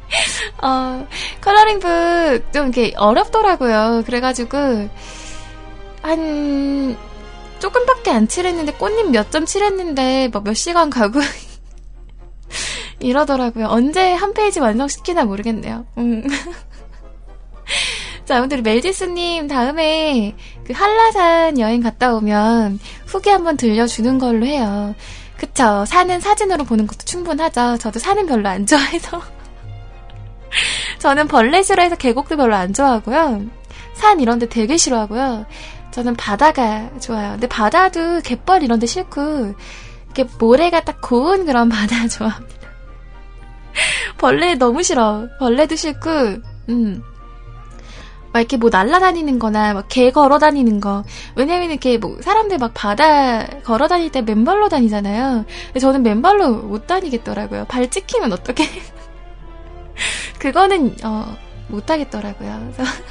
어, 0.62 1.06
컬러링북 1.40 2.52
좀 2.52 2.64
이렇게 2.72 2.94
어렵더라고요. 2.96 4.02
그래가지고, 4.06 4.88
한, 6.02 6.96
조금밖에 7.58 8.10
안 8.10 8.28
칠했는데, 8.28 8.72
꽃잎 8.74 9.10
몇 9.10 9.30
점 9.30 9.44
칠했는데, 9.46 10.28
뭐 10.32 10.42
몇 10.42 10.54
시간 10.54 10.90
가고, 10.90 11.20
이러더라고요. 13.00 13.66
언제 13.68 14.12
한 14.12 14.32
페이지 14.34 14.60
완성시키나 14.60 15.24
모르겠네요. 15.24 15.86
음. 15.98 16.24
자, 18.24 18.36
아무튼 18.38 18.62
멜디스님 18.62 19.48
다음에 19.48 20.34
그 20.64 20.72
한라산 20.74 21.58
여행 21.58 21.80
갔다 21.80 22.14
오면 22.14 22.78
후기 23.06 23.30
한번 23.30 23.56
들려주는 23.56 24.18
걸로 24.18 24.44
해요. 24.46 24.94
그쵸. 25.36 25.84
산은 25.86 26.20
사진으로 26.20 26.64
보는 26.64 26.86
것도 26.86 27.04
충분하죠. 27.04 27.78
저도 27.78 27.98
산은 27.98 28.26
별로 28.26 28.48
안 28.48 28.66
좋아해서. 28.66 29.22
저는 30.98 31.28
벌레 31.28 31.62
싫어해서 31.62 31.96
계곡도 31.96 32.36
별로 32.36 32.54
안 32.54 32.72
좋아하고요. 32.72 33.42
산 33.94 34.20
이런 34.20 34.38
데 34.38 34.48
되게 34.48 34.76
싫어하고요. 34.76 35.46
저는 35.90 36.14
바다가 36.16 36.90
좋아요. 37.00 37.32
근데 37.32 37.46
바다도 37.48 38.20
갯벌 38.22 38.62
이런 38.62 38.78
데 38.78 38.86
싫고, 38.86 39.54
이렇게 40.06 40.24
모래가 40.38 40.82
딱 40.84 41.00
고운 41.00 41.46
그런 41.46 41.68
바다 41.70 42.06
좋아합니다. 42.08 42.68
벌레 44.18 44.54
너무 44.56 44.82
싫어. 44.82 45.28
벌레도 45.38 45.76
싫고, 45.76 46.10
음. 46.68 47.02
막 48.32 48.40
이렇게 48.40 48.56
뭐 48.58 48.68
날라다니는 48.70 49.38
거나 49.38 49.72
막 49.74 49.88
개 49.88 50.10
걸어 50.10 50.38
다니는 50.38 50.80
거. 50.80 51.02
왜냐면 51.34 51.70
이렇게 51.70 51.96
뭐 51.98 52.18
사람들 52.20 52.58
막 52.58 52.72
바다 52.74 53.46
걸어 53.64 53.88
다닐 53.88 54.10
때 54.12 54.20
맨발로 54.22 54.68
다니잖아요. 54.68 55.44
근데 55.68 55.80
저는 55.80 56.02
맨발로 56.02 56.50
못 56.52 56.86
다니겠더라고요. 56.86 57.64
발 57.66 57.88
찍히면 57.88 58.32
어떻게. 58.32 58.64
그거는, 60.38 60.96
어, 61.04 61.36
못 61.68 61.90
하겠더라고요. 61.90 62.72
그래서. 62.74 62.92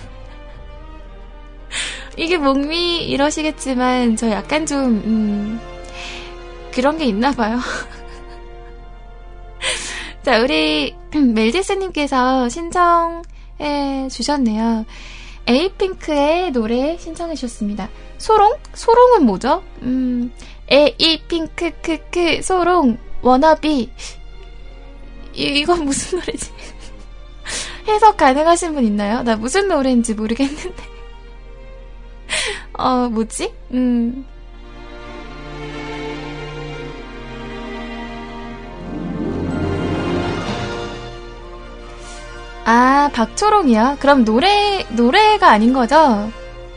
이게 2.17 2.37
목미 2.37 3.05
이러시겠지만, 3.07 4.15
저 4.15 4.31
약간 4.31 4.65
좀, 4.65 4.85
음, 5.05 5.59
그런 6.73 6.97
게 6.97 7.05
있나 7.05 7.31
봐요. 7.31 7.59
자, 10.23 10.41
우리 10.41 10.95
멜디스님께서 11.15 12.49
신청해 12.49 14.07
주셨네요. 14.11 14.85
에이핑크의 15.47 16.51
노래 16.51 16.97
신청해 16.97 17.35
주셨습니다. 17.35 17.89
소롱? 18.17 18.57
소롱은 18.73 19.25
뭐죠? 19.25 19.63
음, 19.83 20.33
에이핑크, 20.69 21.71
크크, 21.81 22.41
소롱, 22.41 22.97
워너비. 23.21 23.89
이, 25.33 25.43
이건 25.43 25.85
무슨 25.85 26.19
노래지? 26.19 26.51
해석 27.87 28.17
가능하신 28.17 28.73
분 28.73 28.83
있나요? 28.83 29.23
나 29.23 29.35
무슨 29.35 29.67
노래인지 29.67 30.13
모르겠는데. 30.13 30.83
어, 32.73 33.07
뭐지? 33.09 33.53
음. 33.71 34.25
아, 42.65 43.09
박초롱이요? 43.13 43.97
그럼 44.01 44.25
노래, 44.25 44.85
노래가 44.89 45.49
아닌 45.49 45.71
거죠? 45.71 46.29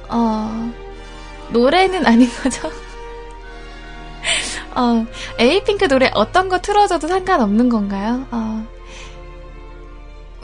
어, 0.08 0.72
노래는 1.48 2.06
아닌 2.06 2.28
거죠? 2.42 2.70
어, 4.76 5.04
에이핑크 5.40 5.88
노래 5.88 6.08
어떤 6.14 6.48
거 6.48 6.60
틀어줘도 6.60 7.08
상관없는 7.08 7.68
건가요? 7.68 8.24
어. 8.30 8.64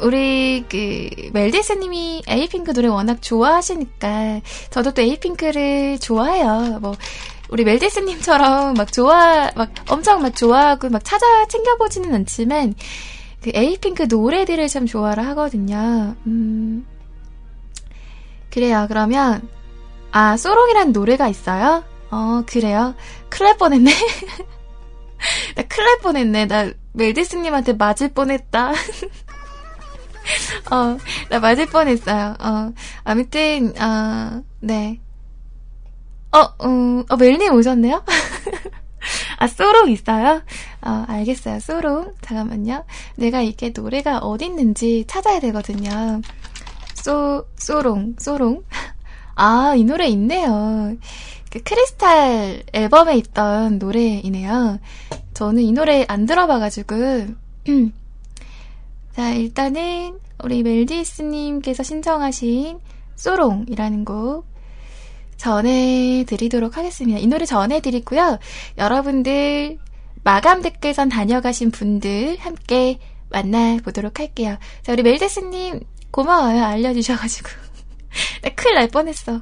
우리 0.03 0.65
그 0.69 1.31
멜디스님이 1.33 2.23
에이핑크 2.29 2.73
노래 2.73 2.89
워낙 2.89 3.23
좋아하시니까 3.23 4.41
저도 4.71 4.93
또 4.93 5.03
에이핑크를 5.03 5.99
좋아해요. 5.99 6.79
뭐 6.81 6.95
우리 7.49 7.65
멜디스님처럼 7.65 8.75
막 8.75 8.93
좋아 8.93 9.51
막 9.55 9.71
엄청 9.89 10.23
막 10.23 10.35
좋아하고 10.35 10.91
막 10.91 11.05
찾아 11.05 11.47
챙겨보지는 11.47 12.15
않지만 12.15 12.75
그 13.43 13.51
에이핑크 13.55 14.07
노래들을 14.09 14.69
참 14.69 14.87
좋아를 14.87 15.27
하거든요. 15.29 16.15
음 16.27 16.87
그래요. 18.51 18.87
그러면 18.89 19.49
아 20.11 20.37
소롱이란 20.37 20.93
노래가 20.93 21.29
있어요? 21.29 21.85
어 22.11 22.43
그래요. 22.47 22.95
날 23.31 23.57
뻔했네. 23.57 23.91
나날 25.55 25.99
뻔했네. 26.03 26.47
나 26.47 26.73
멜디스님한테 26.93 27.75
맞을 27.75 28.09
뻔했다. 28.13 28.73
어, 30.71 30.99
나 31.29 31.39
맞을 31.41 31.67
뻔했어요. 31.67 32.37
어, 32.41 32.73
아무튼, 33.05 33.73
어, 33.81 34.43
네. 34.61 35.01
어, 36.33 36.67
음, 36.67 37.05
어, 37.09 37.17
멜님 37.17 37.55
오셨네요? 37.55 38.05
아, 39.39 39.47
소롱 39.47 39.91
있어요? 39.91 40.43
어, 40.83 41.05
알겠어요. 41.09 41.61
소롱. 41.61 42.15
잠깐만요. 42.21 42.85
내가 43.17 43.41
이게 43.43 43.71
노래가 43.75 44.19
어딨는지 44.19 45.05
찾아야 45.07 45.41
되거든요. 45.41 46.21
소, 46.95 47.47
소롱, 47.57 48.17
소롱. 48.19 48.65
아, 49.37 49.75
이 49.77 49.85
노래 49.85 50.09
있네요. 50.09 50.97
그 51.51 51.63
크리스탈 51.63 52.65
앨범에 52.73 53.17
있던 53.19 53.79
노래이네요. 53.79 54.79
저는 55.35 55.63
이 55.63 55.73
노래 55.73 56.05
안 56.09 56.27
들어봐가지고, 56.27 56.97
자, 59.17 59.31
일단은 59.31 60.21
우리 60.45 60.63
멜디스님께서 60.63 61.83
신청하신 61.83 62.81
소롱이라는 63.15 64.05
곡 64.05 64.45
전해드리도록 65.39 66.77
하겠습니다. 66.77 67.19
이 67.19 67.27
노래 67.27 67.47
전해드리고요. 67.47 68.39
여러분들 68.77 69.79
마감 70.23 70.61
댓글선 70.61 71.09
다녀가신 71.09 71.71
분들 71.71 72.37
함께 72.41 72.99
만나보도록 73.31 74.19
할게요. 74.19 74.59
자, 74.83 74.93
우리 74.93 75.03
멜디스님 75.03 75.81
고마워요. 76.11 76.63
알려주셔가지고. 76.63 77.49
나 78.45 78.51
큰일 78.51 78.75
날 78.75 78.89
뻔했어. 78.89 79.41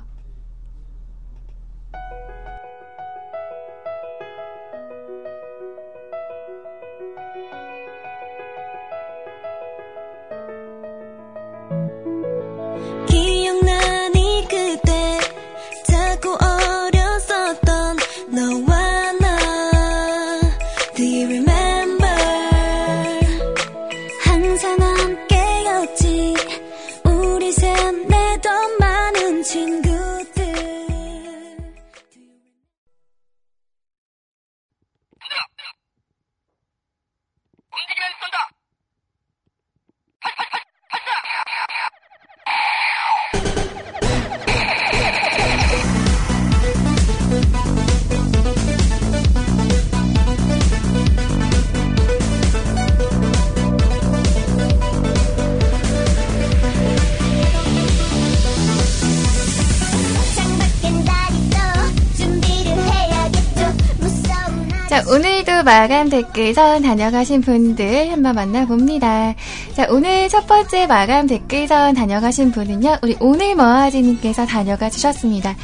마감 65.65 66.11
댓글선 66.11 66.82
다녀가신 66.82 67.41
분들 67.41 68.12
한번 68.12 68.35
만나봅니다. 68.35 69.35
자, 69.74 69.86
오늘 69.89 70.28
첫 70.28 70.47
번째 70.47 70.86
마감 70.86 71.27
댓글선 71.27 71.95
다녀가신 71.95 72.53
분은요, 72.53 72.99
우리 73.03 73.16
오늘 73.19 73.55
머아지님께서 73.55 74.45
다녀가 74.45 74.91
주셨습니다. 74.91 75.57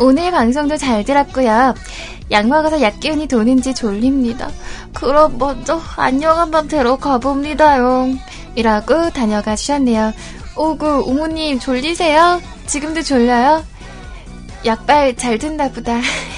오늘 0.00 0.30
방송도 0.30 0.78
잘 0.78 1.04
들었고요. 1.04 1.74
약 2.30 2.46
먹어서 2.48 2.80
약 2.80 2.98
기운이 2.98 3.28
도는지 3.28 3.74
졸립니다. 3.74 4.50
그럼 4.94 5.36
먼저 5.38 5.80
안녕 5.96 6.38
한번 6.38 6.66
들어가 6.66 7.18
봅니다요. 7.18 8.08
이라고 8.54 9.10
다녀가 9.10 9.54
주셨네요. 9.54 10.12
오구, 10.56 11.04
우모님 11.06 11.58
졸리세요? 11.58 12.40
지금도 12.66 13.02
졸려요? 13.02 13.62
약발 14.64 15.16
잘 15.16 15.38
듣나 15.38 15.70
보다. 15.70 16.00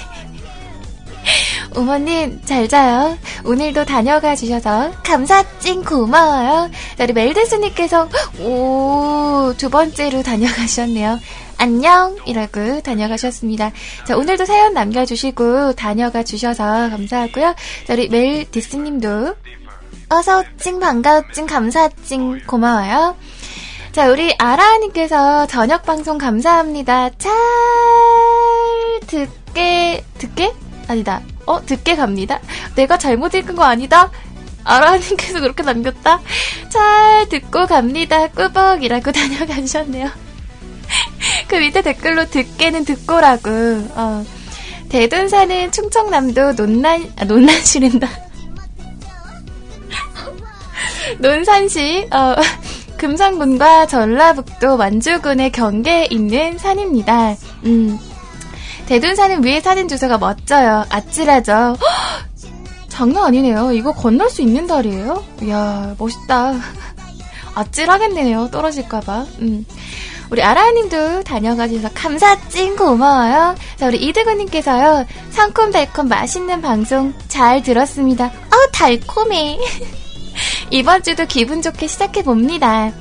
우모님 1.76 2.40
잘 2.44 2.68
자요. 2.68 3.18
오늘도 3.44 3.84
다녀가 3.84 4.36
주셔서 4.36 4.92
감사찡 5.02 5.82
고마워요. 5.82 6.70
자, 6.96 7.04
우리 7.04 7.12
멜드스님께서 7.12 8.08
오, 8.40 9.52
두 9.56 9.70
번째로 9.70 10.22
다녀가셨네요. 10.22 11.18
안녕! 11.58 12.16
이라고 12.26 12.80
다녀가셨습니다. 12.80 13.72
자, 14.06 14.16
오늘도 14.16 14.44
사연 14.44 14.74
남겨주시고 14.74 15.74
다녀가 15.74 16.22
주셔서 16.22 16.90
감사하고요. 16.90 17.54
자, 17.86 17.92
우리 17.92 18.08
멜디스님도 18.08 19.34
어서 20.10 20.44
찡 20.58 20.80
반가워찡 20.80 21.46
감사찡 21.46 22.42
고마워요. 22.46 23.16
자, 23.92 24.10
우리 24.10 24.34
아라님께서 24.38 25.46
저녁 25.46 25.84
방송 25.84 26.18
감사합니다. 26.18 27.10
잘 27.18 27.32
듣게, 29.06 30.04
듣게? 30.18 30.52
아니다. 30.88 31.22
어, 31.46 31.64
듣게 31.64 31.96
갑니다. 31.96 32.40
내가 32.74 32.98
잘못 32.98 33.34
읽은 33.34 33.56
거 33.56 33.64
아니다? 33.64 34.10
아라님께서 34.64 35.40
그렇게 35.40 35.62
남겼다? 35.62 36.20
잘 36.70 37.28
듣고 37.28 37.66
갑니다. 37.66 38.26
꾸벅이라고 38.28 39.12
다녀가 39.12 39.54
주셨네요. 39.54 40.10
그 41.48 41.56
밑에 41.56 41.82
댓글로 41.82 42.26
듣게는 42.26 42.84
듣고라고, 42.84 43.50
어. 43.94 44.24
대둔 44.88 45.28
사는 45.28 45.70
충청남도 45.70 46.56
논란, 46.56 47.12
아, 47.16 47.24
논란시랜다. 47.24 48.08
논산시, 51.18 52.08
어, 52.12 52.36
금성군과 52.96 53.86
전라북도 53.86 54.76
만주군의 54.76 55.52
경계에 55.52 56.08
있는 56.10 56.58
산입니다. 56.58 57.36
음. 57.64 57.98
대둔산은 58.86 59.44
위에 59.44 59.60
사진 59.60 59.88
주소가 59.88 60.18
멋져요. 60.18 60.84
아찔하죠. 60.88 61.52
헉! 61.52 61.78
장난 62.88 63.24
아니네요. 63.24 63.72
이거 63.72 63.92
건널 63.92 64.30
수 64.30 64.40
있는 64.42 64.66
다리예요? 64.66 65.24
이야, 65.42 65.96
멋있다. 65.98 66.54
아찔하겠네요. 67.54 68.50
떨어질까봐. 68.52 69.26
음. 69.40 69.66
우리 70.30 70.42
아라님도 70.42 71.22
다녀가셔서 71.24 71.90
감사찡 71.92 72.76
고마워요. 72.76 73.56
자, 73.76 73.88
우리 73.88 73.98
이드구님께서요. 73.98 75.06
상콤달콤 75.30 76.08
맛있는 76.08 76.62
방송 76.62 77.14
잘 77.28 77.62
들었습니다. 77.62 78.26
어, 78.26 78.70
달콤해. 78.72 79.58
이번 80.70 81.02
주도 81.02 81.26
기분 81.26 81.62
좋게 81.62 81.86
시작해봅니다. 81.86 82.92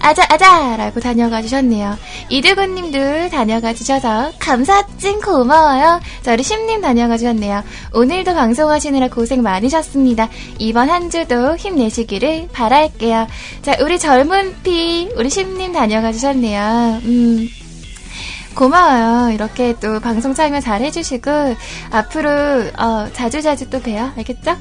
아자, 0.00 0.24
아자! 0.28 0.76
라고 0.76 1.00
다녀가 1.00 1.42
주셨네요. 1.42 1.96
이드구님도 2.28 3.30
다녀가 3.30 3.74
주셔서 3.74 4.32
감사찡 4.38 5.20
고마워요. 5.20 6.00
자, 6.22 6.32
우리 6.32 6.42
심님 6.42 6.80
다녀가 6.80 7.16
주셨네요. 7.16 7.62
오늘도 7.92 8.34
방송하시느라 8.34 9.08
고생 9.08 9.42
많으셨습니다. 9.42 10.28
이번 10.58 10.88
한 10.88 11.10
주도 11.10 11.56
힘내시기를 11.56 12.48
바랄게요. 12.52 13.26
자, 13.62 13.76
우리 13.80 13.98
젊은 13.98 14.54
피, 14.62 15.10
우리 15.16 15.28
심님 15.28 15.72
다녀가 15.72 16.12
주셨네요. 16.12 17.00
음. 17.04 17.48
고마워요. 18.54 19.32
이렇게 19.32 19.74
또 19.80 20.00
방송 20.00 20.34
참여 20.34 20.60
잘 20.60 20.80
해주시고, 20.80 21.30
앞으로, 21.90 22.30
어, 22.76 23.08
자주자주 23.12 23.70
또 23.70 23.80
봬요. 23.80 24.12
알겠죠? 24.16 24.56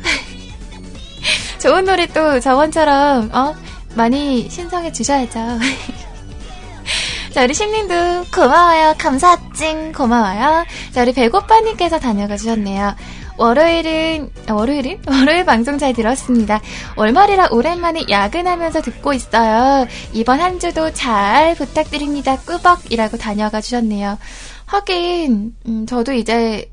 좋은 1.59 1.85
노래 1.85 2.05
또 2.07 2.39
저번처럼, 2.39 3.31
어, 3.33 3.55
많이 3.97 4.47
신청해 4.49 4.91
주셔야죠. 4.91 5.39
자, 7.33 7.43
우리 7.43 7.53
심님도 7.53 8.25
고마워요. 8.33 8.95
감사찡 8.97 9.91
고마워요. 9.91 10.65
자, 10.91 11.01
우리 11.01 11.13
배고파님께서 11.13 11.99
다녀가 11.99 12.37
주셨네요. 12.37 12.95
월요일은, 13.37 14.31
아, 14.47 14.53
월요일은? 14.53 15.01
월요일 15.09 15.45
방송 15.45 15.77
잘 15.77 15.93
들었습니다. 15.93 16.61
월말이라 16.95 17.49
오랜만에 17.51 18.05
야근하면서 18.09 18.81
듣고 18.81 19.13
있어요. 19.13 19.87
이번 20.13 20.39
한 20.39 20.59
주도 20.59 20.91
잘 20.93 21.53
부탁드립니다. 21.55 22.37
꾸벅이라고 22.37 23.17
다녀가 23.17 23.61
주셨네요. 23.61 24.17
하긴, 24.65 25.55
음, 25.67 25.85
저도 25.85 26.13
이제, 26.13 26.71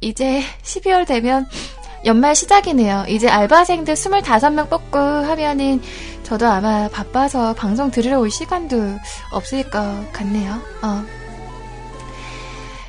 이제 0.00 0.42
12월 0.62 1.06
되면 1.06 1.46
연말 2.04 2.34
시작이네요. 2.34 3.04
이제 3.08 3.28
알바생들 3.28 3.94
25명 3.94 4.68
뽑고 4.68 4.98
하면은 4.98 5.80
저도 6.22 6.46
아마 6.46 6.88
바빠서 6.88 7.54
방송 7.54 7.90
들으러 7.90 8.18
올 8.20 8.30
시간도 8.30 8.98
없을 9.30 9.68
것 9.70 10.12
같네요. 10.12 10.60
어. 10.82 11.04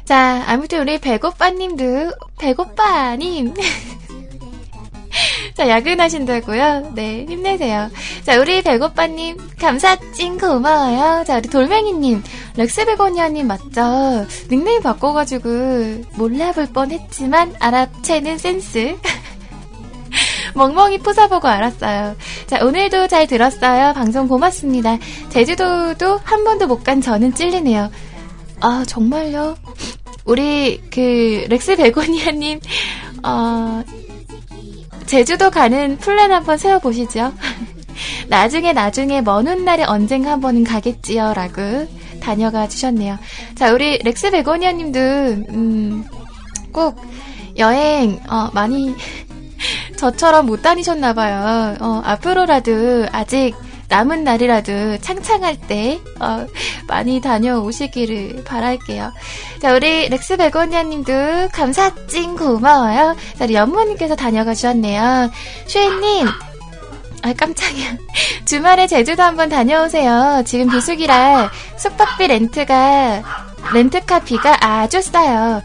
자, 0.05 0.43
아무튼 0.47 0.81
우리 0.81 0.99
배고빠님도, 0.99 2.11
배고빠님. 2.37 3.53
자, 5.55 5.67
야근하신다고요? 5.69 6.91
네, 6.95 7.25
힘내세요. 7.27 7.89
자, 8.23 8.39
우리 8.39 8.61
배고빠님, 8.61 9.37
감사찡 9.59 10.37
고마워요. 10.37 11.23
자, 11.25 11.37
우리 11.37 11.49
돌멩이님, 11.49 12.23
렉스베고니아님 12.57 13.47
맞죠? 13.47 14.25
닉네임 14.49 14.81
바꿔가지고 14.81 16.03
몰라볼 16.15 16.67
뻔했지만 16.73 17.55
알아채는 17.59 18.37
센스. 18.37 18.97
멍멍이 20.55 20.99
프사보고 20.99 21.47
알았어요. 21.47 22.15
자, 22.45 22.63
오늘도 22.63 23.07
잘 23.07 23.25
들었어요. 23.27 23.93
방송 23.93 24.27
고맙습니다. 24.27 24.97
제주도도 25.29 26.19
한 26.23 26.43
번도 26.43 26.67
못 26.67 26.83
간 26.83 27.01
저는 27.01 27.33
찔리네요. 27.33 27.89
아, 28.59 28.83
정말요? 28.87 29.55
우리, 30.25 30.81
그, 30.91 31.45
렉스 31.49 31.75
베고니아님, 31.77 32.59
어, 33.23 33.83
제주도 35.05 35.49
가는 35.49 35.97
플랜 35.97 36.31
한번 36.31 36.57
세워보시죠. 36.57 37.33
나중에 38.27 38.73
나중에 38.73 39.21
먼 39.21 39.47
훗날에 39.47 39.83
언젠가 39.83 40.31
한 40.31 40.41
번은 40.41 40.63
가겠지요. 40.63 41.33
라고 41.33 41.61
다녀가 42.21 42.67
주셨네요. 42.67 43.17
자, 43.55 43.73
우리 43.73 43.97
렉스 43.99 44.31
베고니아 44.31 44.71
님도, 44.71 44.99
음, 44.99 46.05
꼭 46.71 46.99
여행, 47.57 48.19
어, 48.29 48.49
많이, 48.53 48.95
저처럼 49.97 50.45
못 50.45 50.61
다니셨나봐요. 50.61 51.77
어, 51.79 52.01
앞으로라도 52.03 53.07
아직 53.11 53.53
남은 53.93 54.23
날이라도 54.23 54.97
창창할 55.01 55.55
때 55.55 56.01
어, 56.19 56.47
많이 56.87 57.21
다녀오시기를 57.21 58.43
바랄게요. 58.43 59.13
자, 59.61 59.75
우리 59.75 60.09
렉스 60.09 60.37
베고니아님도 60.37 61.49
감사찡 61.53 62.35
고마워요. 62.35 63.15
자, 63.37 63.45
우리 63.45 63.53
연모님께서 63.53 64.15
다녀가 64.15 64.55
주셨네요. 64.55 65.29
슈혜님, 65.67 66.27
아, 67.21 67.33
깜짝이야. 67.33 67.97
주말에 68.45 68.87
제주도 68.87 69.21
한번 69.21 69.49
다녀오세요. 69.49 70.41
지금 70.43 70.71
비수기라 70.71 71.51
숙박비 71.77 72.25
렌트가, 72.25 73.21
렌트카 73.75 74.21
비가 74.21 74.57
아주 74.59 75.03
싸요. 75.03 75.61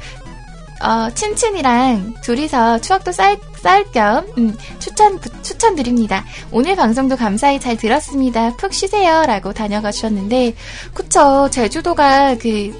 어, 0.82 1.10
친친이랑 1.12 2.14
둘이서 2.22 2.80
추억도 2.80 3.10
쌓을, 3.12 3.38
쌓을 3.60 3.84
겸, 3.92 4.24
음, 4.38 4.56
추천, 4.78 5.18
부- 5.18 5.42
추천드립니다. 5.42 6.24
오늘 6.52 6.76
방송도 6.76 7.16
감사히 7.16 7.58
잘 7.58 7.76
들었습니다. 7.76 8.54
푹 8.56 8.72
쉬세요. 8.72 9.24
라고 9.26 9.52
다녀가 9.52 9.90
주셨는데, 9.90 10.54
그쵸. 10.94 11.48
제주도가 11.50 12.36
그, 12.38 12.72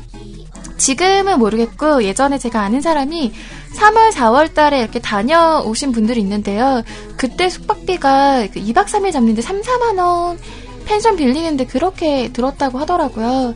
지금은 0.76 1.40
모르겠고, 1.40 2.04
예전에 2.04 2.38
제가 2.38 2.60
아는 2.62 2.80
사람이 2.80 3.32
3월, 3.74 4.12
4월 4.12 4.54
달에 4.54 4.78
이렇게 4.78 5.00
다녀오신 5.00 5.90
분들이 5.90 6.20
있는데요. 6.20 6.82
그때 7.16 7.48
숙박비가 7.48 8.46
그 8.52 8.60
2박 8.60 8.86
3일 8.86 9.12
잡는데 9.12 9.42
3, 9.42 9.60
4만 9.60 9.98
원, 9.98 10.38
펜션 10.84 11.16
빌리는데 11.16 11.66
그렇게 11.66 12.30
들었다고 12.32 12.78
하더라고요. 12.78 13.54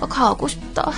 어, 0.00 0.06
가고 0.06 0.46
싶다. 0.48 0.90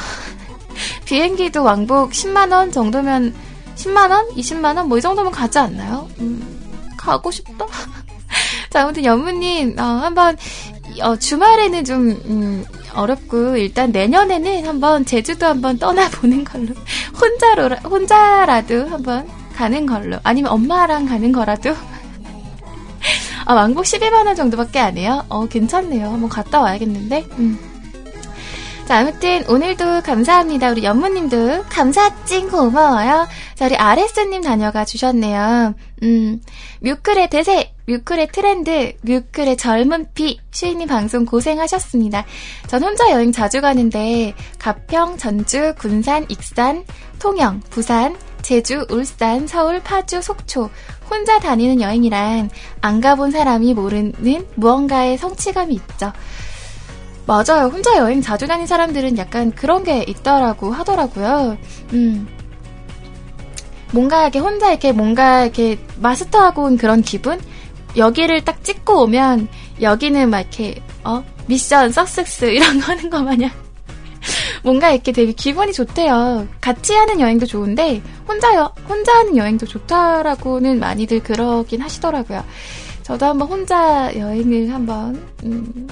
비행기도 1.04 1.62
왕복 1.62 2.10
10만원 2.12 2.72
정도면 2.72 3.34
10만원? 3.76 4.30
20만원? 4.36 4.86
뭐 4.86 4.98
이 4.98 5.00
정도면 5.00 5.32
가지 5.32 5.58
않나요? 5.58 6.08
음, 6.20 6.42
가고 6.96 7.30
싶다. 7.30 7.66
자, 8.70 8.82
아무튼 8.82 9.04
연무님, 9.04 9.78
어, 9.78 9.82
한번, 9.82 10.36
어, 11.02 11.16
주말에는 11.16 11.84
좀, 11.84 12.10
음, 12.26 12.64
어렵고, 12.94 13.56
일단 13.56 13.90
내년에는 13.92 14.66
한번 14.66 15.04
제주도 15.04 15.46
한번 15.46 15.78
떠나보는 15.78 16.44
걸로. 16.44 16.68
혼자로, 17.20 17.74
혼자라도 17.88 18.88
한번 18.88 19.28
가는 19.54 19.84
걸로. 19.86 20.18
아니면 20.22 20.52
엄마랑 20.52 21.06
가는 21.06 21.32
거라도. 21.32 21.74
아, 23.44 23.54
왕복 23.54 23.84
12만원 23.84 24.36
정도밖에 24.36 24.78
안 24.78 24.96
해요? 24.96 25.24
어, 25.28 25.46
괜찮네요. 25.46 26.06
한번 26.10 26.28
갔다 26.28 26.60
와야겠는데? 26.60 27.26
음. 27.38 27.58
자, 28.86 28.98
아무튼 28.98 29.44
오늘도 29.48 30.02
감사합니다. 30.02 30.70
우리 30.70 30.82
연무님도 30.82 31.64
감사찡 31.68 32.50
고마워요. 32.50 33.28
자, 33.54 33.66
우리 33.66 33.76
아레스님 33.76 34.42
다녀가 34.42 34.84
주셨네요. 34.84 35.74
음, 36.02 36.40
뮤클의 36.80 37.30
대세, 37.30 37.72
뮤클의 37.86 38.28
트렌드, 38.32 38.92
뮤클의 39.02 39.56
젊은 39.56 40.06
피, 40.14 40.40
슈이님 40.50 40.88
방송 40.88 41.24
고생하셨습니다. 41.24 42.24
전 42.66 42.82
혼자 42.82 43.10
여행 43.12 43.30
자주 43.30 43.60
가는데, 43.60 44.34
가평, 44.58 45.16
전주, 45.16 45.74
군산, 45.78 46.26
익산, 46.28 46.84
통영, 47.20 47.60
부산, 47.70 48.16
제주, 48.42 48.84
울산, 48.90 49.46
서울, 49.46 49.80
파주, 49.80 50.20
속초. 50.20 50.68
혼자 51.08 51.38
다니는 51.38 51.80
여행이란 51.80 52.50
안 52.80 53.00
가본 53.00 53.30
사람이 53.30 53.74
모르는 53.74 54.46
무언가의 54.56 55.18
성취감이 55.18 55.72
있죠. 55.74 56.12
맞아요. 57.26 57.68
혼자 57.72 57.96
여행 57.98 58.20
자주 58.20 58.46
다닌 58.46 58.66
사람들은 58.66 59.16
약간 59.18 59.52
그런 59.52 59.84
게 59.84 60.04
있더라고 60.06 60.72
하더라고요. 60.72 61.56
음. 61.92 62.26
뭔가 63.92 64.22
이렇게 64.22 64.38
혼자 64.38 64.70
이렇게 64.70 64.92
뭔가 64.92 65.42
이렇게 65.42 65.78
마스터하고 65.98 66.64
온 66.64 66.76
그런 66.76 67.02
기분? 67.02 67.40
여기를 67.96 68.44
딱 68.44 68.64
찍고 68.64 69.02
오면 69.02 69.48
여기는 69.80 70.30
막 70.30 70.40
이렇게 70.40 70.82
어 71.04 71.22
미션 71.46 71.92
석섹스 71.92 72.46
이런 72.46 72.80
거 72.80 72.86
하는 72.86 73.10
거 73.10 73.22
마냥 73.22 73.50
뭔가 74.64 74.90
이렇게 74.90 75.12
되게 75.12 75.32
기분이 75.32 75.72
좋대요. 75.72 76.48
같이 76.60 76.94
하는 76.94 77.20
여행도 77.20 77.46
좋은데 77.46 78.02
혼자 78.26 78.54
여, 78.54 78.72
혼자 78.88 79.14
하는 79.14 79.36
여행도 79.36 79.66
좋다라고는 79.66 80.80
많이들 80.80 81.22
그러긴 81.22 81.82
하시더라고요. 81.82 82.42
저도 83.02 83.26
한번 83.26 83.48
혼자 83.48 84.10
여행을 84.16 84.72
한번 84.72 85.22
음, 85.44 85.88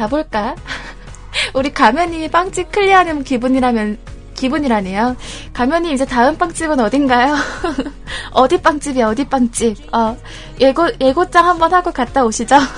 가볼까? 0.00 0.56
우리 1.54 1.72
가면이 1.72 2.28
빵집 2.28 2.72
클리어하는 2.72 3.24
기분이라면 3.24 3.98
기분이라네요. 4.34 5.16
가면이 5.52 5.92
이제 5.92 6.06
다음 6.06 6.38
빵집은 6.38 6.80
어딘가요? 6.80 7.36
어디 8.32 8.62
빵집이야? 8.62 9.08
어디 9.08 9.28
빵집? 9.28 9.94
어 9.94 10.16
예고 10.60 10.88
예고장 11.00 11.46
한번 11.46 11.74
하고 11.74 11.92
갔다 11.92 12.24
오시죠. 12.24 12.56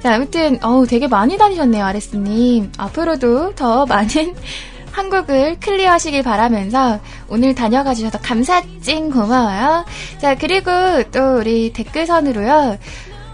자, 0.00 0.14
아무튼, 0.14 0.58
어우, 0.64 0.86
되게 0.86 1.06
많이 1.08 1.36
다니셨네요, 1.36 1.84
아레스님. 1.84 2.72
앞으로도 2.78 3.54
더 3.54 3.84
많은 3.84 4.34
한국을 4.92 5.58
클리어하시길 5.60 6.22
바라면서 6.22 7.00
오늘 7.28 7.54
다녀가 7.54 7.94
주셔서 7.94 8.18
감사찡 8.18 9.10
고마워요. 9.10 9.84
자, 10.18 10.34
그리고 10.34 10.70
또 11.12 11.38
우리 11.38 11.72
댓글선으로요. 11.72 12.78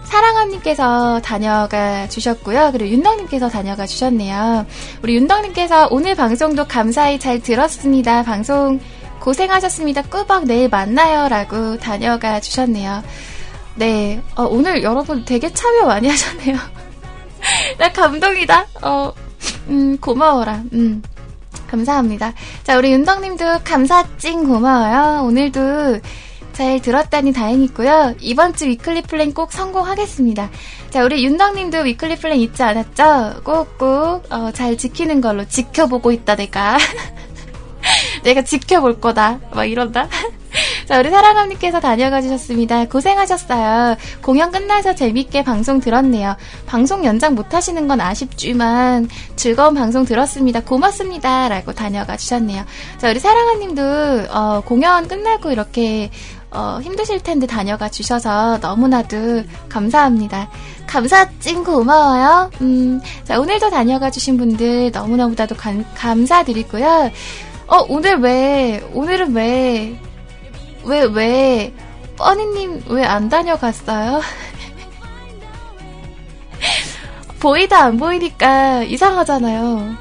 사랑함님께서 0.07 1.21
다녀가 1.21 2.07
주셨고요. 2.07 2.69
그리고 2.71 2.91
윤덕님께서 2.91 3.49
다녀가 3.49 3.85
주셨네요. 3.85 4.65
우리 5.03 5.15
윤덕님께서 5.15 5.89
오늘 5.91 6.15
방송도 6.15 6.65
감사히 6.65 7.19
잘 7.19 7.41
들었습니다. 7.41 8.23
방송 8.23 8.79
고생하셨습니다. 9.19 10.03
꾸벅 10.03 10.45
내일 10.45 10.69
만나요. 10.69 11.27
라고 11.27 11.77
다녀가 11.77 12.39
주셨네요. 12.39 13.03
네, 13.75 14.21
어, 14.35 14.43
오늘 14.43 14.81
여러분 14.81 15.25
되게 15.25 15.51
참여 15.51 15.85
많이 15.85 16.07
하셨네요. 16.07 16.57
나 17.77 17.91
감동이다. 17.91 18.67
어, 18.81 19.13
음, 19.67 19.97
고마워라. 19.97 20.63
음. 20.73 21.03
감사합니다. 21.67 22.33
자, 22.63 22.77
우리 22.77 22.91
윤덕님도 22.91 23.59
감사찡 23.63 24.45
고마워요. 24.45 25.23
오늘도 25.25 25.99
잘 26.53 26.81
들었다니 26.81 27.33
다행이고요. 27.33 28.15
이번 28.19 28.55
주 28.55 28.65
weekly 28.65 29.03
plan 29.03 29.33
꼭 29.33 29.51
성공하겠습니다. 29.51 30.49
자, 30.89 31.03
우리 31.03 31.23
윤덕님도 31.23 31.81
weekly 31.81 32.15
plan 32.15 32.39
잊지 32.39 32.63
않았죠? 32.63 33.41
꼭꼭 33.43 34.25
어, 34.31 34.51
잘 34.53 34.75
지키는 34.77 35.21
걸로 35.21 35.45
지켜보고 35.47 36.11
있다 36.11 36.35
내가. 36.35 36.77
내가 38.23 38.41
지켜볼 38.41 38.99
거다. 38.99 39.39
막 39.53 39.65
이런다. 39.65 40.09
자, 40.87 40.99
우리 40.99 41.09
사랑함님께서 41.09 41.81
다녀가 41.81 42.21
주셨습니다. 42.21 42.85
고생하셨어요. 42.85 43.97
공연 44.21 44.51
끝나서 44.51 44.95
재밌게 44.95 45.43
방송 45.43 45.81
들었네요. 45.81 46.37
방송 46.65 47.03
연장 47.03 47.35
못 47.35 47.53
하시는 47.53 47.89
건 47.89 47.99
아쉽지만 47.99 49.09
즐거운 49.35 49.73
방송 49.75 50.05
들었습니다. 50.05 50.61
고맙습니다. 50.61 51.49
라고 51.49 51.73
다녀가 51.73 52.15
주셨네요. 52.15 52.63
자, 52.99 53.09
우리 53.09 53.19
사랑함님도 53.19 53.81
어, 54.29 54.61
공연 54.63 55.09
끝나고 55.09 55.51
이렇게 55.51 56.09
어, 56.51 56.79
힘드실 56.81 57.21
텐데 57.21 57.45
다녀가 57.47 57.89
주셔서 57.89 58.57
너무나도 58.59 59.43
감사합니다. 59.67 60.49
감사찡 60.87 61.65
고마워요. 61.65 62.49
음, 62.61 63.01
자, 63.25 63.37
오늘도 63.41 63.71
다녀가 63.71 64.09
주신 64.09 64.37
분들 64.37 64.91
너무너무나도 64.91 65.55
감, 65.57 65.83
감사드리고요. 65.95 67.11
어, 67.67 67.85
오늘 67.89 68.19
왜, 68.19 68.81
오늘은 68.93 69.35
왜, 69.35 69.99
왜, 70.87 71.03
왜, 71.03 71.73
뻔히님 72.17 72.83
왜 72.89 73.03
안 73.05 73.29
다녀갔어요? 73.29 74.21
보이다 77.39 77.83
안 77.83 77.97
보이니까 77.97 78.83
이상하잖아요. 78.83 79.95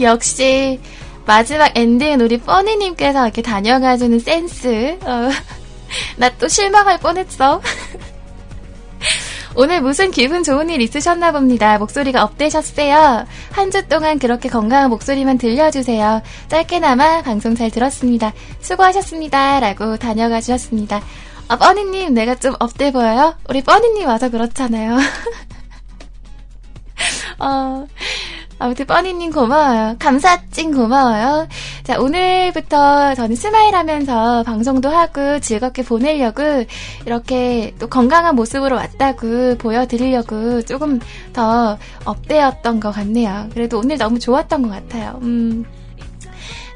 역시 0.00 0.80
마지막 1.26 1.76
엔딩은 1.76 2.20
우리 2.20 2.38
뻔히님께서 2.38 3.24
이렇게 3.24 3.42
다녀가주는 3.42 4.18
센스. 4.18 4.98
어, 5.02 5.30
나 6.18 6.28
또 6.38 6.48
실망할 6.48 6.98
뻔했어. 6.98 7.60
오늘 9.56 9.80
무슨 9.80 10.10
기분 10.10 10.42
좋은 10.42 10.68
일 10.68 10.80
있으셨나 10.80 11.30
봅니다. 11.32 11.78
목소리가 11.78 12.24
up되셨어요. 12.24 13.24
한 13.52 13.70
주 13.70 13.86
동안 13.88 14.18
그렇게 14.18 14.48
건강한 14.48 14.90
목소리만 14.90 15.38
들려주세요. 15.38 16.22
짧게나마 16.48 17.22
방송 17.22 17.54
잘 17.54 17.70
들었습니다. 17.70 18.32
수고하셨습니다. 18.60 19.60
라고 19.60 19.96
다녀가 19.96 20.40
주셨습니다. 20.40 21.00
아, 21.48 21.56
뻔히님, 21.56 22.14
내가 22.14 22.34
좀 22.36 22.54
up돼 22.58 22.90
보여요? 22.92 23.36
우리 23.48 23.62
뻔히님 23.62 24.06
와서 24.06 24.28
그렇잖아요. 24.30 24.96
어, 27.38 27.86
아무튼 28.58 28.86
뻔히님 28.86 29.32
고마워요. 29.32 29.96
감사찡 29.98 30.72
고마워요. 30.72 31.48
자, 31.82 31.98
오늘부터 31.98 33.14
저는 33.14 33.36
smile 33.36 33.74
하면서 33.74 34.42
방송도 34.44 34.88
하고 34.88 35.40
즐겁게 35.40 35.82
보내려고 35.82 36.42
이렇게 37.06 37.74
또 37.78 37.88
건강한 37.88 38.34
모습으로 38.36 38.76
왔다고 38.76 39.56
보여드리려고 39.58 40.62
조금 40.62 41.00
더 41.32 41.78
up되었던 42.04 42.80
것 42.80 42.90
같네요. 42.92 43.48
그래도 43.52 43.78
오늘 43.78 43.98
너무 43.98 44.18
좋았던 44.18 44.62
것 44.62 44.70
같아요. 44.70 45.18
음. 45.22 45.64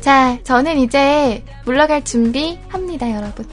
자, 0.00 0.38
저는 0.44 0.78
이제 0.78 1.44
물러갈 1.64 2.04
준비 2.04 2.58
합니다, 2.68 3.10
여러분. 3.10 3.46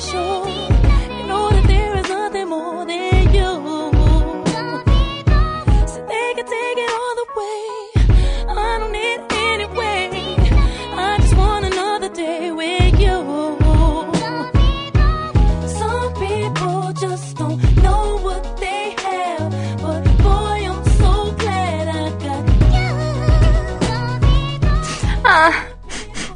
胸 0.00 0.49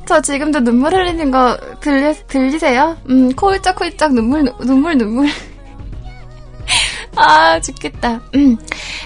저 0.06 0.20
지금도 0.20 0.60
눈물 0.60 0.94
흘리는 0.94 1.30
거 1.30 1.56
들리, 1.80 2.14
들리세요? 2.26 2.96
음, 3.08 3.32
코 3.34 3.50
훌쩍훌쩍 3.52 4.12
눈물, 4.12 4.44
눈물, 4.60 4.98
눈물. 4.98 5.28
아, 7.16 7.60
죽겠다. 7.60 8.20
음. 8.34 8.56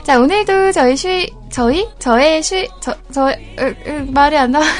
자, 0.02 0.18
오늘도 0.18 0.72
저희 0.72 0.96
쉬, 0.96 1.32
저희? 1.50 1.88
저의 1.98 2.42
쉬, 2.42 2.68
저, 2.80 2.94
저, 3.12 3.30
으, 3.30 3.74
으, 3.86 4.06
말이 4.10 4.36
안 4.36 4.52
나와. 4.52 4.64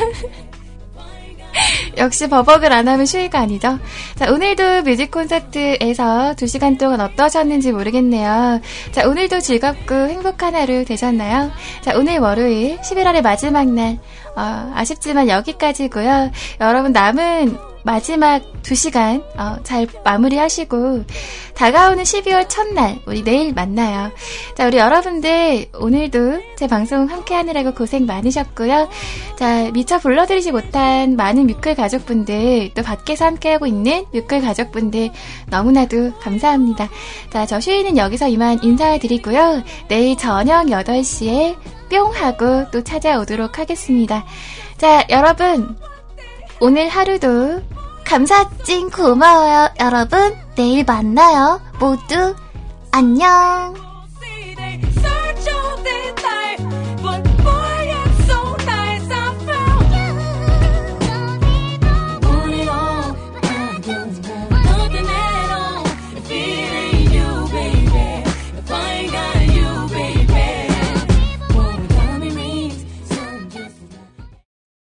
역시 1.96 2.28
버벅을 2.28 2.72
안 2.72 2.86
하면 2.88 3.06
쉬위가 3.06 3.40
아니죠. 3.40 3.78
자, 4.14 4.30
오늘도 4.30 4.82
뮤직 4.82 5.10
콘서트에서 5.10 6.34
2시간 6.36 6.78
동안 6.78 7.00
어떠셨는지 7.00 7.72
모르겠네요. 7.72 8.60
자, 8.92 9.08
오늘도 9.08 9.40
즐겁고 9.40 9.94
행복한 9.94 10.54
하루 10.54 10.84
되셨나요? 10.84 11.50
자, 11.80 11.96
오늘 11.96 12.18
월요일 12.18 12.78
11월의 12.78 13.22
마지막 13.22 13.68
날. 13.68 13.98
어, 14.38 14.72
아쉽지만 14.74 15.28
여기까지고요. 15.28 16.30
여러분 16.60 16.92
남은 16.92 17.58
마지막 17.88 18.42
2시간 18.60 19.24
어, 19.38 19.56
잘 19.62 19.86
마무리하시고 20.04 21.04
다가오는 21.54 22.02
12월 22.02 22.46
첫날 22.46 23.00
우리 23.06 23.24
내일 23.24 23.54
만나요. 23.54 24.12
자 24.54 24.66
우리 24.66 24.76
여러분들 24.76 25.68
오늘도 25.72 26.42
제 26.58 26.66
방송 26.66 27.06
함께 27.06 27.34
하느라고 27.34 27.72
고생 27.72 28.04
많으셨고요. 28.04 28.90
자 29.36 29.70
미처 29.72 29.98
불러드리지 29.98 30.52
못한 30.52 31.16
많은 31.16 31.46
뮤클 31.46 31.76
가족분들 31.76 32.72
또 32.74 32.82
밖에서 32.82 33.24
함께하고 33.24 33.66
있는 33.66 34.04
뮤클 34.12 34.42
가족분들 34.42 35.10
너무나도 35.46 36.18
감사합니다. 36.18 36.90
자 37.30 37.46
저 37.46 37.58
슈이는 37.58 37.96
여기서 37.96 38.28
이만 38.28 38.62
인사드리고요. 38.62 39.62
내일 39.88 40.14
저녁 40.18 40.66
8시에 40.66 41.56
뿅 41.88 42.12
하고 42.12 42.70
또 42.70 42.84
찾아오도록 42.84 43.58
하겠습니다. 43.58 44.26
자 44.76 45.06
여러분 45.08 45.74
오늘 46.60 46.88
하루도 46.88 47.62
감사찡 48.04 48.90
고마워요, 48.90 49.68
여러분. 49.80 50.34
내일 50.56 50.84
만나요. 50.84 51.60
모두 51.78 52.34
안녕. 52.90 53.87